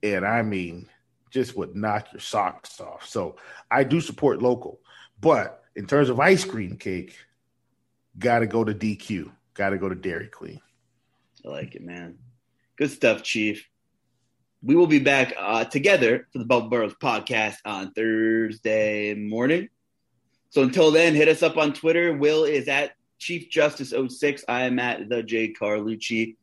and 0.05 0.25
I 0.25 0.43
mean, 0.43 0.89
just 1.33 1.57
would 1.57 1.75
knock 1.75 2.13
your 2.13 2.21
socks 2.21 2.81
off. 2.81 3.09
So 3.09 3.39
I 3.73 3.83
do 3.83 4.01
support 4.01 4.41
local, 4.41 4.79
but 5.21 5.65
in 5.75 5.89
terms 5.89 6.11
of 6.11 6.21
ice 6.21 6.45
cream 6.45 6.77
cake, 6.77 7.17
got 8.19 8.41
to 8.41 8.47
go 8.47 8.65
to 8.65 8.75
DQ. 8.75 9.31
Got 9.55 9.71
to 9.71 9.79
go 9.79 9.89
to 9.89 9.95
Dairy 9.95 10.29
Queen. 10.29 10.61
I 11.45 11.49
like 11.49 11.75
it, 11.75 11.83
man. 11.83 12.19
Good 12.77 12.91
stuff, 12.91 13.23
Chief. 13.23 13.67
We 14.63 14.75
will 14.75 14.87
be 14.87 14.99
back 14.99 15.35
uh, 15.39 15.65
together 15.65 16.27
for 16.33 16.39
the 16.39 16.45
Bubble 16.45 16.69
Brothers 16.69 16.97
podcast 17.01 17.57
on 17.65 17.93
Thursday 17.93 19.15
morning. 19.15 19.69
So 20.51 20.63
until 20.63 20.91
then, 20.91 21.15
hit 21.15 21.29
us 21.29 21.43
up 21.43 21.57
on 21.57 21.73
Twitter. 21.73 22.17
Will 22.17 22.45
is 22.45 22.69
at 22.69 22.93
Chief 23.19 23.49
Justice 23.51 23.93
06. 24.09 24.45
I 24.49 24.63
am 24.63 24.79
at 24.79 25.09
the 25.09 25.23
J 25.23 25.53
Carlucci. 25.53 26.37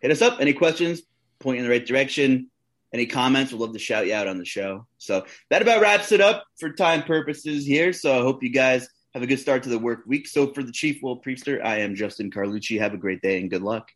Hit 0.00 0.10
us 0.10 0.22
up. 0.22 0.40
Any 0.40 0.52
questions? 0.52 1.02
Point 1.38 1.58
in 1.58 1.64
the 1.64 1.70
right 1.70 1.84
direction. 1.84 2.50
Any 2.92 3.06
comments? 3.06 3.52
We'd 3.52 3.60
love 3.60 3.72
to 3.72 3.78
shout 3.78 4.06
you 4.06 4.14
out 4.14 4.28
on 4.28 4.38
the 4.38 4.44
show. 4.44 4.86
So 4.98 5.24
that 5.50 5.62
about 5.62 5.80
wraps 5.80 6.12
it 6.12 6.20
up 6.20 6.44
for 6.58 6.70
time 6.70 7.02
purposes 7.02 7.64
here. 7.66 7.92
So 7.92 8.18
I 8.18 8.22
hope 8.22 8.42
you 8.42 8.50
guys 8.50 8.88
have 9.14 9.22
a 9.22 9.26
good 9.26 9.40
start 9.40 9.62
to 9.64 9.68
the 9.68 9.78
work 9.78 10.04
week. 10.06 10.26
So 10.26 10.52
for 10.52 10.62
the 10.62 10.72
Chief 10.72 11.02
Will 11.02 11.20
Priester, 11.20 11.62
I 11.64 11.78
am 11.78 11.94
Justin 11.94 12.30
Carlucci. 12.30 12.78
Have 12.78 12.94
a 12.94 12.98
great 12.98 13.20
day 13.20 13.40
and 13.40 13.50
good 13.50 13.62
luck. 13.62 13.90